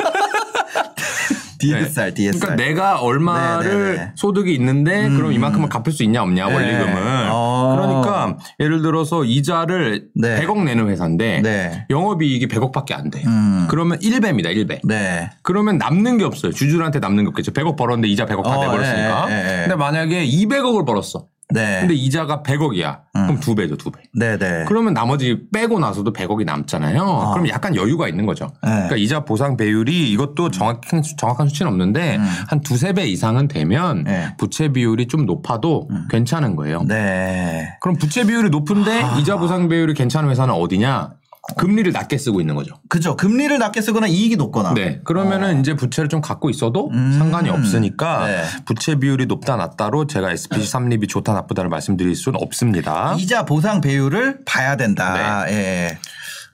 DSR, 1.68 2.06
네. 2.06 2.14
DSR. 2.14 2.40
그러니까 2.40 2.64
내가 2.64 3.02
얼마를 3.02 3.70
네, 3.70 3.92
네, 3.92 3.98
네. 3.98 4.12
소득이 4.16 4.54
있는데 4.56 5.10
그럼 5.10 5.32
이만큼을 5.32 5.70
갚을 5.70 5.92
수 5.92 6.04
있냐 6.04 6.22
없냐 6.22 6.48
네. 6.48 6.54
원리금을. 6.54 7.30
어. 7.32 7.76
그러니까 7.78 8.38
예를 8.60 8.82
들어서 8.82 9.24
이자를 9.24 10.08
네. 10.16 10.40
100억 10.42 10.64
내는 10.64 10.90
회사인데 10.90 11.42
네. 11.42 11.86
영업이익이 11.90 12.48
100억밖에 12.48 12.94
안 12.94 13.10
돼. 13.10 13.24
음. 13.26 13.68
그러면 13.70 14.00
1배입니다. 14.00 14.48
1배. 14.56 14.80
네. 14.84 15.30
그러면 15.42 15.78
남는 15.78 16.18
게 16.18 16.24
없어요. 16.24 16.52
주주한테 16.52 17.00
남는 17.00 17.24
게 17.24 17.28
없겠죠. 17.30 17.52
100억 17.52 17.76
벌었는데 17.76 18.08
이자 18.10 18.26
100억 18.26 18.44
다 18.44 18.58
어, 18.58 18.62
내버렸으니까. 18.64 19.28
예, 19.30 19.34
예, 19.34 19.38
예. 19.38 19.58
근데 19.62 19.76
만약에 19.76 20.26
200억을 20.26 20.86
벌었어. 20.86 21.28
네. 21.54 21.80
근데 21.82 21.94
이자가 21.94 22.42
100억이야. 22.44 23.00
그럼 23.14 23.40
두 23.40 23.56
배죠, 23.56 23.78
두 23.78 23.92
배. 23.92 24.02
네, 24.14 24.38
네. 24.38 24.66
그러면 24.68 24.94
나머지 24.94 25.38
빼고 25.54 25.80
나서도 25.80 26.12
100억이 26.14 26.46
남잖아요. 26.46 27.32
그럼 27.34 27.48
약간 27.50 27.76
여유가 27.76 28.08
있는 28.08 28.26
거죠. 28.26 28.48
네. 28.64 28.70
그러니까 28.72 28.96
이자 28.98 29.24
보상 29.26 29.56
배율이 29.56 30.12
이것도 30.12 30.50
정확한, 30.52 31.04
수- 31.04 31.16
정확한 31.16 31.48
수치는 31.50 31.72
없는데 31.72 32.18
한 32.48 32.62
두세 32.62 32.94
배 32.94 33.06
이상은 33.08 33.48
되면 33.48 34.00
음. 34.00 34.04
네. 34.06 34.36
부채 34.38 34.70
비율이 34.70 35.08
좀 35.08 35.26
높아도 35.26 35.88
괜찮은 36.10 36.56
거예요. 36.56 36.84
네. 36.88 37.70
그럼 37.82 37.98
부채 37.98 38.26
비율이 38.26 38.50
높은데 38.50 39.04
이자 39.20 39.38
보상 39.38 39.68
배율이 39.70 39.94
괜찮은 39.94 40.30
회사는 40.30 40.54
어디냐? 40.54 41.12
금리를 41.58 41.92
낮게 41.92 42.18
쓰고 42.18 42.40
있는 42.40 42.56
거죠. 42.56 42.76
그죠. 42.88 43.18
금리를 43.18 43.58
낮게 43.60 43.82
쓰거나 43.82 44.08
이익이 44.08 44.38
높거나. 44.38 44.74
네. 44.74 45.02
그러면은 45.04 45.60
이제 45.60 45.76
부채를 45.76 46.08
좀 46.08 46.22
갖고 46.22 46.50
있어도 46.50 46.90
상관이 46.94 47.50
없으니까 47.50 48.22
어. 48.22 48.26
음. 48.26 48.28
네. 48.28 48.44
부채 48.66 48.96
비율이 48.96 49.26
높다 49.26 49.58
낮다로 49.58 50.08
제가 50.08 50.32
SPC 50.32 50.66
삼립이 50.66 51.08
좋다 51.08 51.34
나쁘다를 51.34 51.70
말씀드릴 51.70 52.16
수는 52.16 52.40
없습니다. 52.42 53.16
이자 53.20 53.44
보상 53.44 53.82
배율을 53.82 54.40
봐야 54.46 54.78
된다. 54.78 55.46
예. 55.50 55.98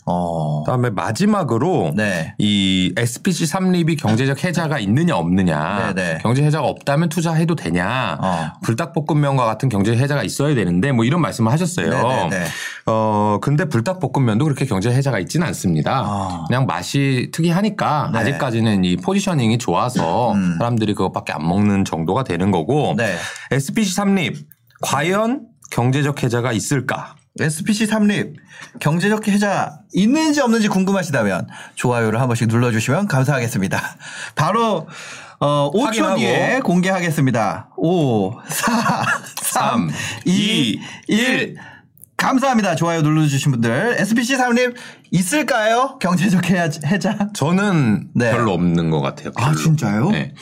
어. 0.09 0.63
그다음에 0.65 0.89
마지막으로 0.89 1.93
네. 1.95 2.33
이 2.39 2.93
SPC 2.97 3.45
삼립이 3.45 3.95
경제적 3.95 4.43
해자가 4.43 4.79
있느냐 4.79 5.15
없느냐 5.15 5.93
네, 5.93 6.13
네. 6.13 6.17
경제 6.21 6.43
해자가 6.43 6.67
없다면 6.67 7.09
투자해도 7.09 7.55
되냐 7.55 8.17
어. 8.19 8.51
불닭볶음면과 8.63 9.45
같은 9.45 9.69
경제 9.69 9.95
해자가 9.95 10.23
있어야 10.23 10.55
되는데 10.55 10.91
뭐 10.91 11.05
이런 11.05 11.21
말씀을 11.21 11.51
하셨어요. 11.51 11.89
네, 11.89 12.29
네, 12.29 12.39
네. 12.39 12.45
어 12.87 13.37
근데 13.41 13.65
불닭볶음면도 13.65 14.45
그렇게 14.45 14.65
경제 14.65 14.89
해자가 14.91 15.19
있지는 15.19 15.45
않습니다. 15.47 16.03
아. 16.05 16.45
그냥 16.47 16.65
맛이 16.65 17.29
특이하니까 17.31 18.09
네. 18.11 18.17
음. 18.17 18.21
아직까지는 18.21 18.83
이 18.85 18.95
포지셔닝이 18.97 19.59
좋아서 19.59 20.33
사람들이 20.57 20.95
그것밖에 20.95 21.33
안 21.33 21.47
먹는 21.47 21.85
정도가 21.85 22.23
되는 22.23 22.49
거고 22.51 22.95
네. 22.97 23.15
SPC 23.51 23.93
삼립 23.93 24.37
과연 24.81 25.47
경제적 25.71 26.23
해자가 26.23 26.51
있을까? 26.51 27.15
SPC 27.45 27.85
삼립 27.85 28.35
경제적 28.79 29.27
해자 29.27 29.79
있는지 29.93 30.41
없는지 30.41 30.67
궁금하시다면 30.67 31.47
좋아요를 31.75 32.19
한 32.19 32.27
번씩 32.27 32.47
눌러주시면 32.47 33.07
감사하겠습니다. 33.07 33.81
바로 34.35 34.87
어, 35.39 35.71
5초 35.73 35.81
확인하고. 35.85 36.15
뒤에 36.17 36.59
공개하겠습니다. 36.63 37.69
5, 37.77 38.33
4, 38.47 39.05
3, 39.41 39.89
2, 40.25 40.79
1. 41.07 41.55
감사합니다. 42.17 42.75
좋아요 42.75 43.01
눌러주신 43.01 43.51
분들. 43.51 43.95
SPC 43.99 44.35
삼립 44.35 44.75
있을까요? 45.11 45.97
경제적 46.01 46.49
해자? 46.49 47.29
저는 47.33 48.09
네. 48.13 48.31
별로 48.31 48.51
없는 48.53 48.89
것 48.89 48.99
같아요. 48.99 49.29
아, 49.37 49.45
별로. 49.45 49.55
진짜요? 49.57 50.09
네. 50.09 50.33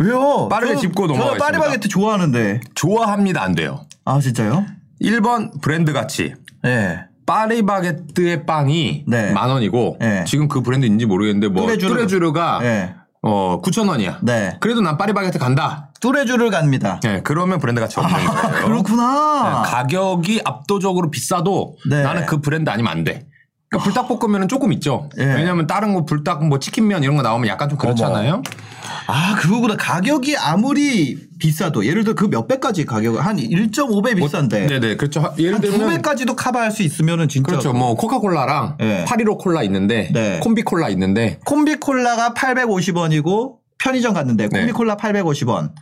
왜요? 0.00 0.48
빠르게 0.50 0.74
저는- 0.74 0.80
짚고 0.80 1.06
저는 1.06 1.18
넘어가겠습니다. 1.18 1.44
파리바게트 1.58 1.88
좋아하는데. 1.88 2.60
좋아합니다. 2.74 3.42
안 3.42 3.54
돼요. 3.54 3.86
아, 4.04 4.20
진짜요? 4.20 4.66
1번 5.00 5.60
브랜드 5.60 5.92
가치. 5.92 6.34
네. 6.62 7.00
파리바게뜨의 7.26 8.44
빵이 8.46 9.04
네. 9.06 9.32
만 9.32 9.48
원이고 9.48 9.96
네. 10.00 10.24
지금 10.24 10.46
그 10.48 10.60
브랜드인지 10.62 11.06
모르겠는데 11.06 11.48
뭐 11.48 11.66
뚜레쥬르. 11.66 11.94
뚜레쥬르가 11.94 12.58
네. 12.60 12.94
어 13.22 13.62
9천 13.62 13.88
원이야. 13.88 14.18
네. 14.22 14.56
그래도 14.60 14.82
난 14.82 14.98
파리바게트 14.98 15.38
간다. 15.38 15.90
뚜레쥬를 16.00 16.50
갑니다. 16.50 17.00
네, 17.02 17.22
그러면 17.24 17.58
브랜드 17.58 17.80
가치 17.80 17.98
없는 17.98 18.12
거예요. 18.14 18.28
아, 18.28 18.50
그렇구나. 18.50 19.62
네, 19.64 19.70
가격이 19.70 20.42
압도적으로 20.44 21.10
비싸도 21.10 21.76
네. 21.88 22.02
나는 22.02 22.26
그 22.26 22.42
브랜드 22.42 22.68
아니면 22.68 22.92
안 22.92 23.04
돼. 23.04 23.26
그러니까 23.78 23.84
불닭볶음면은 24.06 24.48
조금 24.48 24.72
있죠. 24.74 25.08
예. 25.18 25.24
왜냐하면 25.24 25.66
다른 25.66 25.94
거 25.94 26.04
불닭 26.04 26.46
뭐 26.46 26.58
치킨면 26.58 27.02
이런 27.02 27.16
거 27.16 27.22
나오면 27.22 27.48
약간 27.48 27.68
좀 27.68 27.78
그렇잖아요. 27.78 28.42
아, 29.06 29.34
그거보다 29.36 29.76
가격이 29.76 30.36
아무리 30.36 31.18
비싸도 31.38 31.84
예를 31.86 32.04
들어 32.04 32.14
그 32.14 32.28
몇 32.28 32.46
배까지 32.48 32.84
가격 32.86 33.24
한 33.24 33.36
1.5배 33.36 34.16
비싼데 34.16 34.66
네네 34.66 34.96
그렇죠. 34.96 35.20
하- 35.20 35.32
예를 35.38 35.54
한 35.54 35.60
들면 35.60 36.02
9배까지도 36.02 36.36
커버할 36.36 36.70
수 36.70 36.82
있으면은 36.82 37.28
진짜 37.28 37.46
그렇죠. 37.50 37.72
뭐 37.72 37.94
코카콜라랑 37.94 38.78
예. 38.80 39.04
파리로 39.06 39.38
콜라 39.38 39.62
있는데 39.64 40.10
네. 40.12 40.40
콤비 40.40 40.62
콜라 40.62 40.88
있는데 40.90 41.38
콤비콜라가 41.44 42.34
850원이고 42.34 43.56
편의점 43.78 44.14
갔는데 44.14 44.48
네. 44.48 44.58
콤비콜라 44.60 44.96
850원. 44.96 45.72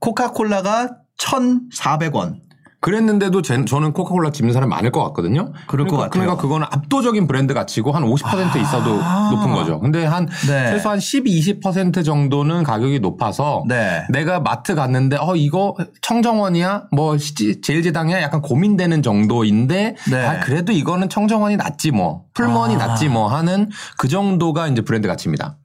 코카콜라가 0.00 0.90
1,400원. 1.18 2.36
그랬는데도 2.84 3.40
제- 3.40 3.64
저는 3.64 3.94
코카콜라 3.94 4.30
집는 4.30 4.52
사람 4.52 4.68
많을 4.68 4.92
것 4.92 5.02
같거든요. 5.04 5.52
그럴 5.68 5.86
것 5.86 5.96
그러니까, 5.96 5.96
같아요. 5.96 6.10
그러니까 6.10 6.36
그거는 6.42 6.66
압도적인 6.70 7.26
브랜드 7.26 7.54
가치고 7.54 7.92
한 7.92 8.02
50% 8.04 8.60
있어도 8.60 9.00
아. 9.02 9.30
높은 9.32 9.54
거죠. 9.54 9.80
근데 9.80 10.04
한 10.04 10.26
네. 10.46 10.68
최소한 10.70 11.00
12, 11.00 11.60
20% 11.60 12.04
정도는 12.04 12.62
가격이 12.62 13.00
높아서 13.00 13.64
네. 13.66 14.02
내가 14.10 14.40
마트 14.40 14.74
갔는데 14.74 15.16
어 15.18 15.34
이거 15.34 15.74
청정원이야 16.02 16.88
뭐 16.92 17.16
시- 17.16 17.62
제일제당이야 17.62 18.20
약간 18.20 18.42
고민되는 18.42 19.02
정도인데 19.02 19.96
네. 20.10 20.26
아 20.26 20.40
그래도 20.40 20.72
이거는 20.72 21.08
청정원이 21.08 21.56
낫지 21.56 21.90
뭐 21.90 22.24
풀먼이 22.34 22.74
아. 22.74 22.86
낫지 22.86 23.08
뭐 23.08 23.28
하는 23.28 23.70
그 23.96 24.08
정도가 24.08 24.68
이제 24.68 24.82
브랜드 24.82 25.08
가치입니다. 25.08 25.56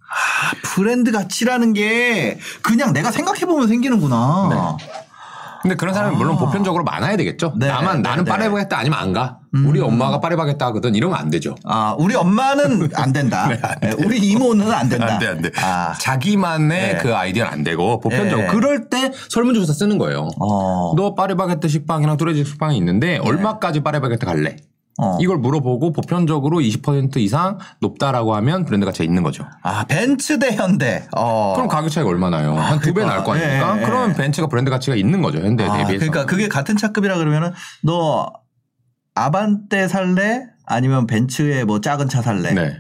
브랜드 0.64 1.12
가치라는 1.12 1.74
게 1.74 2.40
그냥 2.62 2.94
내가 2.94 3.12
생각해 3.12 3.42
보면 3.42 3.68
생기는구나. 3.68 4.78
근데 5.62 5.76
그런 5.76 5.94
사람이 5.94 6.16
물론 6.16 6.38
보편적으로 6.38 6.84
많아야 6.84 7.18
되겠죠. 7.18 7.54
네, 7.58 7.68
나만 7.68 8.02
네, 8.02 8.10
나는 8.10 8.24
네. 8.24 8.32
파리바게뜨 8.32 8.76
아니면 8.76 9.00
안 9.00 9.14
가. 9.14 9.40
우리 9.66 9.82
엄마가 9.82 10.20
파리바게뜨 10.20 10.64
하거든 10.66 10.96
이러면 10.96 11.18
안 11.18 11.30
되죠. 11.30 11.56
아, 11.64 11.96
우리 11.98 12.16
엄마는 12.16 12.90
안 12.94 13.12
된다. 13.12 13.50
네, 13.82 13.92
우리 13.98 14.18
이모는 14.20 14.72
안 14.72 14.88
된다. 14.90 15.14
안 15.14 15.20
돼, 15.20 15.28
안 15.28 15.42
돼. 15.42 15.52
아, 15.58 15.94
자기만의 16.00 16.94
네. 16.94 16.98
그 17.02 17.16
아이디어는 17.16 17.52
안 17.52 17.64
되고 17.64 18.00
보편적으로 18.00 18.48
네. 18.48 18.54
그럴 18.54 18.90
때 18.90 19.12
설문조사 19.30 19.74
쓰는 19.74 19.98
거예요. 19.98 20.30
어. 20.40 20.94
너 20.96 21.16
파리바게뜨 21.16 21.68
식빵이랑 21.68 22.18
뚜레쥬 22.18 22.44
식빵이 22.44 22.78
있는데 22.78 23.18
얼마까지 23.18 23.82
파리바게뜨 23.82 24.26
갈래? 24.26 24.58
어. 25.02 25.18
이걸 25.22 25.38
물어보고 25.38 25.92
보편적으로 25.94 26.58
20% 26.58 27.18
이상 27.18 27.58
높다라고 27.80 28.36
하면 28.36 28.66
브랜드 28.66 28.86
가치가 28.86 29.06
있는 29.06 29.24
거죠. 29.24 29.46
아, 29.64 29.86
벤츠 29.86 30.38
대 30.40 30.52
현대. 30.56 31.08
어. 31.16 31.54
그럼 31.56 31.68
가격 31.70 31.90
차이가 31.90 32.10
얼마나요? 32.10 32.54
한두 32.56 32.94
배 32.94 33.04
날 33.06 33.24
거 33.24 33.34
아닙니까? 33.34 33.76
예, 33.78 33.82
예, 33.82 33.86
그러면 33.86 34.10
예. 34.12 34.14
벤츠가 34.16 34.48
브랜드 34.48 34.70
가치가 34.70 34.96
있는 34.96 35.22
거죠. 35.22 35.40
현대에 35.40 35.68
아, 35.68 35.78
대비해서. 35.78 36.06
그러니까 36.06 36.26
그게 36.26 36.48
같은 36.50 36.76
차급이라 36.78 37.18
그러면은 37.18 37.52
너 37.84 38.28
아반떼 39.16 39.88
살래? 39.88 40.46
아니면 40.66 41.08
벤츠의 41.08 41.66
뭐 41.66 41.82
작은 41.82 42.10
차 42.10 42.22
살래? 42.22 42.54
네. 42.54 42.78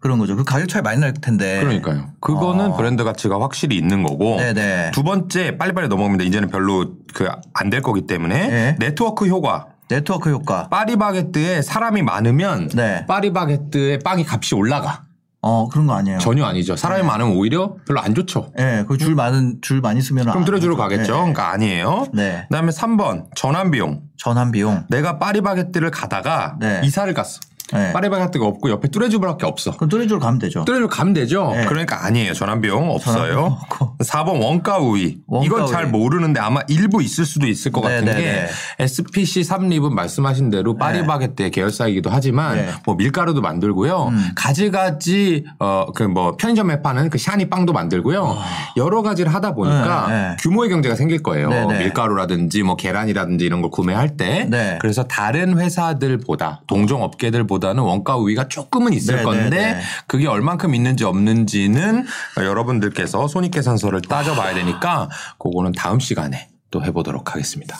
그런 0.00 0.18
거죠. 0.18 0.34
그 0.36 0.42
가격 0.44 0.68
차이 0.68 0.82
많이 0.82 1.00
날 1.00 1.12
텐데. 1.14 1.60
그러니까요. 1.60 2.08
그거는 2.20 2.72
어. 2.72 2.76
브랜드 2.76 3.04
가치가 3.04 3.40
확실히 3.40 3.76
있는 3.76 4.02
거고. 4.02 4.36
네네. 4.36 4.90
두 4.92 5.02
번째 5.04 5.56
빨리빨리 5.58 5.88
넘어갑니다. 5.88 6.24
이제는 6.24 6.48
별로 6.48 6.94
그 7.14 7.28
안 7.54 7.70
될 7.70 7.82
거기 7.82 8.06
때문에 8.06 8.48
네. 8.48 8.76
네트워크 8.80 9.26
효과. 9.28 9.66
네트워크 9.92 10.30
효과. 10.30 10.68
파리바게뜨에 10.68 11.62
사람이 11.62 12.02
많으면 12.02 12.68
네. 12.74 13.04
파리바게뜨의 13.06 13.98
빵이 14.00 14.24
값이 14.26 14.54
올라가. 14.54 15.04
어, 15.44 15.68
그런 15.68 15.86
거 15.88 15.94
아니에요. 15.94 16.18
전혀 16.18 16.44
아니죠. 16.44 16.76
사람이 16.76 17.02
많으면 17.02 17.36
오히려 17.36 17.74
별로 17.86 18.00
안 18.00 18.14
좋죠. 18.14 18.52
예, 18.58 18.62
네, 18.64 18.84
그줄 18.84 19.16
많은 19.16 19.58
줄 19.60 19.80
많이 19.80 20.00
쓰면 20.00 20.26
그럼 20.26 20.44
뚜레쥬로 20.44 20.74
하죠. 20.74 20.82
가겠죠. 20.82 21.12
네. 21.12 21.18
그러니까 21.18 21.50
아니에요. 21.50 22.06
네. 22.14 22.46
그다음에 22.48 22.70
3번 22.70 23.26
전환 23.34 23.72
비용. 23.72 24.02
전환 24.16 24.52
비용. 24.52 24.84
내가 24.88 25.18
파리바게뜨를 25.18 25.90
가다가 25.90 26.56
네. 26.60 26.80
이사를 26.84 27.12
갔어. 27.12 27.40
네. 27.72 27.92
파리바게뜨가 27.92 28.44
없고 28.44 28.70
옆에 28.70 28.88
뚜레쥬밖에 28.88 29.46
없어. 29.46 29.72
그럼 29.76 29.88
뚜레쥬로 29.88 30.20
가면 30.20 30.38
되죠. 30.38 30.64
뚜레쥬 30.64 30.88
가면 30.88 31.14
되죠. 31.14 31.52
네. 31.54 31.64
그러니까 31.66 32.04
아니에요. 32.04 32.34
전환 32.34 32.60
비용 32.60 32.90
없어요. 32.90 33.32
비용 33.32 33.44
없고. 33.44 33.96
4번 34.02 34.42
원가 34.42 34.78
우위. 34.78 35.18
원가 35.26 35.46
이건 35.46 35.62
우위. 35.62 35.70
잘 35.70 35.86
모르는데 35.86 36.40
아마 36.40 36.60
일부 36.68 37.02
있을 37.02 37.24
수도 37.24 37.46
있을 37.46 37.72
것 37.72 37.80
네, 37.82 37.88
같은 38.00 38.04
네, 38.06 38.14
게 38.14 38.20
네. 38.32 38.48
SPC 38.78 39.42
3립은 39.42 39.90
말씀하신 39.90 40.50
대로 40.50 40.76
파리바게뜨의 40.76 41.50
계열사이기도 41.50 42.10
하지만 42.10 42.56
네. 42.56 42.62
음. 42.68 42.72
뭐 42.84 42.94
밀가루도 42.94 43.40
만들고요. 43.40 44.10
가지가지 44.34 45.44
어그 45.58 46.02
뭐 46.04 46.36
편의점에 46.36 46.82
파는 46.82 47.10
그 47.10 47.18
샤니 47.18 47.48
빵도 47.48 47.72
만들고요. 47.72 48.38
여러 48.76 49.02
가지를 49.02 49.32
하다 49.34 49.54
보니까. 49.54 50.36
규모의 50.40 50.70
경제가 50.70 50.94
생길 50.96 51.22
거예요. 51.22 51.48
네, 51.48 51.66
네. 51.66 51.78
밀가루라든지 51.78 52.62
뭐 52.62 52.76
계란이라든지 52.76 53.44
이런 53.44 53.60
걸 53.62 53.70
구매할 53.70 54.16
때 54.16 54.46
네. 54.50 54.78
그래서 54.80 55.04
다른 55.04 55.58
회사들보다 55.58 56.62
동종 56.66 57.02
업계들보다 57.02 57.61
는 57.62 57.82
원가 57.84 58.16
우위가 58.16 58.48
조금은 58.48 58.92
있을 58.92 59.16
네, 59.16 59.22
건데 59.22 59.50
네, 59.50 59.74
네. 59.74 59.82
그게 60.06 60.26
얼만큼 60.26 60.74
있는지 60.74 61.04
없는지는 61.04 62.04
여러분들께서 62.36 63.28
손익계산서를 63.28 64.02
따져봐야 64.02 64.54
되니까 64.54 65.08
그거는 65.38 65.72
다음 65.72 66.00
시간에 66.00 66.48
또 66.70 66.84
해보도록 66.84 67.32
하겠습니다. 67.32 67.78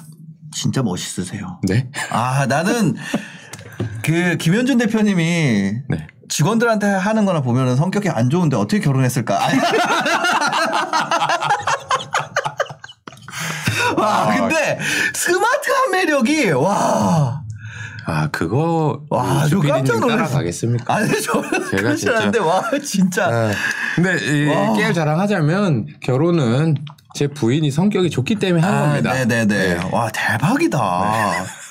진짜 0.55 0.83
멋있으세요. 0.83 1.61
네. 1.65 1.91
아, 2.11 2.47
나는 2.47 2.95
그 4.03 4.37
김현준 4.37 4.79
대표님이 4.79 5.25
네. 5.89 6.07
직원들한테 6.29 6.87
하는 6.87 7.25
거나 7.25 7.43
보면은 7.43 7.77
성격이 7.77 8.09
안 8.09 8.31
좋은데 8.31 8.57
어떻게 8.57 8.81
결혼했을까? 8.81 9.39
와, 13.99 14.29
아, 14.29 14.37
근데 14.37 14.79
스마트한 15.15 15.91
매력이 15.93 16.51
와. 16.53 17.42
아 18.05 18.29
그거 18.33 19.03
와, 19.11 19.43
저 19.45 19.49
주피디님 19.51 19.75
깜짝 19.75 20.01
놀랐어. 20.01 20.17
따라가겠습니까? 20.25 20.95
아니 20.95 21.23
저는 21.23 21.71
제가 21.71 21.95
진짜- 21.97 22.19
않은데 22.19 22.39
와 22.41 22.63
진짜 22.85 23.27
아, 23.27 23.51
근데 23.95 24.19
이 24.25 24.49
와. 24.49 24.73
깨알 24.75 24.93
자랑하자면 24.95 25.87
결혼은 26.01 26.75
제 27.15 27.27
부인이 27.29 27.71
성격이 27.71 28.11
좋기 28.11 28.37
때문에 28.37 28.63
한 28.67 28.89
겁니다. 28.89 29.11
아, 29.11 29.15
네네네. 29.15 29.45
네. 29.47 29.81
와 29.93 30.09
대박이다. 30.13 30.79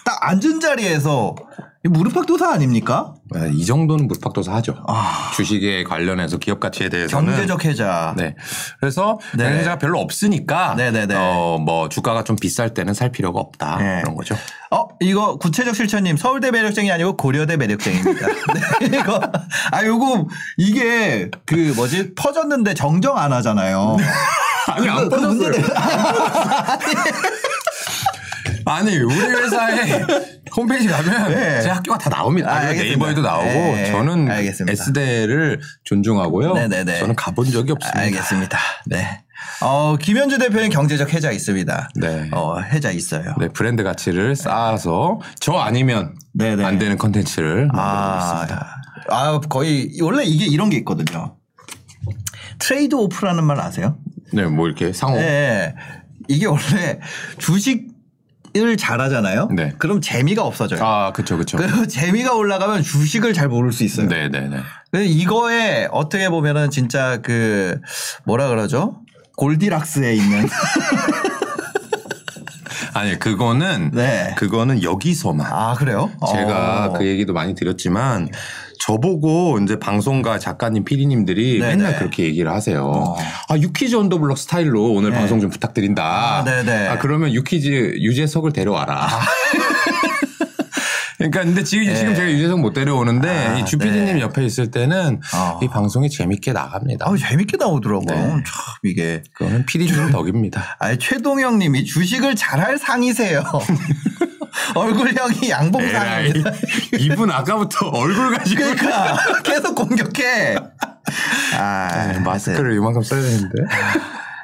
딱 0.06 0.18
앉은 0.30 0.60
자리에서 0.60 1.36
이 1.38 1.71
무릎팍도사 1.84 2.52
아닙니까? 2.52 3.16
아, 3.34 3.48
이 3.48 3.66
정도는 3.66 4.08
무릎팍도사 4.08 4.54
하죠. 4.56 4.84
아. 4.88 5.32
주식에 5.36 5.84
관련해서 5.84 6.38
기업 6.38 6.60
가치에 6.60 6.90
대해서는 6.90 7.34
경제적 7.34 7.66
해자. 7.66 8.14
네. 8.18 8.36
그래서 8.80 9.20
네. 9.36 9.46
경제가 9.46 9.80
별로 9.80 10.00
없으니까 10.00 10.76
네네네. 10.76 11.16
어, 11.18 11.58
뭐 11.60 11.90
주가가 11.90 12.24
좀 12.24 12.36
비쌀 12.36 12.76
때는 12.76 12.94
살 12.94 13.12
필요가 13.12 13.40
없다. 13.40 13.78
네. 13.78 14.02
그런 14.02 14.16
거죠. 14.16 14.36
어 14.70 14.88
이거 15.00 15.38
구체적 15.38 15.76
실천님 15.76 16.18
서울대 16.18 16.52
매력쟁이 16.52 16.92
아니고 16.92 17.18
고려대 17.18 17.58
매력쟁입니다. 17.58 18.28
네, 18.82 18.98
이거 19.00 19.20
아 19.72 19.84
요거 19.84 20.28
이게 20.58 21.30
그 21.46 21.74
뭐지 21.76 22.14
퍼졌는데 22.16 22.76
정정 22.76 23.18
안 23.18 23.34
하잖아요. 23.34 23.98
아니 24.68 24.88
안그 24.88 25.10
빠졌어요. 25.10 25.52
아니 28.66 28.98
우리 28.98 29.16
회사에 29.16 30.06
홈페이지 30.56 30.88
가면 30.88 31.32
네. 31.32 31.62
제 31.62 31.70
학교가 31.70 31.98
다 31.98 32.10
나옵니다. 32.10 32.52
아. 32.52 32.72
네이버에도 32.72 33.22
나오고 33.22 33.48
네, 33.48 33.92
저는 33.92 34.30
알겠습니다. 34.30 34.72
S대를 34.72 35.62
존중하고요. 35.84 36.54
네네네. 36.54 37.00
저는 37.00 37.16
가본 37.16 37.52
적이 37.52 37.74
없습니다. 37.74 38.00
알겠습니다. 38.00 38.60
네. 38.88 39.24
어 39.62 39.96
김현준 39.98 40.38
대표는 40.38 40.70
경제적 40.70 41.14
해자 41.14 41.32
있습니다. 41.32 41.90
네. 41.96 42.30
어 42.34 42.60
해자 42.60 42.92
있어요. 42.92 43.36
네, 43.40 43.48
브랜드 43.50 43.84
가치를 43.84 44.36
쌓아서 44.36 45.20
저 45.40 45.54
아니면 45.54 46.16
네네. 46.34 46.64
안 46.64 46.78
되는 46.78 46.98
컨텐츠를 46.98 47.70
아. 47.74 48.46
아 49.10 49.40
거의 49.50 49.98
원래 50.02 50.24
이게 50.24 50.46
이런 50.46 50.70
게 50.70 50.78
있거든요. 50.78 51.38
trade 52.60 52.96
off라는 52.96 53.44
말 53.44 53.60
아세요? 53.60 53.98
네, 54.34 54.46
뭐 54.46 54.68
이렇게 54.68 54.94
상호. 54.94 55.16
네. 55.18 55.76
이게 56.28 56.46
원래 56.46 57.00
주식 57.38 57.91
을 58.58 58.76
잘하잖아요. 58.76 59.50
네. 59.56 59.74
그럼 59.78 60.02
재미가 60.02 60.44
없어져요. 60.44 60.84
아, 60.84 61.12
그쵸, 61.14 61.38
그쵸. 61.38 61.58
그 61.58 61.88
재미가 61.88 62.34
올라가면 62.34 62.84
주식을 62.84 63.34
잘 63.34 63.48
모를 63.48 63.72
수 63.72 63.84
있어요. 63.84 64.08
네, 64.08 64.28
네, 64.30 64.50
네. 64.92 65.06
이거에 65.06 65.88
어떻게 65.92 66.30
보면은 66.30 66.70
진짜 66.70 67.20
그 67.22 67.80
뭐라 68.26 68.50
그러죠? 68.50 69.00
골디락스에 69.38 70.14
있는 70.16 70.48
아니, 72.94 73.18
그거는, 73.18 73.92
네. 73.94 74.36
그거는 74.38 74.84
여기서만. 74.84 75.48
아 75.50 75.76
그래요? 75.76 76.12
제가 76.30 76.88
어. 76.88 76.94
그 76.94 77.06
얘기도 77.08 77.32
많이 77.32 77.56
드렸지만 77.56 78.28
저보고 78.86 79.60
이제 79.64 79.78
방송가 79.78 80.40
작가님, 80.40 80.84
PD님들이 80.84 81.60
네네. 81.60 81.76
맨날 81.76 81.98
그렇게 82.00 82.24
얘기를 82.26 82.52
하세요. 82.52 82.84
어. 82.84 83.16
아, 83.48 83.58
유퀴즈 83.58 83.96
언더블럭 83.96 84.38
스타일로 84.38 84.94
오늘 84.94 85.12
네. 85.12 85.18
방송 85.18 85.40
좀 85.40 85.52
부탁드린다. 85.52 86.04
아, 86.04 86.44
네네. 86.44 86.88
아, 86.88 86.98
그러면 86.98 87.32
유퀴즈 87.32 87.98
유재석을 88.00 88.54
데려와라. 88.54 89.08
그러니까 91.22 91.44
근데 91.44 91.64
지금 91.64 91.94
지금 91.94 92.16
제가 92.16 92.32
유재석 92.32 92.60
못 92.60 92.74
데려오는데 92.74 93.30
아, 93.30 93.58
이 93.60 93.66
주피디님 93.66 94.16
네. 94.16 94.22
옆에 94.22 94.44
있을 94.44 94.72
때는 94.72 95.22
어. 95.36 95.60
이 95.62 95.68
방송이 95.68 96.10
재밌게 96.10 96.52
나갑니다. 96.52 97.06
아 97.08 97.16
재밌게 97.16 97.58
나오더라고요. 97.58 98.18
네. 98.18 98.30
참 98.30 98.44
이게. 98.84 99.22
그거는 99.34 99.66
PD님 99.68 100.12
덕입니다. 100.12 100.78
아니 100.80 100.98
최동영 100.98 101.60
님이 101.60 101.86
주식을 101.86 102.36
잘할 102.36 102.80
상이세요. 102.80 103.44
얼굴형이 104.76 105.50
양봉상입니다. 105.50 106.52
이분 107.00 107.32
아까부터 107.32 107.88
얼굴 107.94 108.38
가지고 108.38 108.64
그러니까 108.64 109.18
계속 109.44 109.76
공격해. 109.76 110.56
아, 111.58 112.12
네, 112.14 112.20
마스크를 112.20 112.76
이만큼 112.76 113.04
써야 113.04 113.22
되는데. 113.22 113.64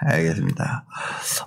알겠습니다. 0.05 0.85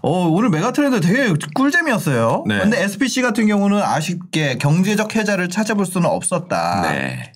어, 0.02 0.28
오늘 0.28 0.50
메가트렌드 0.50 1.00
되게 1.00 1.32
꿀잼이었어요. 1.54 2.44
네. 2.46 2.58
근데 2.58 2.82
SPC 2.82 3.22
같은 3.22 3.46
경우는 3.46 3.80
아쉽게 3.82 4.56
경제적 4.58 5.14
해자를 5.16 5.48
찾아볼 5.48 5.86
수는 5.86 6.08
없었다. 6.08 6.82
네. 6.90 7.32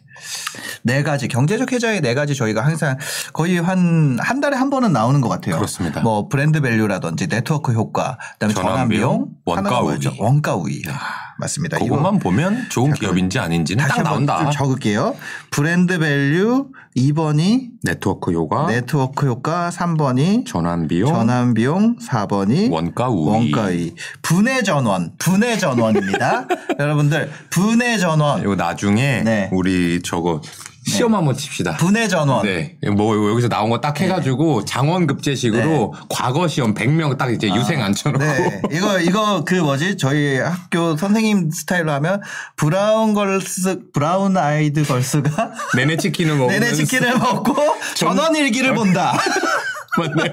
네 0.83 1.03
가지 1.03 1.29
경제적 1.29 1.73
해자의 1.73 2.01
네 2.01 2.15
가지 2.15 2.35
저희가 2.35 2.65
항상 2.65 2.97
거의 3.33 3.59
한 3.59 4.17
한 4.21 4.41
달에 4.41 4.57
한 4.57 4.71
번은 4.71 4.93
나오는 4.93 5.21
것 5.21 5.29
같아요. 5.29 5.57
그렇습니다. 5.57 6.01
뭐 6.01 6.29
brand 6.29 6.61
value라든지 6.61 7.27
네트워크 7.27 7.73
효과, 7.73 8.19
그다음에 8.35 8.55
전환 8.55 8.89
비용, 8.89 9.29
원가 9.45 9.81
우위. 9.81 9.99
원가 10.19 10.55
우위. 10.55 10.83
아, 10.89 11.34
맞습니다. 11.39 11.79
이거 11.79 11.97
그것만 11.97 12.19
보면 12.19 12.67
좋은 12.71 12.93
기업인지 12.93 13.39
아닌지는 13.39 13.85
딱 13.87 14.03
나온다. 14.03 14.39
좀 14.39 14.51
적을게요. 14.51 15.17
brand 15.51 15.99
value 15.99 16.69
2번이 16.97 17.71
네트워크 17.83 18.33
효과, 18.33 18.67
네트워크 18.67 19.27
효과 19.27 19.71
3번이 19.71 20.47
전환 20.47 20.87
비용, 20.87 21.09
전환 21.09 21.55
비용 21.55 21.97
4번이 21.99 22.71
원가 22.71 23.09
우위. 23.09 23.53
원가 23.53 23.81
우위 23.81 23.95
브네전원, 24.23 25.13
브네전원입니다. 25.19 26.47
여러분들 26.79 27.31
브네전원, 27.51 28.43
이거 28.43 28.55
나중에 28.55 29.23
네. 29.25 29.51
우리 29.53 30.01
저거 30.03 30.41
시험 30.87 31.15
한번 31.15 31.37
칩시다. 31.37 31.77
분해 31.77 32.09
전원. 32.09 32.45
네. 32.45 32.77
뭐 32.97 33.31
여기서 33.31 33.49
나온 33.49 33.71
거 33.71 33.81
딱 33.81 34.01
해가지고 34.01 34.65
장원 34.65 35.07
급제식으로 35.07 35.95
과거 36.09 36.49
시험 36.49 36.75
100명 36.75 37.19
딱 37.19 37.31
이제 37.33 37.49
유생 37.55 37.83
앉혀놓고 37.83 38.25
네, 38.25 38.63
이거 38.73 38.99
이거 39.01 39.45
그 39.45 39.55
뭐지 39.57 39.97
저희 39.97 40.39
학교 40.39 40.97
선생님 40.97 41.51
스타일로 41.51 41.91
하면 41.93 42.23
브라운 42.57 43.13
걸스 43.15 43.91
브라운 43.93 44.37
아이드 44.37 44.85
걸스가 44.85 45.53
내내 45.77 45.97
치킨을 45.97 46.37
먹으면서 46.37 46.61
내내 46.61 46.73
치킨을 46.75 47.19
먹고 47.19 47.55
전원 47.97 48.35
일기를 48.37 48.75
본다. 48.75 49.19
맞네. 49.99 50.33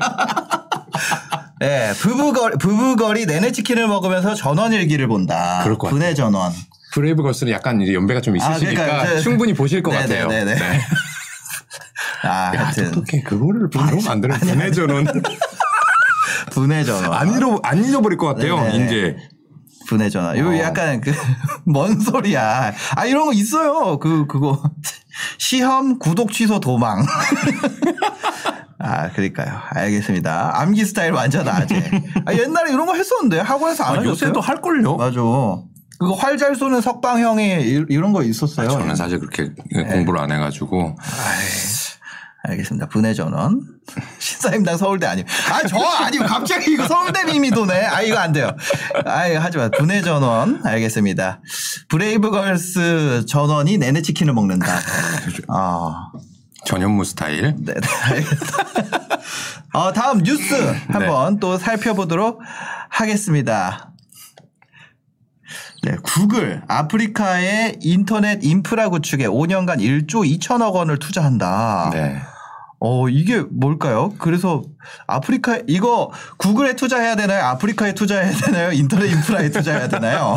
네, 1.59 1.93
부부거리 1.99 2.57
부부거리 2.57 3.25
내내 3.25 3.51
치킨을 3.51 3.87
먹으면서 3.87 4.33
전원 4.33 4.73
일기를 4.73 5.07
본다. 5.07 5.59
그럴 5.63 5.77
것 5.77 5.87
같아요. 5.87 5.99
분해 5.99 6.13
전원. 6.15 6.51
브레이브 6.93 7.23
걸스는 7.23 7.51
약간 7.53 7.81
이제 7.81 7.93
연배가 7.93 8.21
좀 8.21 8.35
있으시니까 8.35 8.83
아, 8.83 8.85
그러니까 8.85 9.05
이제- 9.13 9.21
충분히 9.21 9.53
보실 9.53 9.81
것 9.81 9.91
같아요. 9.91 10.27
네네네네. 10.27 10.59
네. 10.59 10.81
아, 12.23 12.51
야, 12.55 12.65
하여튼 12.65 12.91
똑똑해. 12.91 13.23
그거를 13.23 13.69
바로 13.69 13.99
만드는 14.01 14.37
분해전은 14.39 15.05
분해 16.51 16.83
전원. 16.83 17.13
안 17.13 17.33
잃어 17.35 17.59
안 17.63 17.83
잊어버릴 17.83 18.17
것 18.17 18.27
같아요. 18.27 18.57
네네. 18.61 18.85
이제 18.85 19.15
분해 19.87 20.09
전원. 20.09 20.37
이거 20.37 20.49
어. 20.49 20.57
약간 20.59 21.01
그 21.01 21.11
뭔 21.65 21.99
소리야. 21.99 22.73
아 22.95 23.05
이런 23.05 23.25
거 23.25 23.33
있어요. 23.33 23.97
그 23.99 24.27
그거 24.27 24.61
시험 25.37 25.97
구독 25.97 26.31
취소 26.31 26.59
도망. 26.59 27.05
아 28.79 29.09
그러니까요. 29.11 29.59
알겠습니다. 29.69 30.51
암기 30.59 30.85
스타일 30.85 31.11
완전 31.13 31.47
아재. 31.47 32.03
아, 32.25 32.33
옛날에 32.33 32.71
이런 32.71 32.85
거 32.85 32.95
했었는데 32.95 33.39
학원에서 33.39 33.83
안 33.83 33.89
아, 33.89 33.93
하셨어요? 33.93 34.11
요새도 34.11 34.41
할 34.41 34.61
걸요. 34.61 34.95
맞아. 34.97 35.19
그거 36.01 36.15
활잘 36.15 36.55
쏘는 36.55 36.81
석방형이 36.81 37.61
이- 37.61 37.85
이런 37.89 38.11
거 38.11 38.23
있었어요. 38.23 38.69
저는 38.69 38.95
사실 38.95 39.19
그렇게 39.19 39.51
네. 39.71 39.83
공부를 39.83 40.19
안 40.19 40.31
해가지고 40.31 40.95
알겠습니다. 42.43 42.87
분해 42.87 43.13
전원. 43.13 43.61
신사임당 44.17 44.77
서울대 44.77 45.05
아니요. 45.05 45.25
아, 45.51 45.61
저 45.67 45.77
아니요. 45.79 46.23
갑자기 46.25 46.71
이거 46.71 46.87
서울대 46.87 47.23
밈이 47.23 47.51
도네. 47.51 47.85
아, 47.85 48.01
이거 48.01 48.17
안 48.17 48.31
돼요. 48.33 48.49
아, 49.05 49.27
이거 49.27 49.39
하지 49.39 49.59
마. 49.59 49.69
분해 49.69 50.01
전원. 50.01 50.59
알겠습니다. 50.65 51.39
브레이브걸스 51.89 53.27
전원이 53.27 53.77
내내 53.77 54.01
치킨을 54.01 54.33
먹는다. 54.33 54.65
아, 55.49 56.11
전현무 56.65 57.05
스타일. 57.05 57.53
네, 57.59 57.75
네, 57.75 57.87
알겠습니다. 58.05 58.57
어, 59.73 59.93
다음 59.93 60.23
뉴스 60.23 60.55
한번 60.87 61.39
또 61.39 61.59
살펴보도록 61.59 62.41
하겠습니다. 62.89 63.90
네, 65.83 65.95
구글 66.03 66.61
아프리카의 66.67 67.79
인터넷 67.81 68.43
인프라 68.43 68.89
구축에 68.89 69.25
5년간 69.25 69.79
1조 69.79 70.39
2천억 70.39 70.73
원을 70.73 70.99
투자한다. 70.99 71.89
네. 71.93 72.17
어, 72.83 73.07
이게 73.09 73.43
뭘까요? 73.51 74.11
그래서 74.17 74.63
아프리카, 75.05 75.59
이거 75.67 76.11
구글에 76.37 76.75
투자해야 76.75 77.15
되나요? 77.15 77.45
아프리카에 77.45 77.93
투자해야 77.93 78.31
되나요? 78.31 78.71
인터넷 78.71 79.11
인프라에 79.11 79.51
투자해야 79.51 79.87
되나요? 79.87 80.35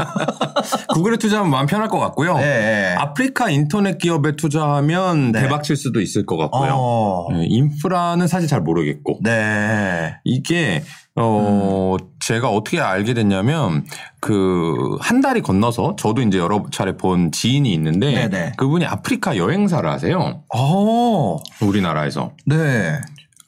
구글에 0.92 1.16
투자하면 1.16 1.50
마음 1.50 1.64
편할 1.64 1.88
것 1.88 1.98
같고요. 1.98 2.36
네. 2.36 2.94
아프리카 2.98 3.48
인터넷 3.48 3.96
기업에 3.96 4.36
투자하면 4.36 5.32
네. 5.32 5.40
대박 5.40 5.62
칠 5.62 5.74
수도 5.76 6.02
있을 6.02 6.26
것 6.26 6.36
같고요. 6.36 6.72
어. 6.74 7.28
네, 7.32 7.46
인프라는 7.48 8.26
사실 8.26 8.46
잘 8.46 8.60
모르겠고 8.60 9.20
네. 9.22 10.16
이게 10.24 10.84
어 11.16 11.96
제가 12.26 12.48
어떻게 12.48 12.80
알게 12.80 13.14
됐냐면 13.14 13.84
그 14.20 14.74
한 15.00 15.20
달이 15.20 15.42
건너서 15.42 15.96
저도 15.96 16.22
이제 16.22 16.38
여러 16.38 16.64
차례 16.70 16.96
본 16.96 17.30
지인이 17.32 17.72
있는데 17.74 18.28
네네. 18.28 18.52
그분이 18.56 18.86
아프리카 18.86 19.36
여행사를 19.36 19.88
하세요. 19.88 20.42
어, 20.54 21.38
우리나라에서. 21.60 22.32
네. 22.46 23.00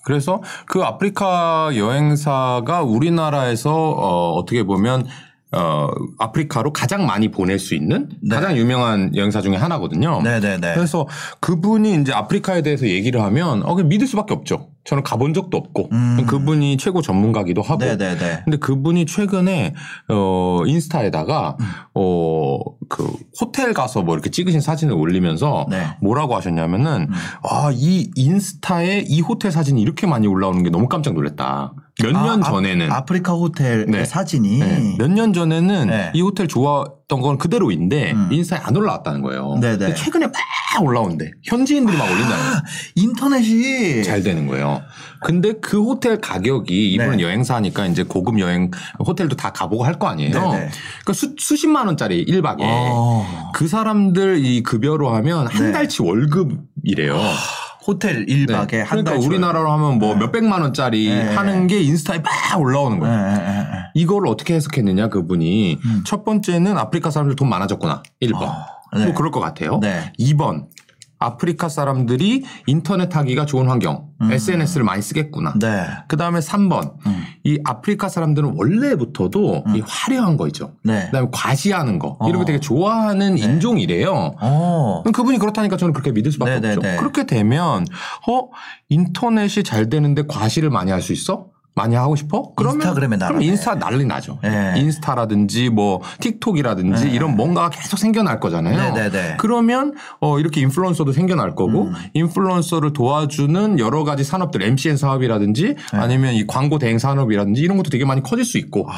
그래서 0.05 0.43
그 0.67 0.83
아프리카 0.83 1.71
여행사가 1.75 2.83
우리나라에서 2.83 3.73
어 3.75 4.33
어떻게 4.35 4.63
보면 4.63 5.07
어 5.53 5.89
아프리카로 6.19 6.73
가장 6.73 7.07
많이 7.07 7.31
보낼 7.31 7.59
수 7.59 7.75
있는 7.75 8.11
네. 8.23 8.37
가장 8.37 8.57
유명한 8.57 9.17
여행사 9.17 9.41
중에 9.41 9.57
하나거든요. 9.57 10.23
네네네. 10.23 10.75
그래서 10.75 11.09
그분이 11.41 11.95
이제 12.03 12.13
아프리카에 12.13 12.63
대해서 12.63 12.87
얘기를 12.87 13.21
하면 13.23 13.63
어, 13.65 13.75
믿을 13.75 14.07
수밖에 14.07 14.35
없죠. 14.35 14.69
저는 14.87 15.03
가본 15.03 15.35
적도 15.35 15.57
없고 15.57 15.89
음. 15.93 16.25
그분이 16.27 16.77
최고 16.77 17.03
전문가기도 17.03 17.61
하고. 17.61 17.85
네네네. 17.85 18.43
근데 18.45 18.57
그분이 18.57 19.07
최근에 19.07 19.75
어 20.09 20.63
인스타에다가 20.65 21.57
음. 21.61 21.67
어그 21.93 23.13
호텔 23.41 23.75
가서 23.75 24.03
뭐 24.03 24.15
이렇게 24.15 24.31
찍으신 24.31 24.61
사진을 24.61 24.95
올리면서 24.95 25.67
네. 25.69 25.87
뭐라고 26.01 26.37
하셨냐면은 26.37 27.09
음. 27.09 27.15
아이 27.43 28.11
인스타에 28.15 29.05
이 29.07 29.21
호텔 29.21 29.51
사진이 29.51 29.81
이렇게 29.83 30.07
많이 30.07 30.27
올라오는 30.27 30.63
게 30.63 30.71
너무 30.71 30.89
깜짝 30.89 31.15
놀랐다. 31.15 31.75
몇년 32.03 32.43
아, 32.43 32.47
아, 32.47 32.51
전에는 32.51 32.93
아 32.93 33.05
프리카 33.05 33.33
호텔 33.33 33.87
네. 33.87 34.05
사진이. 34.05 34.97
몇년 34.99 35.33
전에는 35.33 35.87
네. 35.89 36.11
이 36.15 36.21
호텔 36.21 36.47
좋았던 36.47 37.21
건 37.23 37.39
그대로인데 37.39 38.13
음. 38.13 38.29
인스타에 38.31 38.61
안 38.63 38.77
올라왔다는 38.77 39.23
거예요. 39.23 39.57
네네. 39.61 39.79
근데 39.79 39.95
최근에 39.95 40.27
막 40.27 40.35
올라온대. 40.83 41.31
현지인들이 41.45 41.97
막 41.97 42.05
올린다는 42.05 42.37
거예요. 42.37 42.61
인터넷이. 42.97 44.05
잘 44.05 44.23
되는 44.23 44.47
거예요. 44.47 44.83
근데 45.25 45.55
그 45.55 45.83
호텔 45.83 46.21
가격이 46.21 46.93
이분은 46.93 47.17
네. 47.17 47.23
여행사니까 47.23 47.87
이제 47.87 48.03
고급 48.03 48.39
여행 48.41 48.71
호텔도 48.99 49.37
다 49.37 49.51
가보고 49.53 49.85
할 49.85 49.97
거 49.99 50.09
아니에요. 50.09 50.33
네네. 50.33 50.51
그러니까 50.51 51.13
수, 51.15 51.35
수십만 51.39 51.87
원짜리 51.87 52.27
1박에 52.27 52.59
어. 52.61 53.51
그 53.55 53.67
사람들 53.67 54.45
이 54.45 54.63
급여로 54.63 55.09
하면 55.15 55.47
한 55.47 55.67
네. 55.67 55.73
달치 55.73 56.03
월급이래요. 56.03 57.19
호텔 57.87 58.27
1박에 58.27 58.71
네. 58.71 58.83
한 58.83 59.05
그러니까 59.05 59.13
달. 59.13 59.19
우리나라로 59.19 59.71
하면 59.73 59.99
뭐 59.99 60.15
몇백만 60.17 60.63
원짜리 60.63 61.09
네. 61.09 61.35
하는 61.35 61.67
게 61.67 61.81
인스타에 61.81 62.19
막 62.19 62.61
올라오는 62.61 62.99
네, 62.99 63.07
거예요. 63.07 63.27
네, 63.27 63.35
네, 63.35 63.45
네. 63.45 63.67
이걸 63.95 64.27
어떻게 64.27 64.55
해석했느냐 64.55 65.09
그분이 65.09 65.79
음. 65.85 66.03
첫 66.05 66.25
번째는 66.25 66.77
아프리카 66.77 67.11
사람들 67.11 67.37
돈 67.37 67.49
많아졌구나 67.49 68.03
1번 68.23 68.43
어, 68.43 68.99
네. 68.99 69.07
뭐 69.07 69.15
그럴 69.15 69.31
것 69.31 69.41
같아요 69.41 69.79
네. 69.81 70.13
2번 70.19 70.67
아프리카 71.19 71.69
사람들이 71.69 72.45
인터넷 72.67 73.15
하기가 73.15 73.47
좋은 73.47 73.69
환경 73.69 74.09
음. 74.21 74.31
SNS를 74.33 74.85
많이 74.85 75.01
쓰겠구나 75.03 75.55
네. 75.59 75.87
그 76.09 76.17
다음에 76.17 76.41
3번 76.41 76.95
음. 77.07 77.25
이 77.45 77.59
아프리카 77.65 78.09
사람들은 78.09 78.55
원래부터도 78.57 79.65
이 79.75 79.83
화려한 79.87 80.37
거 80.37 80.47
있죠 80.49 80.73
네. 80.83 81.07
그 81.07 81.13
다음에 81.13 81.29
과시하는 81.33 81.99
거 81.99 82.19
이런 82.23 82.37
어. 82.37 82.39
거 82.41 82.45
되게 82.45 82.61
좋아하는 82.61 83.39
인종이래요 83.39 84.35
어. 84.41 85.03
그분이 85.13 85.39
그렇다니까 85.39 85.77
저는 85.77 85.93
그렇게 85.95 86.13
믿을 86.13 86.33
수밖에 86.33 86.61
네네네. 86.61 86.77
없죠. 86.77 86.97
그렇게 86.99 87.25
되면 87.27 87.87
어 88.29 88.49
인터넷이 88.89 89.63
잘 89.65 89.89
되는데 89.89 90.23
과시를 90.27 90.71
많이 90.71 90.91
할 90.91 91.01
수 91.07 91.13
있어? 91.13 91.47
많이 91.77 91.95
하고 91.95 92.17
싶어? 92.17 92.53
그러면 92.57 92.77
인스타그램에 92.81 93.19
그럼. 93.19 93.43
인스타 93.43 93.75
난리 93.75 94.07
나죠. 94.07 94.39
네. 94.43 94.73
인스타라든지 94.79 95.69
뭐 95.69 96.01
틱톡이라든지 96.21 97.11
이런 97.11 97.37
뭔가가 97.37 97.69
계속 97.69 97.99
생겨날 97.99 98.41
거잖아요. 98.41 98.95
네네네. 98.95 99.37
그러면 99.39 99.93
어 100.19 100.39
이렇게 100.39 100.63
인플루언서도 100.63 101.13
생겨날 101.13 101.55
거고 101.55 101.83
음. 101.83 101.95
인플루언서를 102.15 102.95
도와주는 102.95 103.79
여러 103.79 104.05
가지 104.05 104.25
산업들 104.25 104.63
MCN 104.63 104.97
사업이라든지 104.97 105.77
네. 105.93 105.99
아니면 105.99 106.33
이 106.33 106.47
광고 106.47 106.79
대행 106.79 106.99
산업이라든지 106.99 107.61
이런 107.61 107.77
것도 107.77 107.91
되게 107.91 108.07
많이 108.07 108.23
커질 108.23 108.47
수 108.47 108.57
있고 108.57 108.89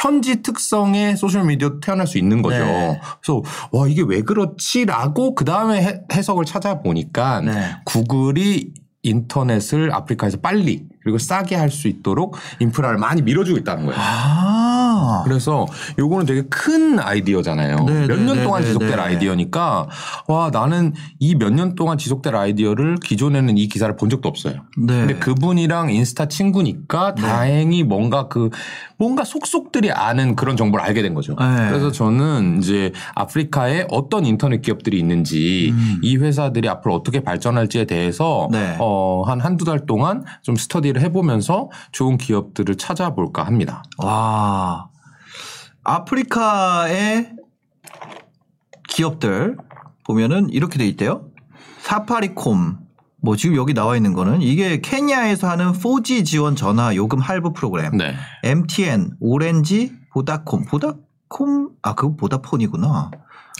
현지 0.00 0.42
특성의 0.42 1.18
소셜 1.18 1.44
미디어 1.44 1.80
태어날 1.80 2.06
수 2.06 2.16
있는 2.16 2.40
거죠. 2.40 2.62
아. 2.62 2.66
네. 2.66 3.00
그래서 3.20 3.42
와 3.72 3.86
이게 3.86 4.02
왜 4.06 4.22
그렇지라고 4.22 5.34
그 5.34 5.44
다음에 5.44 6.00
해석을 6.10 6.46
찾아보니까 6.46 7.42
네. 7.42 7.76
구글이 7.84 8.72
인터넷을 9.02 9.92
아프리카에서 9.92 10.38
빨리 10.38 10.84
그리고 11.02 11.18
싸게 11.18 11.56
할 11.56 11.72
수 11.72 11.88
있도록 11.88 12.36
인프라를 12.60 12.98
많이 12.98 13.22
밀어주고 13.22 13.58
있다는 13.58 13.86
거예요. 13.86 13.98
아. 14.00 15.22
그래서 15.24 15.66
요거는 15.98 16.26
되게 16.26 16.42
큰 16.50 16.98
아이디어잖아요. 17.00 17.76
네, 17.86 18.06
몇 18.06 18.16
네, 18.18 18.24
년 18.24 18.36
네, 18.36 18.42
동안 18.44 18.60
네, 18.60 18.66
지속될 18.68 18.90
네. 18.90 18.96
아이디어니까 18.96 19.88
와 20.28 20.50
나는 20.52 20.92
이 21.18 21.34
몇 21.34 21.50
년 21.52 21.74
동안 21.74 21.96
지속될 21.98 22.36
아이디어를 22.36 22.96
기존에는 23.02 23.56
이 23.58 23.68
기사를 23.68 23.94
본 23.96 24.10
적도 24.10 24.28
없어요. 24.28 24.54
네. 24.78 24.98
근데 24.98 25.14
그분이랑 25.14 25.90
인스타 25.90 26.26
친구니까 26.28 27.14
다행히 27.14 27.82
뭔가 27.84 28.28
그 28.28 28.50
뭔가 29.02 29.24
속속들이 29.24 29.90
아는 29.90 30.36
그런 30.36 30.56
정보를 30.56 30.84
알게 30.84 31.02
된 31.02 31.12
거죠. 31.12 31.34
네. 31.34 31.68
그래서 31.68 31.90
저는 31.90 32.58
이제 32.58 32.92
아프리카에 33.16 33.88
어떤 33.90 34.24
인터넷 34.24 34.62
기업들이 34.62 34.96
있는지 34.96 35.74
이 36.02 36.16
회사들이 36.16 36.68
앞으로 36.68 36.94
어떻게 36.94 37.18
발전할지에 37.18 37.86
대해서 37.86 38.46
음. 38.46 38.52
네. 38.52 38.76
어, 38.78 39.24
한 39.26 39.40
한두 39.40 39.64
달 39.64 39.86
동안 39.86 40.22
좀 40.42 40.54
스터디를 40.54 41.02
해보면서 41.02 41.68
좋은 41.90 42.16
기업들을 42.16 42.76
찾아볼까 42.76 43.42
합니다. 43.42 43.82
와. 43.98 44.88
아프리카의 45.82 47.32
기업들 48.88 49.56
보면은 50.04 50.48
이렇게 50.50 50.78
돼 50.78 50.86
있대요. 50.86 51.24
사파리콤. 51.80 52.81
뭐 53.22 53.36
지금 53.36 53.56
여기 53.56 53.72
나와 53.72 53.96
있는 53.96 54.12
거는 54.12 54.42
이게 54.42 54.80
케냐에서 54.80 55.48
하는 55.48 55.72
4G 55.72 56.24
지원 56.24 56.56
전화 56.56 56.94
요금 56.96 57.20
할부 57.20 57.52
프로그램. 57.52 57.96
네. 57.96 58.14
MTN, 58.42 59.12
오렌지, 59.20 59.92
보다콤. 60.12 60.64
보다콤 60.64 61.70
아 61.82 61.94
그거 61.94 62.16
보다폰이구나. 62.16 63.10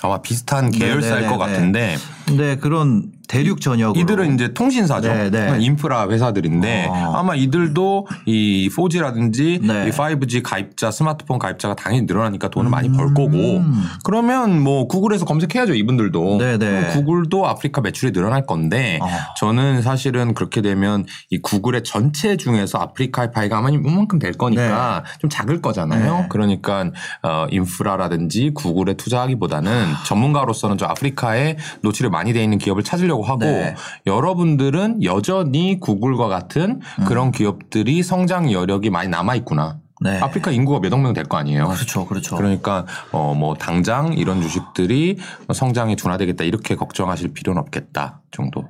아마 0.03 0.21
비슷한 0.21 0.71
계열사일 0.71 1.15
네네네네. 1.23 1.29
것 1.29 1.39
같은데 1.39 1.97
근데 2.27 2.57
그런 2.57 3.13
대륙 3.33 3.63
전역으로 3.63 3.99
이들은 3.99 4.35
이제 4.35 4.53
통신사죠. 4.53 5.09
네, 5.09 5.31
네. 5.31 5.57
인프라 5.59 6.07
회사들인데 6.07 6.89
어. 6.91 7.15
아마 7.17 7.35
이들도 7.35 8.07
이 8.27 8.69
4G라든지 8.71 9.67
네. 9.67 9.89
이 9.89 9.91
5G 9.91 10.43
가입자, 10.43 10.91
스마트폰 10.91 11.39
가입자가 11.39 11.75
당연히 11.75 12.05
늘어나니까 12.05 12.49
돈을 12.49 12.71
많이 12.71 12.93
벌 12.93 13.15
거고 13.15 13.63
그러면 14.05 14.61
뭐 14.61 14.87
구글에서 14.87 15.25
검색해야죠 15.25 15.73
이분들도. 15.73 16.37
네, 16.39 16.59
네. 16.59 16.67
그럼 16.67 16.93
구글도 16.93 17.47
아프리카 17.47 17.81
매출이 17.81 18.13
늘어날 18.13 18.45
건데 18.45 18.99
어. 19.01 19.09
저는 19.39 19.81
사실은 19.81 20.35
그렇게 20.35 20.61
되면 20.61 21.07
이 21.31 21.39
구글의 21.39 21.85
전체 21.85 22.37
중에서 22.37 22.81
아프리카의 22.81 23.33
파이가 23.33 23.57
아마 23.57 23.71
이만큼 23.71 24.19
될 24.19 24.33
거니까 24.33 25.05
좀 25.21 25.31
작을 25.31 25.63
거잖아요. 25.63 26.19
네. 26.19 26.27
그러니까 26.29 26.91
어, 27.23 27.47
인프라라든지 27.51 28.51
구글에 28.53 28.93
투자하기보다는 28.95 29.87
전문가로서는 30.05 30.77
저 30.77 30.85
아프리카에 30.85 31.57
노출이 31.81 32.11
많이 32.11 32.35
돼 32.35 32.43
있는 32.43 32.59
기업을 32.59 32.83
찾으려고 32.83 33.22
하고 33.23 33.41
네. 33.45 33.75
여러분들은 34.07 35.03
여전히 35.05 35.79
구글과 35.81 36.29
같은 36.29 36.81
그런 37.07 37.31
기업들이 37.33 38.03
성장 38.03 38.51
여력이 38.53 38.91
많이 38.91 39.09
남아 39.09 39.35
있구나. 39.37 39.79
네. 40.01 40.19
아프리카 40.19 40.51
인구가 40.51 40.81
몇억 40.81 41.01
명 41.01 41.13
될 41.15 41.27
거 41.29 41.37
아니에요. 41.37 41.69
그렇죠, 41.69 42.07
그렇죠. 42.07 42.37
그러니까 42.37 42.87
어 43.13 43.35
뭐 43.35 43.55
당장 43.55 44.13
이런 44.15 44.43
주식들이 44.43 45.19
성장에 45.55 45.95
둔화되겠다 45.97 46.45
이렇게 46.45 46.75
걱정하실 46.75 47.33
필요는 47.35 47.61
없겠다 47.63 48.21
정도. 48.33 48.65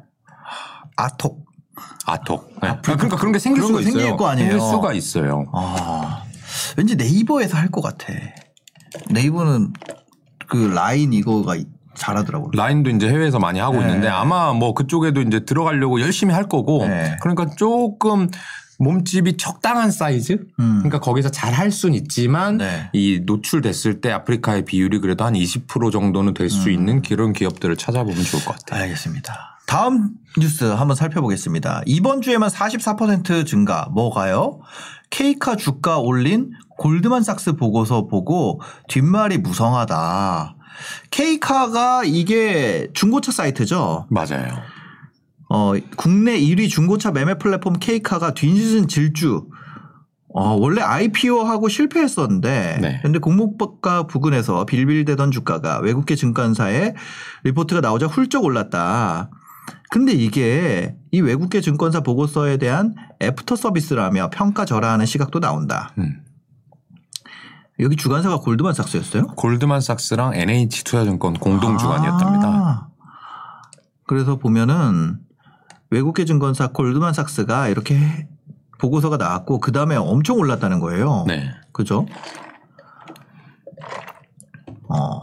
아톡. 0.96 1.46
아톡. 2.06 2.52
네. 2.62 2.76
그러니까 2.82 3.16
그런 3.16 3.32
게 3.32 3.38
생길 3.38 3.62
그런 3.62 3.68
수가 3.68 3.78
거 3.78 3.82
생길 3.84 4.00
있어요. 4.02 4.16
거 4.16 4.26
아니에요. 4.28 4.50
생길 4.50 4.68
수가 4.68 4.92
있어요. 4.92 5.46
아, 5.54 6.24
왠지 6.76 6.96
네이버에서 6.96 7.56
할 7.56 7.70
것 7.70 7.80
같아. 7.80 8.12
네이버는 9.10 9.72
그 10.48 10.56
라인 10.74 11.14
이거가 11.14 11.56
잘하더라고요. 11.94 12.50
라인도 12.54 12.90
이제 12.90 13.08
해외에서 13.08 13.38
많이 13.38 13.58
하고 13.60 13.78
네. 13.78 13.86
있는데 13.86 14.08
아마 14.08 14.52
뭐 14.52 14.74
그쪽에도 14.74 15.20
이제 15.20 15.44
들어가려고 15.44 16.00
열심히 16.00 16.34
할 16.34 16.48
거고 16.48 16.86
네. 16.86 17.16
그러니까 17.20 17.46
조금 17.56 18.28
몸집이 18.78 19.36
적당한 19.36 19.90
사이즈 19.90 20.32
음. 20.58 20.78
그러니까 20.78 20.98
거기서 21.00 21.30
잘할 21.30 21.70
수는 21.70 21.94
있지만 21.96 22.58
네. 22.58 22.90
이 22.92 23.20
노출됐을 23.24 24.00
때 24.00 24.10
아프리카의 24.10 24.64
비율이 24.64 25.00
그래도 25.00 25.24
한 25.24 25.34
20% 25.34 25.92
정도는 25.92 26.34
될 26.34 26.46
음. 26.46 26.48
수 26.48 26.70
있는 26.70 27.02
그런 27.02 27.32
기업들을 27.32 27.76
찾아보면 27.76 28.22
좋을 28.22 28.44
것 28.44 28.56
같아요. 28.56 28.82
알겠습니다. 28.82 29.58
다음 29.66 30.10
뉴스 30.38 30.64
한번 30.64 30.96
살펴보겠습니다. 30.96 31.82
이번 31.86 32.20
주에만 32.20 32.50
44% 32.50 33.46
증가. 33.46 33.88
뭐가요? 33.92 34.60
케이카 35.10 35.56
주가 35.56 35.98
올린 35.98 36.50
골드만삭스 36.78 37.54
보고서 37.54 38.06
보고 38.06 38.60
뒷말이 38.88 39.38
무성하다. 39.38 40.56
케이카가 41.10 42.04
이게 42.04 42.88
중고차 42.94 43.32
사이트죠. 43.32 44.06
맞아요. 44.10 44.62
어, 45.48 45.74
국내 45.96 46.38
1위 46.38 46.70
중고차 46.70 47.10
매매 47.10 47.34
플랫폼 47.34 47.74
케이카가 47.74 48.34
뒷시즌 48.34 48.88
질주. 48.88 49.46
어, 50.34 50.54
원래 50.54 50.80
IPO하고 50.80 51.68
실패했었는데, 51.68 52.78
네. 52.80 53.00
근데 53.02 53.18
공모가 53.18 54.06
부근에서 54.06 54.64
빌빌대던 54.64 55.30
주가가 55.30 55.80
외국계 55.80 56.14
증권사에 56.14 56.94
리포트가 57.44 57.82
나오자 57.82 58.06
훌쩍 58.06 58.42
올랐다. 58.44 59.28
근데 59.90 60.12
이게 60.12 60.96
이 61.10 61.20
외국계 61.20 61.60
증권사 61.60 62.00
보고서에 62.00 62.56
대한 62.56 62.94
애프터 63.20 63.56
서비스라며 63.56 64.30
평가 64.32 64.64
절하하는 64.64 65.04
시각도 65.04 65.38
나온다. 65.38 65.90
음. 65.98 66.21
여기 67.80 67.96
주관사가 67.96 68.38
골드만삭스였어요? 68.38 69.28
골드만삭스랑 69.28 70.34
NH투자증권 70.34 71.34
공동 71.34 71.78
주관이었답니다. 71.78 72.48
아. 72.48 72.86
그래서 74.06 74.36
보면은 74.36 75.18
외국계 75.90 76.24
증권사 76.24 76.68
골드만삭스가 76.68 77.68
이렇게 77.68 78.28
보고서가 78.78 79.16
나왔고 79.16 79.60
그 79.60 79.72
다음에 79.72 79.96
엄청 79.96 80.36
올랐다는 80.38 80.80
거예요. 80.80 81.24
네. 81.26 81.50
그죠? 81.72 82.06
어 84.88 85.20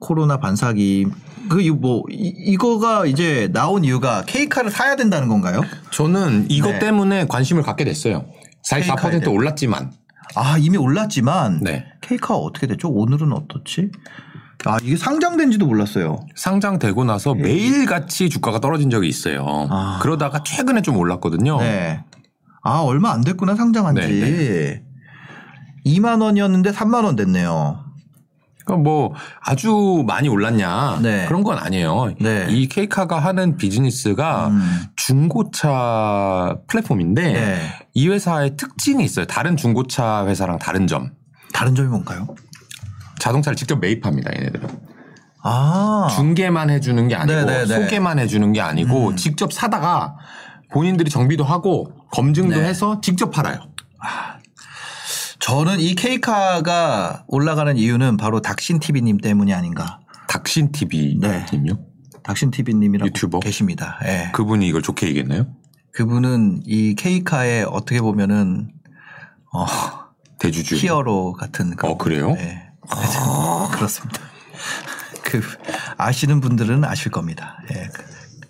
코로나 0.00 0.38
반사이익 0.38 1.06
그 1.48 1.72
뭐 1.72 2.04
이거가 2.10 3.06
이제 3.06 3.50
나온 3.52 3.84
이유가 3.84 4.24
케이카를 4.24 4.70
사야 4.70 4.96
된다는 4.96 5.28
건가요? 5.28 5.60
저는 5.90 6.46
이것 6.50 6.72
네. 6.72 6.78
때문에 6.78 7.26
관심을 7.26 7.62
갖게 7.62 7.84
됐어요. 7.84 8.24
케이카에 8.68 8.96
44% 8.96 9.10
대해. 9.20 9.26
올랐지만. 9.26 9.92
아 10.34 10.56
이미 10.58 10.76
올랐지만 10.76 11.60
네. 11.62 11.86
케이카가 12.00 12.36
어떻게 12.36 12.66
됐죠? 12.66 12.88
오늘은 12.90 13.32
어떻지? 13.32 13.90
아 14.64 14.78
이게 14.82 14.96
상장된지도 14.96 15.66
몰랐어요. 15.66 16.26
상장되고 16.34 17.04
나서 17.04 17.34
매일 17.34 17.86
같이 17.86 18.30
주가가 18.30 18.60
떨어진 18.60 18.90
적이 18.90 19.08
있어요. 19.08 19.44
네. 19.44 19.68
아. 19.70 19.98
그러다가 20.02 20.42
최근에 20.42 20.82
좀 20.82 20.96
올랐거든요. 20.96 21.58
네. 21.60 22.02
아 22.62 22.78
얼마 22.80 23.12
안 23.12 23.22
됐구나 23.22 23.56
상장한 23.56 23.94
지. 23.96 24.00
네, 24.00 24.82
2만 25.84 26.22
원이었는데 26.22 26.72
3만 26.72 27.04
원 27.04 27.14
됐네요. 27.16 27.84
그러니까 28.64 28.82
뭐 28.82 29.12
아주 29.40 30.04
많이 30.06 30.28
올랐냐 30.28 31.00
네. 31.02 31.26
그런 31.26 31.44
건 31.44 31.58
아니에요. 31.58 32.14
네. 32.20 32.46
이 32.48 32.68
케이카가 32.68 33.18
하는 33.18 33.56
비즈니스가 33.56 34.48
음. 34.48 34.82
중고차 34.96 36.56
플랫폼인데 36.66 37.32
네. 37.32 37.60
이 37.92 38.08
회사의 38.08 38.56
특징이 38.56 39.04
있어요. 39.04 39.26
다른 39.26 39.56
중고차 39.56 40.26
회사랑 40.26 40.58
다른 40.58 40.86
점. 40.86 41.12
다른 41.52 41.74
점이 41.74 41.88
뭔가요? 41.88 42.26
자동차를 43.20 43.56
직접 43.56 43.78
매입합니다. 43.78 44.30
얘네들은. 44.34 44.68
아. 45.42 46.08
중개만 46.16 46.70
해주는 46.70 47.06
게 47.06 47.14
아니고 47.14 47.40
네네네. 47.40 47.66
소개만 47.66 48.18
해주는 48.18 48.52
게 48.52 48.60
아니고 48.60 49.08
음. 49.10 49.16
직접 49.16 49.52
사다가 49.52 50.16
본인들이 50.72 51.10
정비도 51.10 51.44
하고 51.44 51.92
검증도 52.10 52.56
네. 52.56 52.64
해서 52.66 53.00
직접 53.02 53.30
팔아요. 53.30 53.60
저는 55.44 55.78
이 55.78 55.94
케이카가 55.94 57.24
올라가는 57.28 57.76
이유는 57.76 58.16
바로 58.16 58.40
닥신 58.40 58.78
TV님 58.78 59.18
때문이 59.18 59.52
아닌가. 59.52 60.00
닥신 60.26 60.72
TV 60.72 61.18
네. 61.20 61.44
님요? 61.52 61.84
닥신 62.22 62.50
TV님이라고 62.50 63.08
유튜버? 63.08 63.40
계십니다. 63.40 64.00
예. 64.06 64.30
그분이 64.32 64.66
이걸 64.66 64.80
좋게 64.80 65.06
얘기했나요? 65.08 65.48
그분은 65.92 66.62
이 66.64 66.94
케이카의 66.94 67.64
어떻게 67.64 68.00
보면은 68.00 68.70
어, 69.52 69.66
대주주. 70.38 70.76
히어로 70.76 71.34
같은 71.34 71.76
그런 71.76 71.92
어, 71.92 71.98
그래요? 71.98 72.32
네. 72.32 72.70
그렇습니다. 73.72 74.20
그 75.24 75.42
아시는 75.98 76.40
분들은 76.40 76.84
아실 76.84 77.12
겁니다. 77.12 77.58
예. 77.74 77.90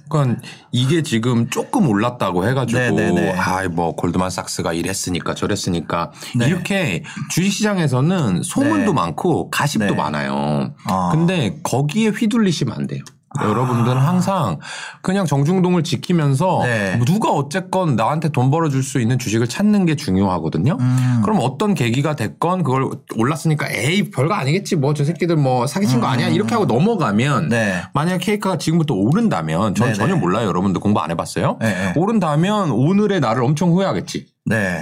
그러니까 0.09 0.43
이게 0.71 1.03
지금 1.03 1.49
조금 1.51 1.89
올랐다고 1.89 2.47
해가지고 2.47 2.79
네네네. 2.79 3.33
아뭐 3.33 3.97
골드만삭스가 3.97 4.73
이랬으니까 4.73 5.35
저랬으니까 5.35 6.13
네. 6.37 6.47
이렇게 6.47 7.03
주식시장에서는 7.31 8.43
소문도 8.43 8.87
네. 8.87 8.93
많고 8.93 9.51
가십도 9.51 9.87
네. 9.87 9.93
많아요. 9.95 10.75
아. 10.85 11.11
근데 11.13 11.59
거기에 11.63 12.09
휘둘리시면 12.09 12.77
안 12.77 12.87
돼요. 12.87 13.03
여러분들은 13.43 13.97
항상 13.99 14.59
그냥 15.03 15.27
정중동을 15.27 15.83
지키면서 15.85 16.61
네. 16.65 16.99
누가 17.05 17.31
어쨌건 17.31 17.97
나한테 17.97 18.31
돈 18.31 18.51
벌어줄 18.51 18.83
수 18.83 19.01
있는 19.01 19.19
주식을 19.19 19.49
찾는 19.49 19.87
게 19.87 19.97
중요하거든요. 19.97 20.77
음. 20.81 21.21
그럼 21.23 21.39
어떤 21.43 21.75
계기가 21.75 22.17
됐건 22.17 22.63
그걸 22.63 22.89
올랐으니까 23.17 23.69
에이 23.71 24.11
별거 24.11 24.35
아니겠지 24.35 24.77
뭐 24.77 24.95
저 24.95 25.05
새끼들 25.05 25.37
뭐 25.37 25.67
사기친 25.67 26.01
거 26.01 26.07
아니야 26.07 26.29
이렇게 26.29 26.55
하고 26.55 26.67
넘어가면 26.67 27.45
음. 27.45 27.49
네. 27.49 27.83
만약 27.93 28.19
케이크가 28.19 28.59
지금부터 28.59 28.95
오른다면 28.95 29.75
저는 29.75 29.93
네네. 29.93 29.95
전혀 29.95 30.17
몰라요. 30.17 30.47
여러분들 30.47 30.81
공부 30.81 31.01
안 31.01 31.11
해봤어요? 31.11 31.59
네, 31.61 31.67
네. 31.69 31.93
오른다면 31.97 32.71
오늘의 32.71 33.21
나를 33.21 33.43
엄청 33.43 33.71
후회하겠지. 33.71 34.27
네. 34.47 34.81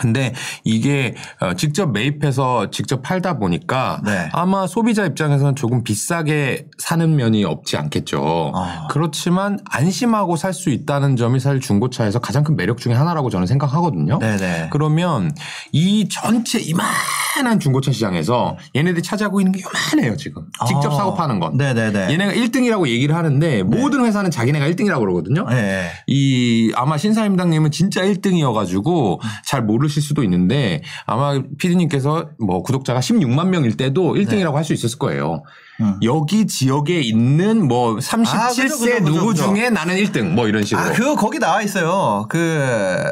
근데 0.00 0.34
이게 0.64 1.14
어, 1.40 1.54
직접 1.54 1.92
매입해서 1.92 2.70
직접 2.70 3.02
팔다 3.02 3.38
보니까 3.38 4.00
네. 4.04 4.28
아마 4.32 4.66
소비자 4.66 5.04
입장에서는 5.04 5.54
조금 5.56 5.84
비싸게 5.84 6.66
사는 6.78 7.14
면이 7.16 7.44
없지 7.44 7.76
않겠죠. 7.76 8.52
아. 8.54 8.86
그렇지만 8.90 9.58
안심하고 9.70 10.36
살 10.36 10.54
수 10.54 10.70
있다는 10.70 11.16
점이 11.16 11.40
사실 11.40 11.60
중고차에서 11.60 12.20
가장 12.20 12.44
큰 12.44 12.54
매력 12.54 12.78
중에 12.78 12.92
하나라고 12.94 13.28
저는 13.28 13.46
생각하거든요. 13.48 14.18
네네. 14.20 14.68
그러면 14.70 15.34
이 15.72 16.08
전체 16.08 16.60
이만한 16.60 17.58
중고차 17.60 17.90
시장에서 17.90 18.56
얘네들이 18.76 19.02
차지하고 19.02 19.40
있는 19.40 19.50
게 19.52 19.60
요만해요 19.62 20.16
지금. 20.16 20.44
직접 20.66 20.92
아. 20.92 20.96
사고 20.96 21.14
파는 21.14 21.40
건. 21.40 21.56
네네네. 21.56 22.12
얘네가 22.12 22.32
1등이라고 22.32 22.86
얘기를 22.88 23.16
하는데 23.16 23.62
모든 23.64 24.04
회사는 24.04 24.30
자기네가 24.30 24.64
1등이라고 24.68 25.00
그러거든요. 25.00 25.46
네. 25.48 25.90
이 26.06 26.72
아마 26.76 26.96
신사임당님은 26.96 27.72
진짜 27.72 28.02
1등이어가지고 28.02 29.18
잘 29.44 29.62
모르 29.62 29.83
실 29.88 30.02
수도 30.02 30.22
있는데 30.24 30.82
아마 31.06 31.40
피디님께서 31.58 32.30
뭐 32.38 32.62
구독자가 32.62 33.00
16만 33.00 33.48
명일 33.48 33.76
때도 33.76 34.14
1등이라고 34.14 34.54
할 34.54 34.64
수 34.64 34.72
있었을 34.72 34.98
거예요. 34.98 35.42
네. 35.80 35.84
음. 35.86 35.98
여기 36.02 36.46
지역에 36.46 37.00
있는 37.00 37.66
뭐 37.68 37.96
아, 37.96 37.98
37세 37.98 38.56
그죠, 38.62 38.78
그죠, 38.78 38.78
그죠, 38.78 39.04
누구. 39.12 39.34
중에 39.34 39.70
나는 39.70 39.96
1등 39.96 40.30
뭐 40.34 40.48
이런 40.48 40.64
식으로. 40.64 40.86
아, 40.86 40.92
그거 40.92 41.16
거기 41.16 41.38
나와 41.38 41.62
있어요. 41.62 42.26
그 42.28 43.04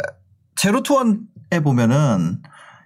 제로투원에 0.57 1.61
보면은 1.63 2.39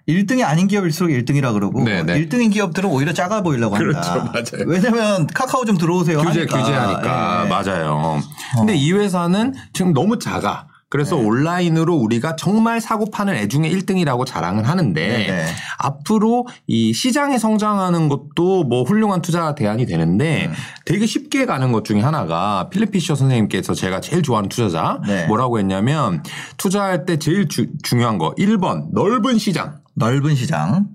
1등이 0.09 0.45
아닌 0.45 0.69
기업일수록 0.69 1.11
1등이라 1.11 1.53
그러고 1.53 1.83
네네. 1.83 2.15
1등인 2.29 2.53
기업들은 2.53 2.89
오히려 2.89 3.13
작아 3.13 3.43
보이려고 3.43 3.75
한다. 3.75 4.01
그렇죠, 4.33 4.55
맞아요. 4.59 4.67
왜냐면 4.69 5.27
카카오 5.27 5.65
좀 5.65 5.77
들어오세요. 5.77 6.19
규제 6.19 6.41
하니까. 6.41 6.59
규제하니까 6.63 7.43
예. 7.45 7.49
맞아요. 7.49 8.21
근데 8.57 8.75
이 8.77 8.93
회사는 8.93 9.55
지금 9.73 9.93
너무 9.93 10.19
작아. 10.19 10.67
그래서 10.89 11.17
네. 11.17 11.23
온라인으로 11.25 11.97
우리가 11.97 12.37
정말 12.37 12.81
사고 12.81 13.11
파는 13.11 13.35
애 13.35 13.49
중에 13.49 13.63
1등이라고 13.63 14.25
자랑을 14.25 14.69
하는데 14.69 15.07
네네. 15.09 15.47
앞으로 15.79 16.47
이 16.69 16.93
시장에 16.93 17.39
성장하는 17.39 18.09
것도 18.09 18.63
뭐 18.65 18.85
훌륭한 18.85 19.21
투자 19.21 19.55
대안이 19.57 19.83
음. 19.83 19.89
되는데 19.89 20.49
되게 20.85 21.07
쉽게 21.07 21.45
가는 21.45 21.73
것 21.73 21.85
중에 21.85 22.01
하나가 22.01 22.69
필립 22.71 22.93
피셔 22.93 23.17
선생님께서 23.17 23.75
제가 23.75 24.01
제일 24.01 24.23
좋아하는 24.23 24.49
투자자 24.49 25.01
네. 25.07 25.27
뭐라고 25.27 25.59
했냐면 25.59 26.23
투자할 26.57 27.05
때 27.05 27.19
제일 27.19 27.49
주- 27.49 27.67
중요한 27.83 28.17
거 28.19 28.33
1번 28.37 28.87
넓은 28.93 29.39
시장 29.39 29.81
넓은 29.95 30.37
시장. 30.37 30.87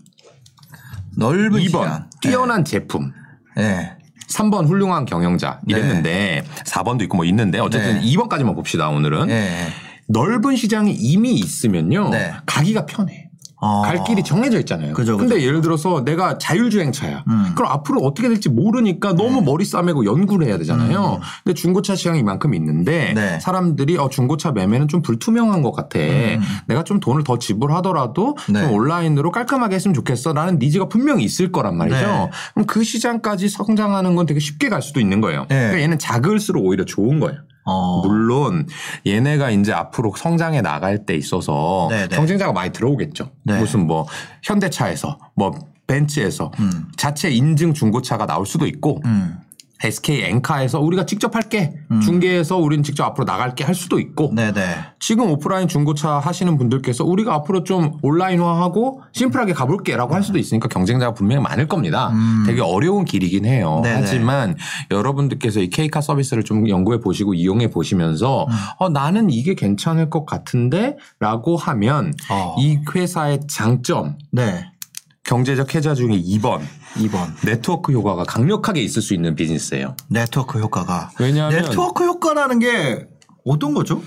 넓은 1.18 1.60
2번 1.60 1.66
시장. 1.66 2.10
뛰어난 2.22 2.64
제품 2.64 3.12
네. 3.58 3.98
3번 4.32 4.68
훌륭한 4.68 5.06
경영자 5.06 5.62
이랬는데 5.68 6.44
4번도 6.66 7.04
있고 7.04 7.18
뭐 7.18 7.26
있는데 7.26 7.60
어쨌든 7.60 8.00
네. 8.00 8.02
2번까지만 8.02 8.56
봅시다 8.56 8.90
오늘은 8.90 9.28
네. 9.28 9.68
넓은 10.08 10.56
시장이 10.56 10.94
이미 10.94 11.34
있으면요 11.36 12.10
네. 12.10 12.34
가기가 12.46 12.86
편해 12.86 13.31
어. 13.62 13.84
갈 13.84 14.04
길이 14.04 14.24
정해져 14.24 14.60
있잖아요. 14.60 14.94
그죠, 14.94 15.18
근데 15.18 15.36
그죠. 15.36 15.48
예를 15.48 15.62
들어서 15.62 16.04
내가 16.04 16.38
자율주행차야. 16.40 17.24
음. 17.28 17.52
그럼 17.56 17.72
앞으로 17.72 18.02
어떻게 18.02 18.28
될지 18.28 18.50
모르니까 18.50 19.14
너무 19.14 19.42
머리 19.42 19.64
싸매고 19.64 20.06
연구를 20.06 20.48
해야 20.48 20.58
되잖아요. 20.58 21.20
근데 21.44 21.54
중고차 21.54 21.96
시장이 21.96 22.20
이만큼 22.20 22.54
있는데 22.56 23.12
음. 23.12 23.16
네. 23.16 23.40
사람들이 23.40 23.98
어, 23.98 24.10
중고차 24.10 24.52
매매는 24.52 24.88
좀 24.88 25.02
불투명한 25.02 25.62
것 25.62 25.72
같아. 25.72 26.00
내가 26.66 26.84
좀 26.84 27.00
돈을 27.00 27.24
더 27.24 27.38
지불하더라도 27.38 28.36
음. 28.50 28.54
네. 28.54 28.62
좀 28.62 28.74
온라인으로 28.74 29.32
깔끔하게 29.32 29.76
했으면 29.76 29.94
좋겠어. 29.94 30.34
라는 30.34 30.58
니즈가 30.58 30.90
분명히 30.90 31.24
있을 31.24 31.52
거란 31.52 31.78
말이죠. 31.78 31.98
네. 31.98 32.30
그럼 32.54 32.66
그 32.66 32.84
시장까지 32.84 33.48
성장하는 33.48 34.16
건 34.16 34.26
되게 34.26 34.40
쉽게 34.40 34.70
갈 34.70 34.82
수도 34.82 35.00
있는 35.00 35.22
거예요. 35.22 35.42
네. 35.50 35.56
그러니까 35.56 35.82
얘는 35.82 36.00
작을수록 36.00 36.66
오히려 36.66 36.84
좋은 36.84 37.20
거예요. 37.20 37.40
어. 37.64 38.02
물론 38.02 38.68
얘네가 39.06 39.52
이제 39.52 39.74
앞으로 39.74 40.14
성장해 40.16 40.62
나갈 40.62 41.06
때 41.06 41.16
있어서 41.16 41.88
네네. 41.90 42.16
경쟁자가 42.16 42.54
많이 42.54 42.72
들어오겠죠. 42.72 43.32
네. 43.44 43.60
무슨 43.60 43.88
뭐 43.88 44.08
현대차에서 44.44 45.20
뭐 45.36 45.52
벤츠에서 45.88 46.52
음. 46.60 46.88
자체 46.98 47.30
인증 47.30 47.74
중고차가 47.74 48.26
나올 48.26 48.46
수도 48.46 48.66
있고 48.66 49.02
음. 49.06 49.40
SK 49.84 50.24
엔카에서 50.24 50.80
우리가 50.80 51.06
직접 51.06 51.36
할게 51.36 51.74
중개해서 52.04 52.58
우리는 52.58 52.84
직접 52.84 53.06
앞으로 53.06 53.26
나갈게 53.26 53.64
할 53.64 53.76
수도 53.76 54.00
있고 54.00 54.32
네네. 54.36 54.76
지금 55.00 55.30
오프라인 55.30 55.68
중고차 55.68 56.20
하시는 56.20 56.58
분들께서 56.58 57.04
우리가 57.04 57.34
앞으로 57.36 57.64
좀 57.64 57.94
온라인화하고 58.02 59.02
심플하게 59.12 59.54
가볼게라고 59.54 60.14
할 60.14 60.24
수도 60.24 60.38
있으니까 60.38 60.68
경쟁자가 60.68 61.14
분명히 61.14 61.42
많을 61.42 61.68
겁니다. 61.68 62.12
되게 62.46 62.62
어려운 62.62 63.06
길이긴 63.06 63.46
해요. 63.46 63.78
음. 63.78 63.82
네네. 63.84 63.96
하지만 63.96 64.56
여러분들께서 64.90 65.62
이 65.62 65.70
K카 65.70 66.02
서비스를 66.02 66.44
좀 66.44 66.70
연구해 66.70 67.00
보시고 67.00 67.34
이용해 67.34 67.70
보시면서 67.72 68.46
음. 68.46 68.54
어, 68.78 68.90
나는 68.90 69.30
이게 69.30 69.56
괜찮을 69.56 70.10
것 70.10 70.26
같은데라고 70.26 71.58
하면 71.58 72.14
어. 72.30 72.56
이 72.60 72.80
회사의 72.94 73.42
장점 73.48 74.18
네. 74.32 74.66
경제적 75.24 75.76
해자 75.76 75.94
중에 75.94 76.20
2번 76.22 76.62
2번. 76.96 77.34
네트워크 77.46 77.92
효과가 77.94 78.24
강력하게 78.24 78.82
있을 78.82 79.02
수 79.02 79.14
있는 79.14 79.36
비즈니스예요. 79.36 79.96
네트워크 80.10 80.60
효과가. 80.60 81.12
왜냐하면 81.20 81.62
네트워크 81.62 82.06
효과라는 82.06 82.60
게 82.60 83.08
어떤 83.46 83.74
거죠? 83.74 84.02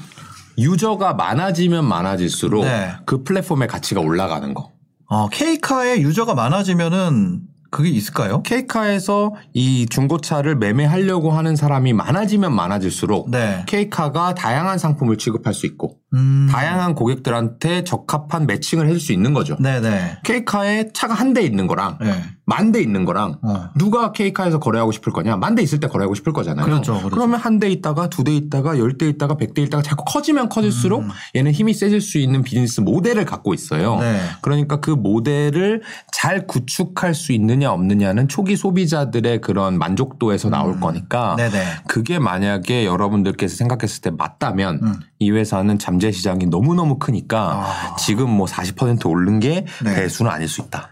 유저가 0.58 1.14
많아지면 1.14 1.84
많아질수록 1.86 2.64
네. 2.64 2.92
그 3.06 3.24
플랫폼의 3.24 3.68
가치가 3.68 4.00
올라가는 4.00 4.54
거. 4.54 4.70
어, 5.06 5.28
K카의 5.28 6.02
유저가 6.02 6.34
많아지면은 6.34 7.42
그게 7.70 7.88
있을까요? 7.88 8.40
K카에서 8.44 9.34
이 9.52 9.86
중고차를 9.90 10.54
매매하려고 10.56 11.32
하는 11.32 11.56
사람이 11.56 11.92
많아지면 11.92 12.54
많아질수록 12.54 13.30
네. 13.30 13.64
K카가 13.66 14.34
다양한 14.34 14.78
상품을 14.78 15.18
취급할 15.18 15.54
수 15.54 15.66
있고 15.66 15.98
음. 16.14 16.48
다양한 16.50 16.94
고객들한테 16.94 17.84
적합한 17.84 18.46
매칭을 18.46 18.86
해줄 18.86 19.00
수 19.00 19.12
있는 19.12 19.32
거죠. 19.34 19.56
네네. 19.60 20.18
K카에 20.24 20.90
차가 20.94 21.12
한 21.14 21.34
대 21.34 21.42
있는 21.42 21.66
거랑 21.66 21.98
네. 22.00 22.14
만대 22.46 22.80
있는 22.80 23.04
거랑 23.04 23.38
어. 23.42 23.70
누가 23.76 24.12
K카에서 24.12 24.60
거래하고 24.60 24.92
싶을 24.92 25.12
거냐? 25.12 25.36
만 25.36 25.54
대 25.56 25.62
있을 25.62 25.80
때 25.80 25.88
거래하고 25.88 26.14
싶을 26.14 26.32
거잖아요. 26.32 26.64
그렇죠, 26.66 26.98
그렇죠. 26.98 27.16
러면 27.16 27.40
한 27.40 27.58
대 27.58 27.68
있다가 27.70 28.08
두 28.08 28.22
대 28.24 28.32
있다가 28.34 28.78
열 28.78 28.96
대 28.98 29.08
있다가 29.08 29.36
백 29.36 29.54
대 29.54 29.62
있다가 29.62 29.82
자꾸 29.82 30.04
커지면 30.04 30.48
커질수록 30.48 31.02
얘는 31.34 31.50
힘이 31.52 31.74
세질 31.74 32.00
수 32.00 32.18
있는 32.18 32.42
비즈니스 32.42 32.80
모델을 32.80 33.24
갖고 33.24 33.52
있어요. 33.54 33.94
음. 33.96 34.00
네. 34.00 34.20
그러니까 34.42 34.76
그 34.80 34.90
모델을 34.90 35.82
잘 36.12 36.46
구축할 36.46 37.14
수 37.14 37.32
있느냐 37.32 37.72
없느냐는 37.72 38.28
초기 38.28 38.56
소비자들의 38.56 39.40
그런 39.40 39.78
만족도에서 39.78 40.50
나올 40.50 40.78
거니까 40.78 41.32
음. 41.32 41.36
네네. 41.36 41.64
그게 41.88 42.18
만약에 42.18 42.84
여러분들께서 42.84 43.56
생각했을 43.56 44.02
때 44.02 44.10
맞다면 44.10 44.80
음. 44.82 44.94
이 45.18 45.30
회사는 45.30 45.78
잠재 45.78 46.03
시장이 46.12 46.46
너무너무 46.46 46.98
크니까 46.98 47.64
아. 47.64 47.96
지금 47.96 48.30
뭐 48.30 48.46
40% 48.46 49.06
오른 49.08 49.40
게 49.40 49.64
네. 49.82 49.94
배수는 49.94 50.30
아닐 50.30 50.48
수 50.48 50.60
있다. 50.62 50.90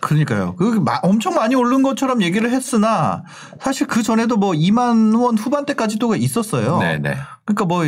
그러니까요. 0.00 0.54
그 0.56 0.64
마- 0.64 1.00
엄청 1.02 1.34
많이 1.34 1.54
오른 1.54 1.82
것처럼 1.82 2.22
얘기를 2.22 2.50
했으나 2.52 3.24
사실 3.60 3.86
그 3.86 4.02
전에도 4.02 4.36
뭐 4.36 4.52
2만 4.52 5.20
원 5.20 5.36
후반대까지도 5.36 6.14
있었어요. 6.16 6.78
네네. 6.78 7.16
그러니까 7.44 7.64
뭐 7.64 7.80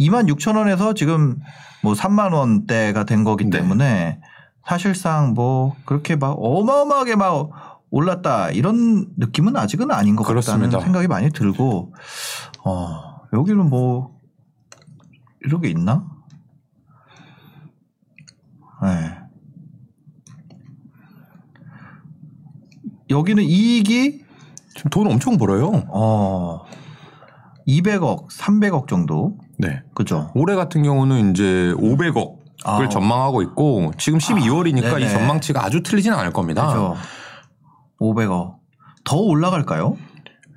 2만 0.00 0.32
6천 0.32 0.56
원에서 0.56 0.94
지금 0.94 1.36
뭐 1.82 1.92
3만 1.94 2.32
원대가 2.32 3.04
된 3.04 3.24
거기 3.24 3.44
네. 3.44 3.58
때문에 3.58 4.20
사실상 4.66 5.34
뭐 5.34 5.74
그렇게 5.84 6.16
막 6.16 6.36
어마어마하게 6.38 7.16
막 7.16 7.50
올랐다 7.90 8.50
이런 8.50 9.06
느낌은 9.16 9.56
아직은 9.56 9.90
아닌 9.90 10.14
것 10.16 10.24
그렇습니다. 10.26 10.64
같다는 10.66 10.84
생각이 10.84 11.08
많이 11.08 11.30
들고 11.30 11.94
어 12.64 13.00
여기는 13.32 13.68
뭐 13.68 14.10
이런 15.48 15.62
게 15.62 15.70
있나? 15.70 16.04
네. 18.82 19.18
여기는 23.08 23.42
이익이 23.42 24.24
지금 24.74 24.90
돈 24.90 25.06
엄청 25.06 25.38
벌어요. 25.38 25.84
어 25.88 26.66
200억, 27.66 28.28
300억 28.30 28.88
정도. 28.88 29.38
네. 29.56 29.82
그죠? 29.94 30.30
올해 30.34 30.54
같은 30.54 30.82
경우는 30.82 31.30
이제 31.30 31.72
500억을 31.78 32.36
아. 32.64 32.88
전망하고 32.90 33.40
있고 33.42 33.92
지금 33.96 34.18
12월이니까 34.18 34.96
네네. 34.96 35.06
이 35.06 35.08
전망치가 35.08 35.64
아주 35.64 35.82
틀리지는 35.82 36.16
않을 36.18 36.32
겁니다. 36.34 36.66
그죠? 36.66 36.94
500억. 38.00 38.58
더 39.04 39.16
올라갈까요? 39.16 39.96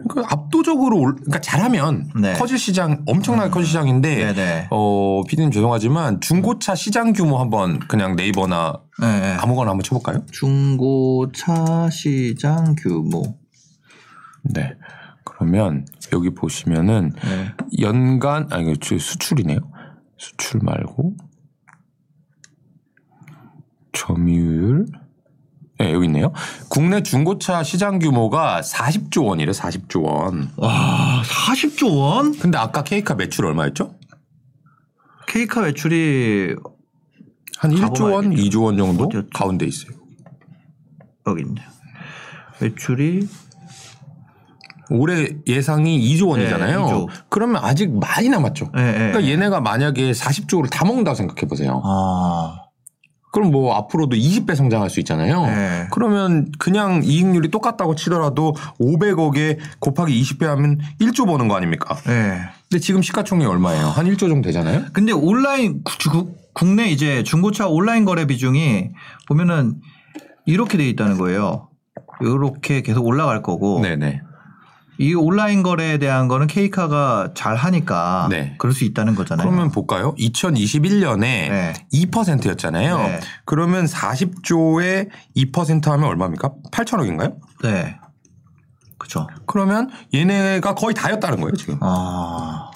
그러니까 0.09 0.33
압도적으로 0.33 0.99
올, 0.99 1.15
그러니까 1.15 1.41
잘하면 1.41 2.09
네. 2.19 2.33
커질 2.33 2.57
시장 2.57 3.03
엄청나게 3.07 3.49
커질 3.49 3.67
시장인데 3.67 4.33
네네. 4.33 4.67
어 4.71 5.21
피디님 5.27 5.51
죄송하지만 5.51 6.21
중고차 6.21 6.75
시장 6.75 7.13
규모 7.13 7.39
한번 7.39 7.79
그냥 7.79 8.15
네이버나 8.15 8.81
네, 8.99 9.19
네. 9.19 9.33
아무거나 9.39 9.71
한번 9.71 9.83
쳐볼까요? 9.83 10.25
중고차 10.31 11.89
시장 11.91 12.75
규모. 12.77 13.37
네. 14.43 14.73
그러면 15.23 15.85
여기 16.13 16.33
보시면은 16.33 17.11
네. 17.23 17.53
연간 17.81 18.47
아니 18.51 18.73
수출이네요. 18.81 19.59
수출 20.17 20.61
말고 20.63 21.15
점유율 23.93 24.85
네, 25.81 25.93
여기 25.93 26.05
있네요. 26.05 26.31
국내 26.69 27.01
중고차 27.01 27.63
시장 27.63 27.97
규모가 27.97 28.61
40조 28.61 29.25
원이래, 29.25 29.51
40조 29.51 30.03
원. 30.03 30.51
와, 30.57 31.23
40조 31.25 31.97
원? 31.97 32.37
근데 32.37 32.59
아까 32.59 32.83
케이카 32.83 33.15
매출 33.15 33.47
얼마였죠? 33.47 33.95
케이카 35.27 35.61
매출이 35.61 36.55
한 37.57 37.71
1조 37.71 38.03
원, 38.03 38.11
가봐야겠다. 38.11 38.43
2조 38.43 38.63
원 38.63 38.77
정도 38.77 39.05
어디였지? 39.05 39.29
가운데 39.33 39.65
있어요. 39.65 39.97
여기 41.25 41.41
있네요. 41.41 41.65
매출이 42.59 43.27
올해 44.91 45.29
예상이 45.47 45.99
2조 46.13 46.29
원이잖아요. 46.29 46.85
네, 46.85 46.91
2조. 46.91 47.07
그러면 47.29 47.63
아직 47.63 47.97
많이 47.97 48.29
남았죠. 48.29 48.71
예, 48.77 48.81
예. 48.81 48.93
그러니까 48.93 49.25
얘네가 49.25 49.61
만약에 49.61 50.11
40조를 50.11 50.69
다 50.69 50.85
먹는다고 50.85 51.15
생각해 51.15 51.47
보세요. 51.47 51.81
아. 51.83 52.60
그럼 53.31 53.51
뭐 53.51 53.75
앞으로도 53.75 54.15
20배 54.17 54.55
성장할 54.55 54.89
수 54.89 54.99
있잖아요. 54.99 55.45
네. 55.45 55.87
그러면 55.91 56.51
그냥 56.59 57.01
이익률이 57.03 57.49
똑같다고 57.49 57.95
치더라도 57.95 58.55
500억에 58.79 59.57
곱하기 59.79 60.21
20배 60.21 60.45
하면 60.45 60.79
1조 60.99 61.25
버는 61.25 61.47
거 61.47 61.55
아닙니까? 61.55 61.97
예. 62.07 62.41
근데 62.69 62.79
지금 62.79 63.01
시가총액이 63.01 63.49
얼마예요? 63.49 63.87
한 63.87 64.05
1조 64.05 64.19
정도 64.19 64.41
되잖아요? 64.41 64.85
근데 64.93 65.13
온라인 65.13 65.81
국내 66.53 66.89
이제 66.89 67.23
중고차 67.23 67.67
온라인 67.67 68.03
거래 68.03 68.25
비중이 68.25 68.89
보면은 69.27 69.75
이렇게 70.45 70.77
돼 70.77 70.87
있다는 70.89 71.17
거예요. 71.17 71.69
이렇게 72.19 72.81
계속 72.81 73.05
올라갈 73.05 73.41
거고 73.41 73.79
네네. 73.81 74.21
이 75.01 75.15
온라인 75.15 75.63
거래에 75.63 75.97
대한 75.97 76.27
거는 76.27 76.45
케이카가 76.45 77.31
잘 77.33 77.55
하니까 77.55 78.27
네. 78.29 78.55
그럴 78.59 78.71
수 78.73 78.83
있다는 78.83 79.15
거잖아요. 79.15 79.47
그러면 79.47 79.71
볼까요? 79.71 80.13
2021년에 80.19 81.19
네. 81.19 81.73
2%였잖아요. 81.91 82.97
네. 82.97 83.19
그러면 83.45 83.85
40조에 83.85 85.09
2% 85.35 85.85
하면 85.89 86.07
얼마입니까? 86.07 86.51
8천억인가요? 86.71 87.35
네. 87.63 87.97
그렇죠. 88.99 89.27
그러면 89.47 89.89
얘네가 90.13 90.75
거의 90.75 90.93
다였다는 90.93 91.41
거예요, 91.41 91.55
지금. 91.55 91.79
아. 91.81 92.69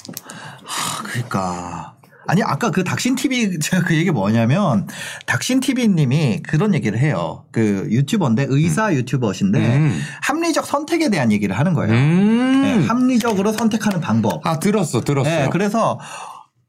하, 0.65 1.03
그러니까 1.03 1.94
아니 2.27 2.43
아까 2.43 2.71
그 2.71 2.83
닥신 2.83 3.15
TV 3.15 3.59
제가 3.59 3.83
그 3.83 3.95
얘기 3.95 4.11
뭐냐면 4.11 4.87
닥신 5.25 5.59
TV님이 5.59 6.41
그런 6.43 6.73
얘기를 6.73 6.97
해요. 6.99 7.45
그 7.51 7.87
유튜버인데 7.89 8.47
의사 8.49 8.93
유튜버신데 8.93 9.77
음. 9.77 10.01
합리적 10.21 10.65
선택에 10.65 11.09
대한 11.09 11.31
얘기를 11.31 11.57
하는 11.57 11.73
거예요. 11.73 11.93
음. 11.93 12.61
네, 12.61 12.87
합리적으로 12.87 13.51
선택하는 13.51 14.01
방법. 14.01 14.45
아, 14.45 14.59
들었어, 14.59 15.01
들었어요. 15.01 15.45
네, 15.45 15.49
그래서 15.51 15.99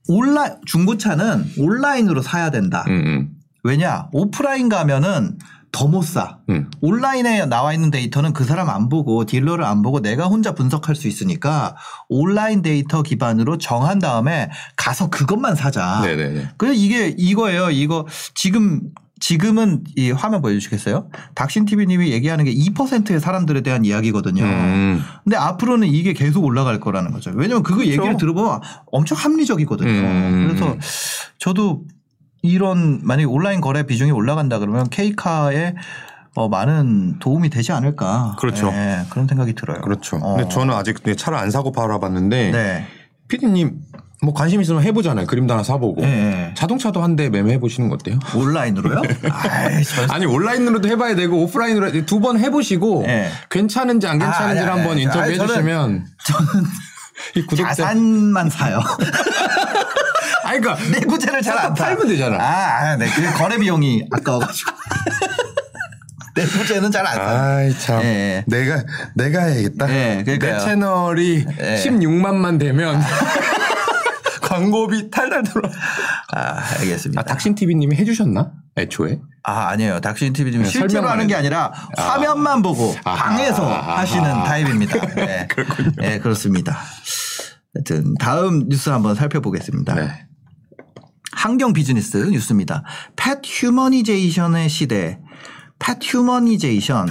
온라인 0.08 0.54
중고차는 0.66 1.52
온라인으로 1.58 2.22
사야 2.22 2.50
된다. 2.50 2.84
음, 2.88 2.92
음. 2.92 3.28
왜냐 3.64 4.08
오프라인 4.12 4.68
가면은 4.68 5.38
더 5.72 5.86
못 5.88 6.02
사. 6.02 6.38
음. 6.48 6.70
온라인에 6.80 7.46
나와 7.46 7.72
있는 7.72 7.90
데이터는 7.90 8.32
그 8.32 8.44
사람 8.44 8.68
안 8.70 8.88
보고 8.88 9.24
딜러를 9.24 9.64
안 9.64 9.82
보고 9.82 10.00
내가 10.00 10.26
혼자 10.26 10.54
분석할 10.54 10.96
수 10.96 11.06
있으니까 11.08 11.76
온라인 12.08 12.62
데이터 12.62 13.02
기반으로 13.02 13.58
정한 13.58 13.98
다음에 13.98 14.50
가서 14.76 15.10
그것만 15.10 15.54
사자. 15.54 16.00
네네네. 16.02 16.48
그래 16.56 16.72
이게 16.74 17.14
이거예요. 17.16 17.70
이거 17.70 18.06
지금 18.34 18.80
지금은 19.18 19.84
이 19.96 20.10
화면 20.10 20.42
보여주시겠어요? 20.42 21.08
닥신 21.34 21.64
TV님이 21.64 22.10
얘기하는 22.12 22.44
게 22.44 22.52
2%의 22.52 23.18
사람들에 23.18 23.62
대한 23.62 23.84
이야기거든요. 23.84 24.44
음. 24.44 25.02
근데 25.24 25.36
앞으로는 25.36 25.88
이게 25.88 26.12
계속 26.12 26.44
올라갈 26.44 26.80
거라는 26.80 27.12
거죠. 27.12 27.32
왜냐면 27.34 27.62
그거 27.62 27.76
그렇죠. 27.78 27.92
얘기를 27.92 28.16
들어보면 28.18 28.60
엄청 28.92 29.16
합리적이거든요. 29.16 29.90
음. 29.90 30.46
그래서 30.48 30.76
저도 31.38 31.84
이런 32.46 33.00
만약에 33.02 33.24
온라인 33.26 33.60
거래 33.60 33.82
비중이 33.84 34.10
올라간다 34.12 34.58
그러면 34.58 34.88
케이카에 34.88 35.74
어, 36.34 36.48
많은 36.48 37.18
도움이 37.18 37.48
되지 37.50 37.72
않을까. 37.72 38.36
그렇죠. 38.38 38.68
예, 38.72 39.00
그런 39.10 39.26
생각이 39.26 39.54
들어요. 39.54 39.80
그렇죠. 39.80 40.16
어. 40.16 40.36
근데 40.36 40.48
저는 40.50 40.74
아직 40.74 40.98
차를 41.16 41.38
안 41.38 41.50
사고 41.50 41.72
팔아봤는데 41.72 42.50
네. 42.50 42.86
피디님 43.28 43.80
뭐 44.22 44.32
관심 44.34 44.60
있으면 44.62 44.82
해보잖아요. 44.82 45.26
그림도 45.26 45.52
하나 45.54 45.62
사보고. 45.62 46.02
예, 46.02 46.06
예. 46.06 46.54
자동차도 46.54 47.02
한 47.02 47.16
대 47.16 47.28
매매해 47.30 47.58
보시는 47.58 47.88
거 47.88 47.94
어때요? 47.96 48.18
온라인으로요? 48.34 49.02
아이, 49.30 49.82
저 49.84 50.06
아니 50.12 50.26
온라인으로도 50.26 50.88
해봐야 50.88 51.14
되고 51.14 51.42
오프라인으로 51.42 52.04
두 52.06 52.20
번 52.20 52.38
해보시고 52.38 53.04
네. 53.06 53.30
괜찮은지 53.50 54.06
안 54.06 54.18
괜찮은지 54.18 54.60
아, 54.60 54.64
를 54.64 54.70
아니, 54.72 54.80
한번 54.80 54.92
아니, 54.92 55.02
인터뷰 55.02 55.20
아니, 55.20 55.36
저는- 55.36 55.42
해주시면 55.42 56.06
이 57.36 57.42
구독자 57.46 57.72
자산만 57.74 58.50
사요. 58.50 58.80
아니 60.46 60.60
그러니까 60.60 60.84
내구재를 60.90 61.42
잘안 61.42 61.74
타. 61.74 61.84
팔면 61.84 62.08
되잖아. 62.08 62.36
아, 62.36 62.90
아, 62.92 62.96
네. 62.96 63.06
그 63.08 63.32
거래 63.38 63.58
비용이 63.58 64.06
아까워가지고. 64.10 64.70
내구재는 66.36 66.90
잘안 66.90 67.14
사. 67.14 67.22
아이 67.22 67.78
참 67.78 68.02
예, 68.02 68.06
예. 68.06 68.44
내가 68.46 68.84
내가 69.14 69.44
해야겠다. 69.44 69.88
예, 69.90 70.22
그러니까요. 70.22 70.52
내 70.52 70.58
채널이 70.58 71.46
예. 71.60 71.76
16만만 71.76 72.58
되면 72.60 73.00
광고비 74.42 75.10
탈탈 75.10 75.42
들어. 75.44 75.68
아, 76.34 76.62
알겠습니다. 76.80 77.20
아 77.20 77.24
닥신 77.24 77.54
TV님이 77.54 77.96
해주셨나? 77.96 78.52
애초에? 78.76 79.18
아, 79.42 79.68
아니에요. 79.68 80.00
닥신 80.00 80.32
TV님 80.34 80.58
그냥 80.60 80.70
실제로 80.70 81.08
하는 81.08 81.26
게 81.26 81.34
아니라 81.34 81.72
화면만 81.96 82.60
보고 82.62 82.94
아. 83.04 83.14
방에서 83.14 83.68
아. 83.72 83.98
하시는 83.98 84.24
아. 84.30 84.44
타입입니다. 84.44 85.00
네. 85.16 85.46
그렇군요. 85.48 85.90
네, 85.96 86.18
그렇습니다. 86.18 86.78
하여튼 87.74 88.14
다음 88.20 88.68
뉴스 88.68 88.90
한번 88.90 89.14
살펴보겠습니다. 89.14 89.94
네. 89.94 90.26
한경 91.36 91.74
비즈니스 91.74 92.16
뉴스입니다. 92.16 92.82
pet 93.14 93.40
humanization의 93.44 94.68
시대. 94.70 95.20
pet 95.78 95.98
humanization. 96.02 97.08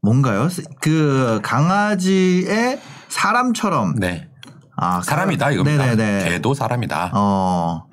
뭔가요? 0.00 0.48
그 0.80 1.40
강아지의 1.42 2.80
사람처럼 3.08 3.96
네. 3.96 4.28
아, 4.76 5.02
사람이다 5.02 5.50
이겁니다. 5.50 5.86
네네네. 5.86 6.30
개도 6.30 6.54
사람이다. 6.54 7.10
어. 7.14 7.86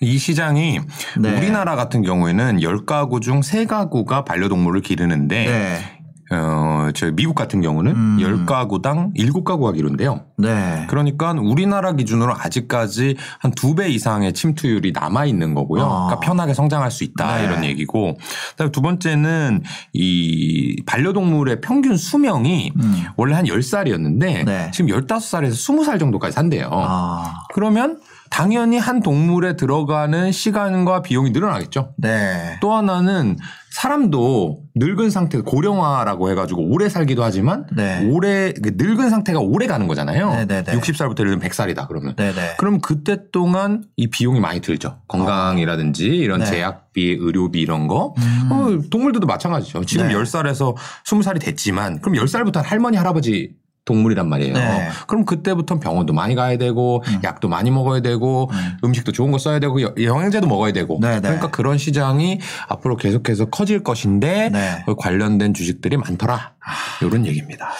이 0.00 0.16
시장이 0.16 0.80
네. 1.18 1.36
우리나라 1.36 1.74
같은 1.74 2.02
경우에는 2.02 2.58
10가구 2.58 3.20
중 3.20 3.40
3가구가 3.40 4.24
반려동물을 4.24 4.80
기르는데 4.80 5.44
네. 5.44 5.97
어, 6.30 6.88
저 6.94 7.10
미국 7.12 7.34
같은 7.34 7.60
경우는 7.62 7.92
음. 7.92 8.16
10가구당 8.20 9.14
7가구가 9.16 9.74
기른대요. 9.74 10.24
네. 10.36 10.84
그러니까 10.88 11.32
우리나라 11.32 11.92
기준으로 11.92 12.34
아직까지 12.36 13.16
한 13.40 13.52
두 13.52 13.74
배 13.74 13.88
이상의 13.88 14.32
침투율이 14.34 14.92
남아 14.92 15.24
있는 15.26 15.54
거고요. 15.54 15.82
아. 15.84 16.06
그러니까 16.06 16.20
편하게 16.20 16.54
성장할 16.54 16.90
수 16.90 17.04
있다 17.04 17.38
네. 17.38 17.44
이런 17.44 17.64
얘기고. 17.64 18.16
그다음에 18.50 18.70
두 18.72 18.82
번째는 18.82 19.62
이 19.92 20.82
반려동물의 20.86 21.60
평균 21.60 21.96
수명이 21.96 22.72
음. 22.76 23.02
원래 23.16 23.34
한 23.34 23.44
10살이었는데 23.46 24.44
네. 24.44 24.70
지금 24.72 24.90
15살에서 24.90 25.52
20살 25.52 25.98
정도까지 25.98 26.34
산대요. 26.34 26.68
아. 26.72 27.34
그러면 27.54 27.98
당연히 28.30 28.76
한 28.78 29.00
동물에 29.00 29.56
들어가는 29.56 30.30
시간과 30.32 31.00
비용이 31.02 31.30
늘어나겠죠. 31.30 31.94
네. 31.96 32.58
또 32.60 32.74
하나는 32.74 33.38
사람도 33.80 34.64
늙은 34.74 35.10
상태 35.10 35.40
고령화라고 35.40 36.30
해가지고 36.30 36.62
오래 36.62 36.88
살기도 36.88 37.22
하지만 37.22 37.64
네. 37.76 38.04
오래 38.10 38.52
그 38.52 38.72
늙은 38.74 39.08
상태가 39.08 39.38
오래 39.38 39.68
가는 39.68 39.86
거잖아요. 39.86 40.30
네네네. 40.30 40.72
60살부터 40.72 41.20
예를 41.20 41.38
들면 41.38 41.40
100살이다 41.40 41.86
그러면. 41.86 42.16
네네. 42.16 42.56
그럼 42.58 42.80
그때 42.80 43.30
동안 43.30 43.84
이 43.96 44.08
비용이 44.08 44.40
많이 44.40 44.60
들죠. 44.60 44.98
건강이라든지 45.06 46.08
이런 46.08 46.40
네. 46.40 46.46
제약비, 46.46 47.18
의료비 47.20 47.60
이런 47.60 47.86
거. 47.86 48.14
음. 48.18 48.48
어, 48.50 48.88
동물들도 48.90 49.28
마찬가지죠. 49.28 49.84
지금 49.84 50.08
네. 50.08 50.14
10살에서 50.14 50.74
20살이 51.06 51.40
됐지만 51.40 52.00
그럼 52.00 52.18
10살부터 52.18 52.60
할머니, 52.64 52.96
할아버지 52.96 53.54
동물이란 53.88 54.28
말이에요. 54.28 54.52
네. 54.52 54.88
그럼 55.06 55.24
그때부터 55.24 55.80
병원도 55.80 56.12
많이 56.12 56.34
가야 56.34 56.58
되고 56.58 57.02
음. 57.08 57.20
약도 57.24 57.48
많이 57.48 57.70
먹어야 57.70 58.00
되고 58.00 58.50
음. 58.84 58.92
식도 58.92 59.12
좋은 59.12 59.30
거 59.32 59.38
써야 59.38 59.58
되고 59.60 59.80
여- 59.80 59.94
영양제도 59.98 60.46
먹어야 60.46 60.72
되고 60.72 60.98
네, 61.00 61.14
네. 61.14 61.20
그러니까 61.22 61.50
그런 61.50 61.78
시장이 61.78 62.38
앞으로 62.68 62.96
계속해서 62.96 63.46
커질 63.46 63.82
것인데 63.82 64.50
네. 64.50 64.82
그 64.84 64.94
관련된 64.94 65.54
주식들이 65.54 65.96
많더라. 65.96 66.52
이런 67.00 67.24
얘기입니다. 67.26 67.70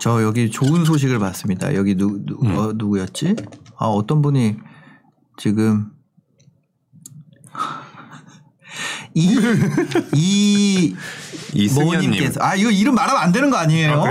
저 0.00 0.22
여기 0.22 0.48
좋은 0.50 0.84
소식을 0.84 1.18
봤습니다. 1.18 1.74
여기 1.74 1.96
누, 1.96 2.24
누, 2.24 2.38
음. 2.44 2.56
어, 2.56 2.72
누구였지? 2.74 3.34
아, 3.78 3.86
어떤 3.86 4.22
분이 4.22 4.56
지금 5.38 5.86
이, 9.18 10.14
이, 10.14 10.94
이승현님. 11.54 12.10
모님께서. 12.10 12.40
아, 12.42 12.54
이거 12.54 12.70
이름 12.70 12.94
말하면 12.94 13.22
안 13.22 13.32
되는 13.32 13.50
거 13.50 13.56
아니에요? 13.56 14.04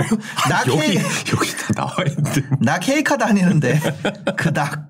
나 0.48 0.62
여기 0.68 0.78
케이, 0.78 0.96
여기 0.96 1.56
다 1.56 1.68
나와 1.74 1.94
있는데. 2.08 2.42
나 2.60 2.78
케이카 2.78 3.16
다니는데. 3.16 3.80
그닥. 4.36 4.88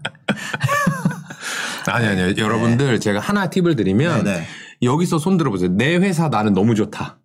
아니 1.86 2.06
아니요. 2.06 2.34
여러분들 2.36 3.00
제가 3.00 3.20
하나 3.20 3.48
팁을 3.48 3.76
드리면 3.76 4.24
네, 4.24 4.38
네. 4.38 4.46
여기서 4.82 5.18
손 5.18 5.36
들어보세요. 5.36 5.70
내 5.70 5.96
회사 5.96 6.28
나는 6.28 6.52
너무 6.52 6.74
좋다. 6.74 7.18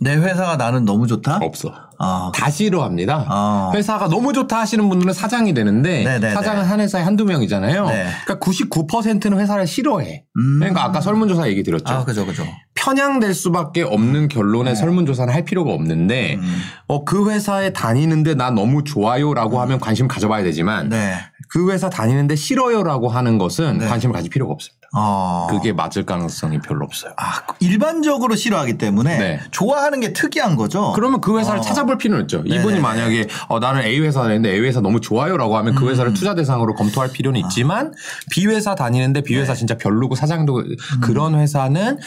내 0.00 0.14
회사가 0.14 0.56
나는 0.56 0.84
너무 0.84 1.06
좋다? 1.06 1.38
없어. 1.42 1.72
아, 1.98 2.30
다 2.34 2.50
싫어합니다. 2.50 3.24
아. 3.28 3.72
회사가 3.74 4.08
너무 4.08 4.32
좋다 4.32 4.60
하시는 4.60 4.86
분들은 4.88 5.14
사장이 5.14 5.54
되는데 5.54 6.04
네네네. 6.04 6.34
사장은 6.34 6.64
한 6.64 6.80
회사에 6.80 7.02
한두 7.02 7.24
명이잖아요. 7.24 7.86
네. 7.86 8.06
그러니까 8.24 8.38
99%는 8.38 9.38
회사를 9.38 9.66
싫어해. 9.66 10.24
음. 10.36 10.58
그러니까 10.58 10.84
아까 10.84 11.00
설문조사 11.00 11.48
얘기 11.48 11.62
드렸죠. 11.62 11.92
아, 11.92 12.04
그죠, 12.04 12.26
그죠. 12.26 12.44
편향될 12.74 13.34
수밖에 13.34 13.82
없는 13.82 14.28
결론의 14.28 14.76
설문조사는 14.76 15.32
할 15.32 15.44
필요가 15.44 15.72
없는데 15.72 16.34
음. 16.34 16.56
어, 16.86 17.04
그 17.04 17.30
회사에 17.30 17.72
다니는데 17.72 18.34
나 18.34 18.50
너무 18.50 18.84
좋아요라고 18.84 19.60
하면 19.62 19.80
관심 19.80 20.06
가져봐야 20.06 20.44
되지만 20.44 20.90
네. 20.90 21.14
그 21.48 21.70
회사 21.72 21.88
다니는데 21.88 22.36
싫어요라고 22.36 23.08
하는 23.08 23.38
것은 23.38 23.78
네. 23.78 23.86
관심을 23.86 24.14
가질 24.14 24.30
필요가 24.30 24.52
없 24.52 24.60
습니다. 24.86 24.98
어. 24.98 25.46
그게 25.50 25.72
맞을 25.72 26.04
가능성이 26.04 26.60
별로 26.60 26.84
없어요. 26.84 27.12
아, 27.16 27.42
일반적으로 27.60 28.34
싫어하기 28.34 28.78
때문에 28.78 29.18
네. 29.18 29.40
좋아하는 29.50 30.00
게 30.00 30.12
특이한 30.12 30.56
거죠. 30.56 30.92
그러면 30.94 31.20
그 31.20 31.38
회사를 31.38 31.60
어. 31.60 31.62
찾아볼 31.62 31.98
필요는 31.98 32.24
있죠. 32.24 32.38
이분이 32.38 32.62
네네네. 32.62 32.80
만약에 32.80 33.28
어, 33.48 33.58
나는 33.58 33.82
A 33.82 34.00
회사 34.00 34.22
다니는데 34.22 34.52
A 34.52 34.60
회사 34.60 34.80
너무 34.80 35.00
좋아요라고 35.00 35.56
하면 35.58 35.74
음. 35.74 35.78
그 35.78 35.88
회사를 35.90 36.14
투자 36.14 36.34
대상으로 36.34 36.74
검토할 36.74 37.10
필요는 37.12 37.40
있지만 37.40 37.92
B 38.30 38.46
회사 38.46 38.74
다니는데 38.74 39.22
B 39.22 39.34
네. 39.34 39.40
회사 39.40 39.54
진짜 39.54 39.76
별로고 39.76 40.14
사장도 40.14 40.64
그런 41.02 41.34
회사는 41.34 41.98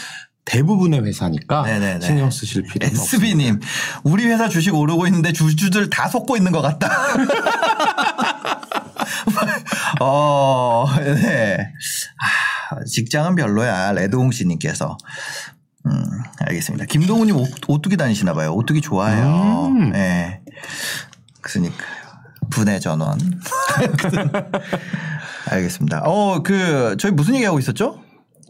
대부분의 0.46 1.04
회사니까 1.06 1.62
음. 1.62 1.66
네네네. 1.66 2.06
신경 2.06 2.32
쓰실 2.32 2.64
필요는 2.64 2.98
없습니다. 2.98 3.28
SB님, 3.28 3.60
우리 4.04 4.26
회사 4.26 4.50
주식 4.50 4.74
오르고 4.74 5.06
있는데 5.08 5.32
주주들 5.32 5.90
다 5.90 6.08
속고 6.08 6.38
있는 6.38 6.52
것 6.52 6.62
같다. 6.62 6.90
어, 10.02 10.86
네. 11.04 11.74
아, 12.70 12.84
직장은 12.86 13.36
별로야. 13.36 13.92
레드홍 13.94 14.32
씨님께서. 14.32 14.98
음, 15.86 16.04
알겠습니다. 16.42 16.86
김동우님 16.86 17.36
오- 17.38 17.48
오뚜기 17.68 17.98
다니시나 17.98 18.34
봐요. 18.34 18.54
오뚜기 18.54 18.82
좋아해요. 18.82 19.68
음. 19.68 19.92
네. 19.92 20.42
그러니까 21.42 21.76
분해 22.52 22.80
전원. 22.80 23.18
알겠습니다. 25.50 26.02
어, 26.06 26.44
그 26.44 26.96
저희 27.00 27.12
무슨 27.12 27.36
얘기하고 27.36 27.60
있었죠? 27.60 28.02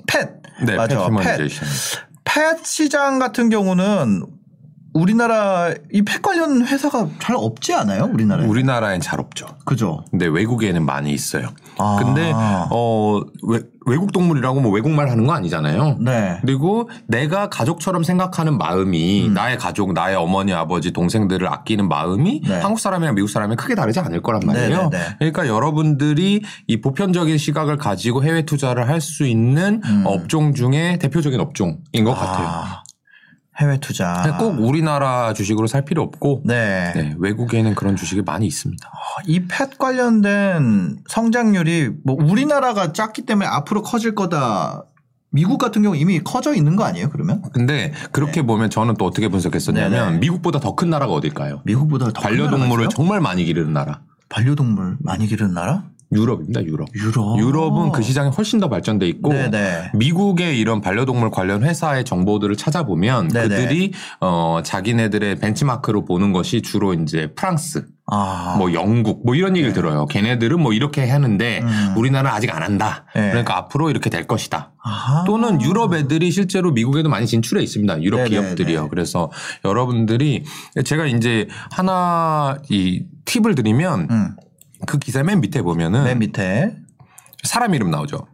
펫. 0.08 0.30
네, 0.66 0.76
맞아. 0.76 0.96
펫. 0.98 1.04
페트모니제이션. 1.04 1.68
펫 2.26 2.66
시장 2.66 3.20
같은 3.20 3.50
경우는 3.50 4.26
우리나라 4.94 5.72
이펫 5.94 6.22
관련 6.22 6.66
회사가 6.66 7.08
잘 7.22 7.36
없지 7.36 7.74
않아요? 7.74 8.10
우리나라에. 8.14 8.48
우리나라엔 8.48 9.02
잘 9.02 9.20
없죠. 9.20 9.48
그죠? 9.66 10.04
근데 10.10 10.26
외국에는 10.28 10.86
많이 10.86 11.12
있어요. 11.14 11.50
아. 11.78 11.98
근데 12.02 12.34
어 12.36 13.22
외, 13.44 13.60
외국 13.86 14.12
동물이라고 14.12 14.60
뭐 14.60 14.72
외국말 14.72 15.10
하는 15.10 15.26
거 15.26 15.34
아니잖아요. 15.34 15.98
네. 16.02 16.38
그리고 16.42 16.90
내가 17.08 17.50
가족처럼 17.50 18.04
생각하는 18.04 18.58
마음이 18.58 19.28
음. 19.28 19.34
나의 19.34 19.58
가족, 19.58 19.94
나의 19.94 20.16
어머니, 20.16 20.54
아버지, 20.54 20.92
동생들을 20.92 21.48
아끼는 21.48 21.88
마음이 21.88 22.42
네. 22.48 22.60
한국 22.60 22.80
사람이랑 22.80 23.16
미국 23.16 23.30
사람이 23.30 23.56
크게 23.56 23.76
다르지 23.76 24.00
않을 24.00 24.22
거란 24.22 24.42
말이에요. 24.46 24.90
네네네. 24.90 25.16
그러니까 25.20 25.48
여러분들이 25.48 26.42
이 26.68 26.82
보편적인 26.82 27.38
시각을 27.38 27.78
가지고 27.78 28.24
해외 28.24 28.44
투자를 28.44 28.88
할 28.88 29.00
수 29.00 29.26
있는 29.26 29.82
음. 29.86 30.04
업종 30.06 30.54
중에 30.54 30.98
대표적인 31.00 31.40
업종인 31.40 32.04
것 32.04 32.14
같아요. 32.14 32.84
아, 33.60 33.64
해외 33.64 33.78
투자. 33.80 34.14
그러니까 34.24 34.38
꼭 34.38 34.60
우리나라 34.60 35.34
주식으로 35.34 35.68
살 35.68 35.84
필요 35.86 36.02
없고 36.04 36.44
네. 36.46 36.92
네, 36.96 37.16
외국에는 37.20 37.76
그런 37.76 37.96
주식이 37.96 38.22
많이 38.24 38.46
있습니다. 38.48 38.90
이 39.28 39.48
펫 39.48 39.78
관련된 39.78 41.00
성장률이 41.08 41.92
뭐 42.06 42.16
우리나라가 42.20 42.94
작기 42.94 43.24
때문에 43.26 43.48
앞으로 43.48 43.82
커질 43.82 44.16
거다. 44.16 44.84
미국 45.32 45.58
같은 45.60 45.84
경우 45.84 45.96
이미 45.96 46.20
커져 46.20 46.56
있는 46.56 46.76
거 46.76 46.84
아니에요? 46.86 47.10
그러면? 47.10 47.44
근데 47.54 47.94
그렇게 48.12 48.42
보면 48.42 48.70
저는 48.72 48.96
또 48.98 49.06
어떻게 49.06 49.28
분석했었냐면 49.28 49.92
네네. 50.08 50.18
미국보다 50.20 50.60
더 50.60 50.76
큰 50.76 50.90
나라가 50.90 51.14
어딜까요? 51.14 51.62
미국보다 51.66 52.06
더큰 52.06 52.32
나라가 52.38 52.50
반려동물을? 52.50 52.90
정말 52.90 53.20
많이 53.22 53.44
기르는 53.46 53.72
나라. 53.74 54.02
반려동물 54.30 54.98
많이 55.02 55.28
기르는 55.28 55.54
나라? 55.54 55.84
유럽입니다, 56.12 56.64
유럽. 56.64 56.88
유럽. 56.96 57.38
유럽은 57.38 57.92
그 57.92 58.02
시장이 58.02 58.32
훨씬 58.32 58.60
더 58.60 58.68
발전돼 58.68 59.08
있고 59.08 59.32
네네. 59.32 59.92
미국의 59.94 60.60
이런 60.60 60.82
반려동물 60.82 61.30
관련 61.30 61.64
회사의 61.64 62.04
정보들을 62.04 62.56
찾아보면 62.56 63.28
네네. 63.28 63.48
그들이 63.48 63.94
어 64.20 64.62
자기네들의 64.64 65.36
벤치마크로 65.36 66.06
보는 66.06 66.34
것이 66.34 66.64
주로 66.64 66.96
이제 66.96 67.32
프랑스, 67.36 67.86
아. 68.08 68.56
뭐 68.58 68.74
영국 68.74 69.24
뭐 69.24 69.36
이런 69.36 69.56
얘기를 69.56 69.74
들어요. 69.74 70.08
걔네들은 70.08 70.60
뭐 70.60 70.74
이렇게 70.74 71.08
하는데 71.08 71.60
음. 71.62 71.94
우리나라는 71.96 72.36
아직 72.36 72.56
안 72.56 72.64
한다. 72.64 73.06
네. 73.16 73.30
그러니까 73.30 73.58
앞으로 73.58 73.92
이렇게 73.92 74.10
될 74.10 74.26
것이다. 74.26 74.72
아하. 74.82 75.24
또는 75.26 75.62
유럽 75.62 75.94
애들이 75.94 76.32
실제로 76.32 76.72
미국에도 76.72 77.10
많이 77.10 77.28
진출해 77.28 77.62
있습니다. 77.62 78.02
유럽 78.02 78.24
네네네. 78.24 78.30
기업들이요. 78.30 78.90
그래서 78.90 79.30
여러분들이 79.64 80.44
제가 80.86 81.06
이제 81.06 81.48
하나 81.70 82.58
이 82.70 83.04
팁을 83.26 83.54
드리면 83.54 84.08
음. 84.10 84.36
그 84.86 84.98
기사 84.98 85.24
맨 85.24 85.42
밑에 85.42 85.62
보면은 85.62 86.04
맨 86.04 86.20
밑에. 86.20 86.76
사람 87.44 87.74
이름 87.74 87.90
나오죠. 87.92 88.28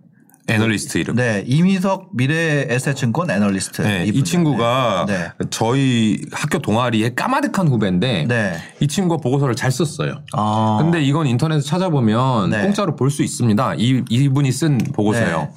애널리스트 0.48 1.00
이름. 1.00 1.16
네. 1.16 1.44
임희석 1.48 2.10
미래에셋증권 2.16 3.32
애널리스트. 3.32 3.82
네, 3.82 4.06
이. 4.06 4.24
친구가 4.24 5.06
네. 5.08 5.32
저희 5.50 6.22
학교 6.32 6.60
동아리의 6.60 7.16
까마득한 7.16 7.68
후배인데 7.68 8.26
네. 8.28 8.54
이 8.80 8.88
친구가 8.88 9.22
보고서를 9.22 9.56
잘 9.56 9.72
썼어요. 9.72 10.22
아. 10.34 10.78
근데 10.82 11.02
이건 11.02 11.26
인터넷에 11.26 11.62
찾아보면 11.68 12.52
네. 12.52 12.62
공짜로 12.62 12.96
볼 12.96 13.10
수 13.10 13.24
있습니다. 13.24 13.74
이, 13.78 14.04
이분이 14.08 14.52
쓴 14.52 14.78
보고서요. 14.78 15.38
네. 15.40 15.50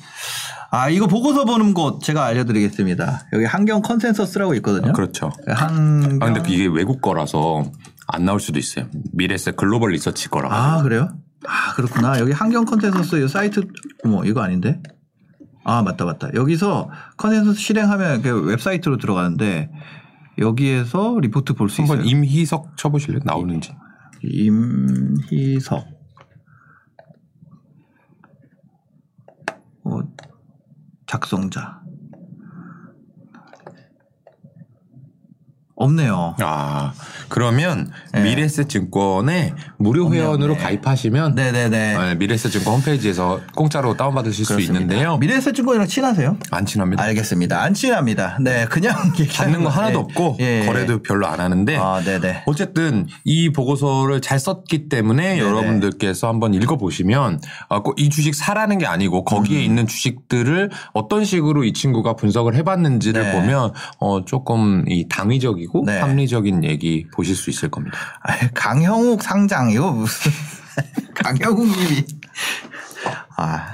아, 0.71 0.89
이거 0.91 1.07
보고서 1.07 1.45
보는 1.45 1.73
곳 1.75 2.03
제가 2.03 2.25
알려드리겠습니다. 2.27 3.27
여기 3.35 3.45
한경 3.45 3.83
컨센서스라고 3.83 4.55
있거든요. 4.57 4.93
그렇죠. 4.93 5.33
한경. 5.47 6.19
아, 6.23 6.33
근데 6.33 6.43
이게 6.51 6.67
외국 6.67 7.01
거라서 7.03 7.71
안 8.09 8.25
나올 8.25 8.41
수도 8.41 8.59
있어요. 8.59 8.89
미래에셋 9.13 9.53
글로벌 9.53 9.93
리서치 9.93 10.29
거라. 10.29 10.49
아, 10.53 10.83
그래요? 10.83 11.09
아, 11.47 11.75
그렇구나. 11.75 12.19
여기 12.21 12.33
한경 12.33 12.65
컨센서스 12.65 13.23
이 13.25 13.29
사이트, 13.29 13.63
어머, 14.05 14.25
이거 14.25 14.41
아닌데? 14.43 14.83
아, 15.65 15.83
맞다, 15.83 16.05
맞다. 16.05 16.31
여기서 16.35 16.91
컨센서스 17.17 17.59
실행하면 17.61 18.23
그 18.23 18.43
웹사이트로 18.47 18.97
들어가는데 18.97 19.71
여기에서 20.39 21.19
리포트 21.21 21.55
볼 21.55 21.69
수 21.69 21.83
있어요. 21.83 21.99
한번 21.99 22.07
임희석 22.09 22.77
쳐보실래요? 22.77 23.21
나오는지. 23.25 23.75
임희석. 24.23 25.85
어, 29.85 30.01
작성자. 31.07 31.78
없네요. 35.79 36.35
아 36.41 36.93
그러면 37.29 37.91
네. 38.13 38.23
미래세 38.23 38.65
증권에 38.65 39.55
무료 39.77 40.13
회원으로 40.13 40.55
없네. 40.55 40.65
가입하시면 40.65 41.35
네네네. 41.37 41.99
네, 41.99 42.15
미래세 42.17 42.49
증권 42.51 42.75
홈페이지에서 42.75 43.41
공짜로 43.55 43.97
다운받으실 43.97 44.45
수 44.45 44.55
그렇습니다. 44.55 44.81
있는데요. 44.83 45.17
미래에셋증권이랑 45.19 45.87
친하세요? 45.87 46.37
안 46.51 46.67
친합니다. 46.67 47.03
알겠습니다. 47.05 47.63
안 47.63 47.75
친합니다. 47.75 48.39
네, 48.41 48.67
그냥 48.67 48.95
받는 49.37 49.63
거 49.63 49.71
하나도 49.71 49.93
예. 49.93 50.03
없고 50.03 50.37
예, 50.41 50.63
예. 50.63 50.67
거래도 50.67 51.01
별로 51.03 51.27
안 51.27 51.41
하는데 51.41 51.77
아, 51.77 52.01
네네. 52.05 52.43
어쨌든 52.47 53.07
이 53.25 53.51
보고서를 53.51 54.21
잘 54.21 54.41
썼기 54.41 54.89
때문에 54.89 55.37
네네. 55.37 55.39
여러분들께서 55.41 56.29
한번 56.29 56.55
읽어보시면 56.55 57.41
아, 57.69 57.83
꼭이 57.83 58.11
주식 58.11 58.35
사라는 58.35 58.79
게 58.79 58.87
아니고 58.87 59.21
음. 59.21 59.25
거기에 59.25 59.63
있는 59.63 59.87
주식들을 59.87 60.71
어떤 60.93 61.25
식으로 61.25 61.63
이 61.65 61.73
친구가 61.73 62.15
분석을 62.15 62.57
해봤는지를 62.57 63.23
네. 63.23 63.33
보면 63.33 63.73
어, 63.99 64.25
조금 64.25 64.85
이 64.89 65.07
당위적이고 65.09 65.68
네. 65.85 66.01
합리적인 66.01 66.65
얘기 66.65 67.07
보실 67.13 67.35
수 67.35 67.51
있을 67.51 67.71
겁니다. 67.71 67.99
아, 68.23 68.35
강형욱 68.55 69.23
상장 69.23 69.71
이거 69.71 69.93
무슨 69.93 70.33
강형욱님이 71.15 72.05
아 73.37 73.73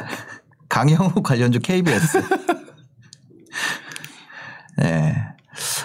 강형욱 0.68 1.22
관련주 1.22 1.60
KBS. 1.60 2.22
네. 4.78 5.14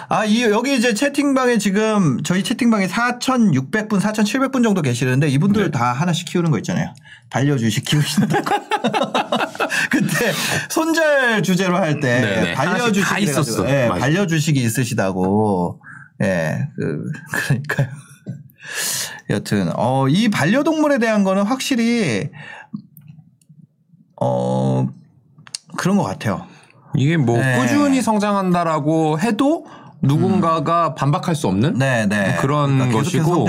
아, 0.08 0.24
이, 0.24 0.42
여기 0.42 0.76
이제 0.76 0.94
채팅방에 0.94 1.58
지금 1.58 2.20
저희 2.24 2.42
채팅방에 2.42 2.88
4,600분, 2.88 4.00
4,700분 4.00 4.64
정도 4.64 4.82
계시는데 4.82 5.28
이분들 5.28 5.64
네. 5.64 5.70
다 5.70 5.92
하나씩 5.92 6.26
키우는 6.26 6.50
거 6.50 6.58
있잖아요. 6.58 6.92
반려주식 7.30 7.84
키우신다고. 7.84 8.42
그때 9.90 10.32
손절 10.68 11.42
주제로 11.44 11.76
할때 11.76 12.20
네네. 12.20 12.54
반려주식 12.54 13.04
하나씩 13.04 13.04
다 13.04 13.18
있었어. 13.18 13.70
예, 13.70 13.86
맞아. 13.86 14.00
반려주식이 14.00 14.60
있으시다고. 14.60 15.80
예, 16.22 16.68
그, 16.76 17.10
그러니까요. 17.32 17.88
여튼, 19.30 19.70
어, 19.76 20.08
이 20.08 20.28
반려동물에 20.28 20.98
대한 20.98 21.24
거는 21.24 21.44
확실히, 21.44 22.30
어, 24.20 24.88
그런 25.76 25.96
것 25.96 26.02
같아요. 26.04 26.46
이게 26.94 27.16
뭐 27.16 27.38
네. 27.38 27.58
꾸준히 27.58 28.02
성장한다라고 28.02 29.20
해도 29.20 29.66
누군가가 30.02 30.94
반박할 30.94 31.34
수 31.34 31.46
없는 31.48 31.74
네, 31.78 32.06
네. 32.06 32.36
그런 32.40 32.78
그러니까 32.78 32.98
것이고. 32.98 33.46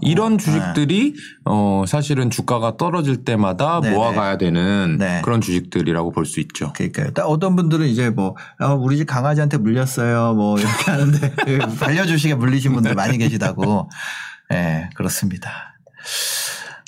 이런 0.00 0.38
주식들이 0.38 1.14
어 1.44 1.84
사실은 1.86 2.30
주가가 2.30 2.76
떨어질 2.76 3.24
때마다 3.24 3.80
네, 3.82 3.90
모아가야 3.90 4.38
되는 4.38 4.96
네. 4.98 5.20
그런 5.24 5.40
주식들이라고 5.40 6.12
볼 6.12 6.24
수 6.28 6.40
있죠. 6.40 6.72
그러니까요. 6.74 7.10
딱 7.12 7.24
어떤 7.26 7.56
분들은 7.56 7.86
이제 7.86 8.10
뭐 8.10 8.36
아, 8.58 8.74
우리 8.74 8.96
집 8.98 9.06
강아지한테 9.06 9.56
물렸어요. 9.58 10.34
뭐 10.34 10.58
이렇게 10.58 10.84
하는데 10.90 11.32
그 11.44 11.58
반려주식에 11.80 12.34
물리신 12.34 12.72
분들 12.74 12.94
많이 12.94 13.16
계시다고. 13.18 13.88
예, 14.52 14.56
네, 14.56 14.90
그렇습니다. 14.94 15.74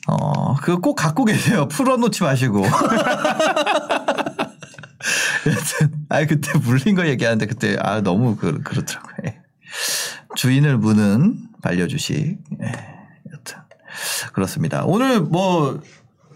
어, 0.09 0.55
그거 0.57 0.79
꼭 0.81 0.95
갖고 0.95 1.25
계세요. 1.25 1.69
풀어놓지 1.69 2.23
마시고. 2.23 2.65
여튼, 5.47 6.07
아 6.09 6.25
그때 6.27 6.59
물린 6.59 6.95
거 6.95 7.07
얘기하는데 7.07 7.47
그때 7.47 7.77
아 7.81 8.01
너무 8.01 8.37
그, 8.37 8.63
그렇더라고요. 8.63 9.15
예. 9.27 9.41
주인을 10.37 10.79
무는 10.79 11.49
반려주식. 11.63 12.39
예, 12.63 12.67
여튼 13.33 13.59
그렇습니다. 14.33 14.85
오늘 14.85 15.21
뭐 15.21 15.81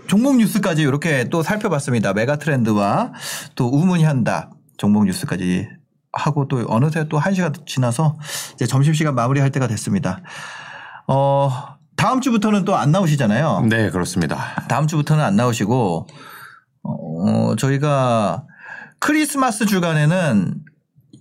종목 0.07 0.37
뉴스까지 0.37 0.83
이렇게 0.83 1.25
또 1.31 1.43
살펴봤습니다. 1.43 2.13
메가 2.13 2.37
트렌드와 2.37 3.13
또 3.55 3.69
우문현답 3.69 4.51
종목 4.77 5.05
뉴스까지 5.05 5.69
하고 6.13 6.47
또 6.49 6.65
어느새 6.69 7.07
또한 7.09 7.35
시간 7.35 7.53
지나서 7.67 8.19
이제 8.55 8.67
점심시간 8.67 9.15
마무리할 9.15 9.51
때가 9.51 9.67
됐습니다. 9.67 10.21
어, 11.07 11.51
다음 11.97 12.21
주부터는 12.21 12.65
또 12.65 12.77
안 12.77 12.93
나오시잖아요. 12.93 13.67
네, 13.69 13.91
그렇습니다. 13.91 14.65
다음 14.69 14.87
주부터는 14.87 15.25
안 15.25 15.37
나오시고, 15.37 16.07
어, 16.83 17.57
저희가 17.57 18.45
크리스마스 19.05 19.67
주간에는 19.67 20.55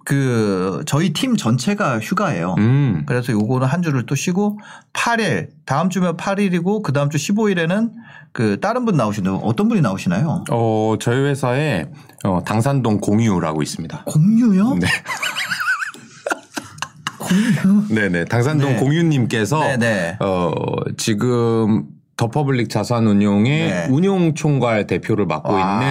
그 0.05 0.83
저희 0.85 1.11
팀 1.11 1.35
전체가 1.35 1.99
휴가예요. 1.99 2.55
음. 2.57 3.03
그래서 3.05 3.33
요거는 3.33 3.67
한 3.67 3.81
주를 3.81 4.05
또 4.05 4.15
쉬고 4.15 4.57
8일 4.93 5.49
다음 5.65 5.89
주면 5.89 6.15
8일이고 6.15 6.81
그 6.81 6.93
다음 6.93 7.09
주 7.09 7.17
15일에는 7.17 7.91
그 8.31 8.61
다른 8.61 8.85
분 8.85 8.95
나오시나요? 8.95 9.35
어떤 9.35 9.67
분이 9.67 9.81
나오시나요? 9.81 10.45
어, 10.49 10.95
저희 11.01 11.17
회사에 11.25 11.89
어, 12.23 12.41
당산동 12.45 13.01
공유라고 13.01 13.61
있습니다. 13.61 14.05
공유요? 14.05 14.75
네. 14.75 14.87
공유. 17.19 17.87
네네. 17.89 18.25
당산동 18.25 18.73
네. 18.73 18.79
공유님께서 18.79 19.59
네네. 19.59 20.17
어, 20.21 20.53
지금 20.95 21.83
더퍼블릭 22.23 22.69
자산운용의 22.69 23.69
네. 23.69 23.87
운용총괄 23.89 24.87
대표를 24.87 25.25
맡고 25.25 25.53
아, 25.57 25.83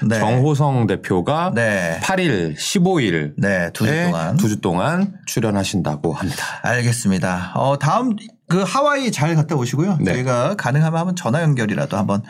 있는 0.00 0.08
네. 0.08 0.18
정호성 0.18 0.86
대표가 0.86 1.52
네. 1.54 1.98
8일, 2.02 2.56
15일 2.56 3.34
네, 3.36 3.70
두주 3.74 3.92
동안. 4.04 4.36
두 4.38 4.48
주 4.48 4.60
동안 4.62 5.14
출연하신다고 5.26 6.14
합니다. 6.14 6.42
알겠습니다. 6.62 7.52
어, 7.56 7.78
다음 7.78 8.16
그 8.48 8.62
하와이 8.62 9.10
잘 9.12 9.34
갔다 9.34 9.56
오시고요. 9.56 9.98
네. 10.00 10.12
저희가 10.14 10.54
가능하면 10.56 10.98
한번 10.98 11.16
전화 11.16 11.42
연결이라도 11.42 11.98
한번 11.98 12.22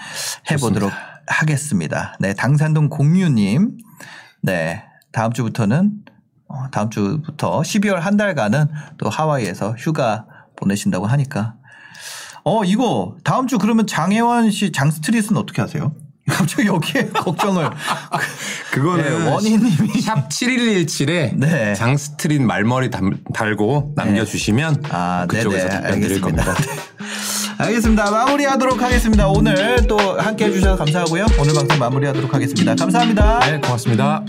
해보도록 0.51 0.91
하겠습니다. 1.29 2.17
네, 2.19 2.35
당산동 2.35 2.89
공유님. 2.89 3.77
네, 4.43 4.83
다음 5.13 5.33
주부터는 5.33 5.93
어, 6.49 6.71
다음 6.73 6.91
주부터 6.91 7.61
12월 7.61 8.01
한 8.01 8.17
달간은 8.17 8.67
또 8.99 9.09
하와이에서 9.09 9.77
휴가 9.79 10.27
보내신다고 10.57 11.07
하니까. 11.07 11.55
어, 12.45 12.65
이거 12.65 13.17
다음 13.25 13.47
주 13.47 13.59
그러면 13.59 13.87
장혜원 13.87 14.51
씨 14.51 14.71
장스트릿은 14.73 15.37
어떻게 15.37 15.63
하세요? 15.63 15.93
갑자기 16.29 16.67
여기에 16.69 17.09
걱정을. 17.17 17.69
그거는 18.71 19.05
네, 19.25 19.31
원희님이. 19.31 20.01
샵 20.01 20.29
7117에 20.31 21.35
네. 21.37 21.75
장스트릿 21.75 22.41
말머리 22.43 22.91
담- 22.91 23.19
달고 23.35 23.93
남겨주시면 23.97 24.85
아, 24.91 25.27
그쪽에서 25.29 25.69
네네. 25.69 25.81
답변 25.83 26.01
드릴 26.01 26.25
알겠습니다. 26.25 26.45
겁니다. 26.45 26.73
알겠습니다. 27.65 28.11
마무리하도록 28.11 28.83
하겠습니다. 28.83 29.29
오늘 29.29 29.87
또 29.87 29.99
함께 30.19 30.47
해주셔서 30.47 30.77
감사하고요. 30.77 31.27
오늘 31.41 31.55
방송 31.55 31.79
마무리하도록 31.79 32.33
하겠습니다. 32.35 32.75
감사합니다. 32.75 33.41
네, 33.41 33.61
고맙습니다. 33.61 34.25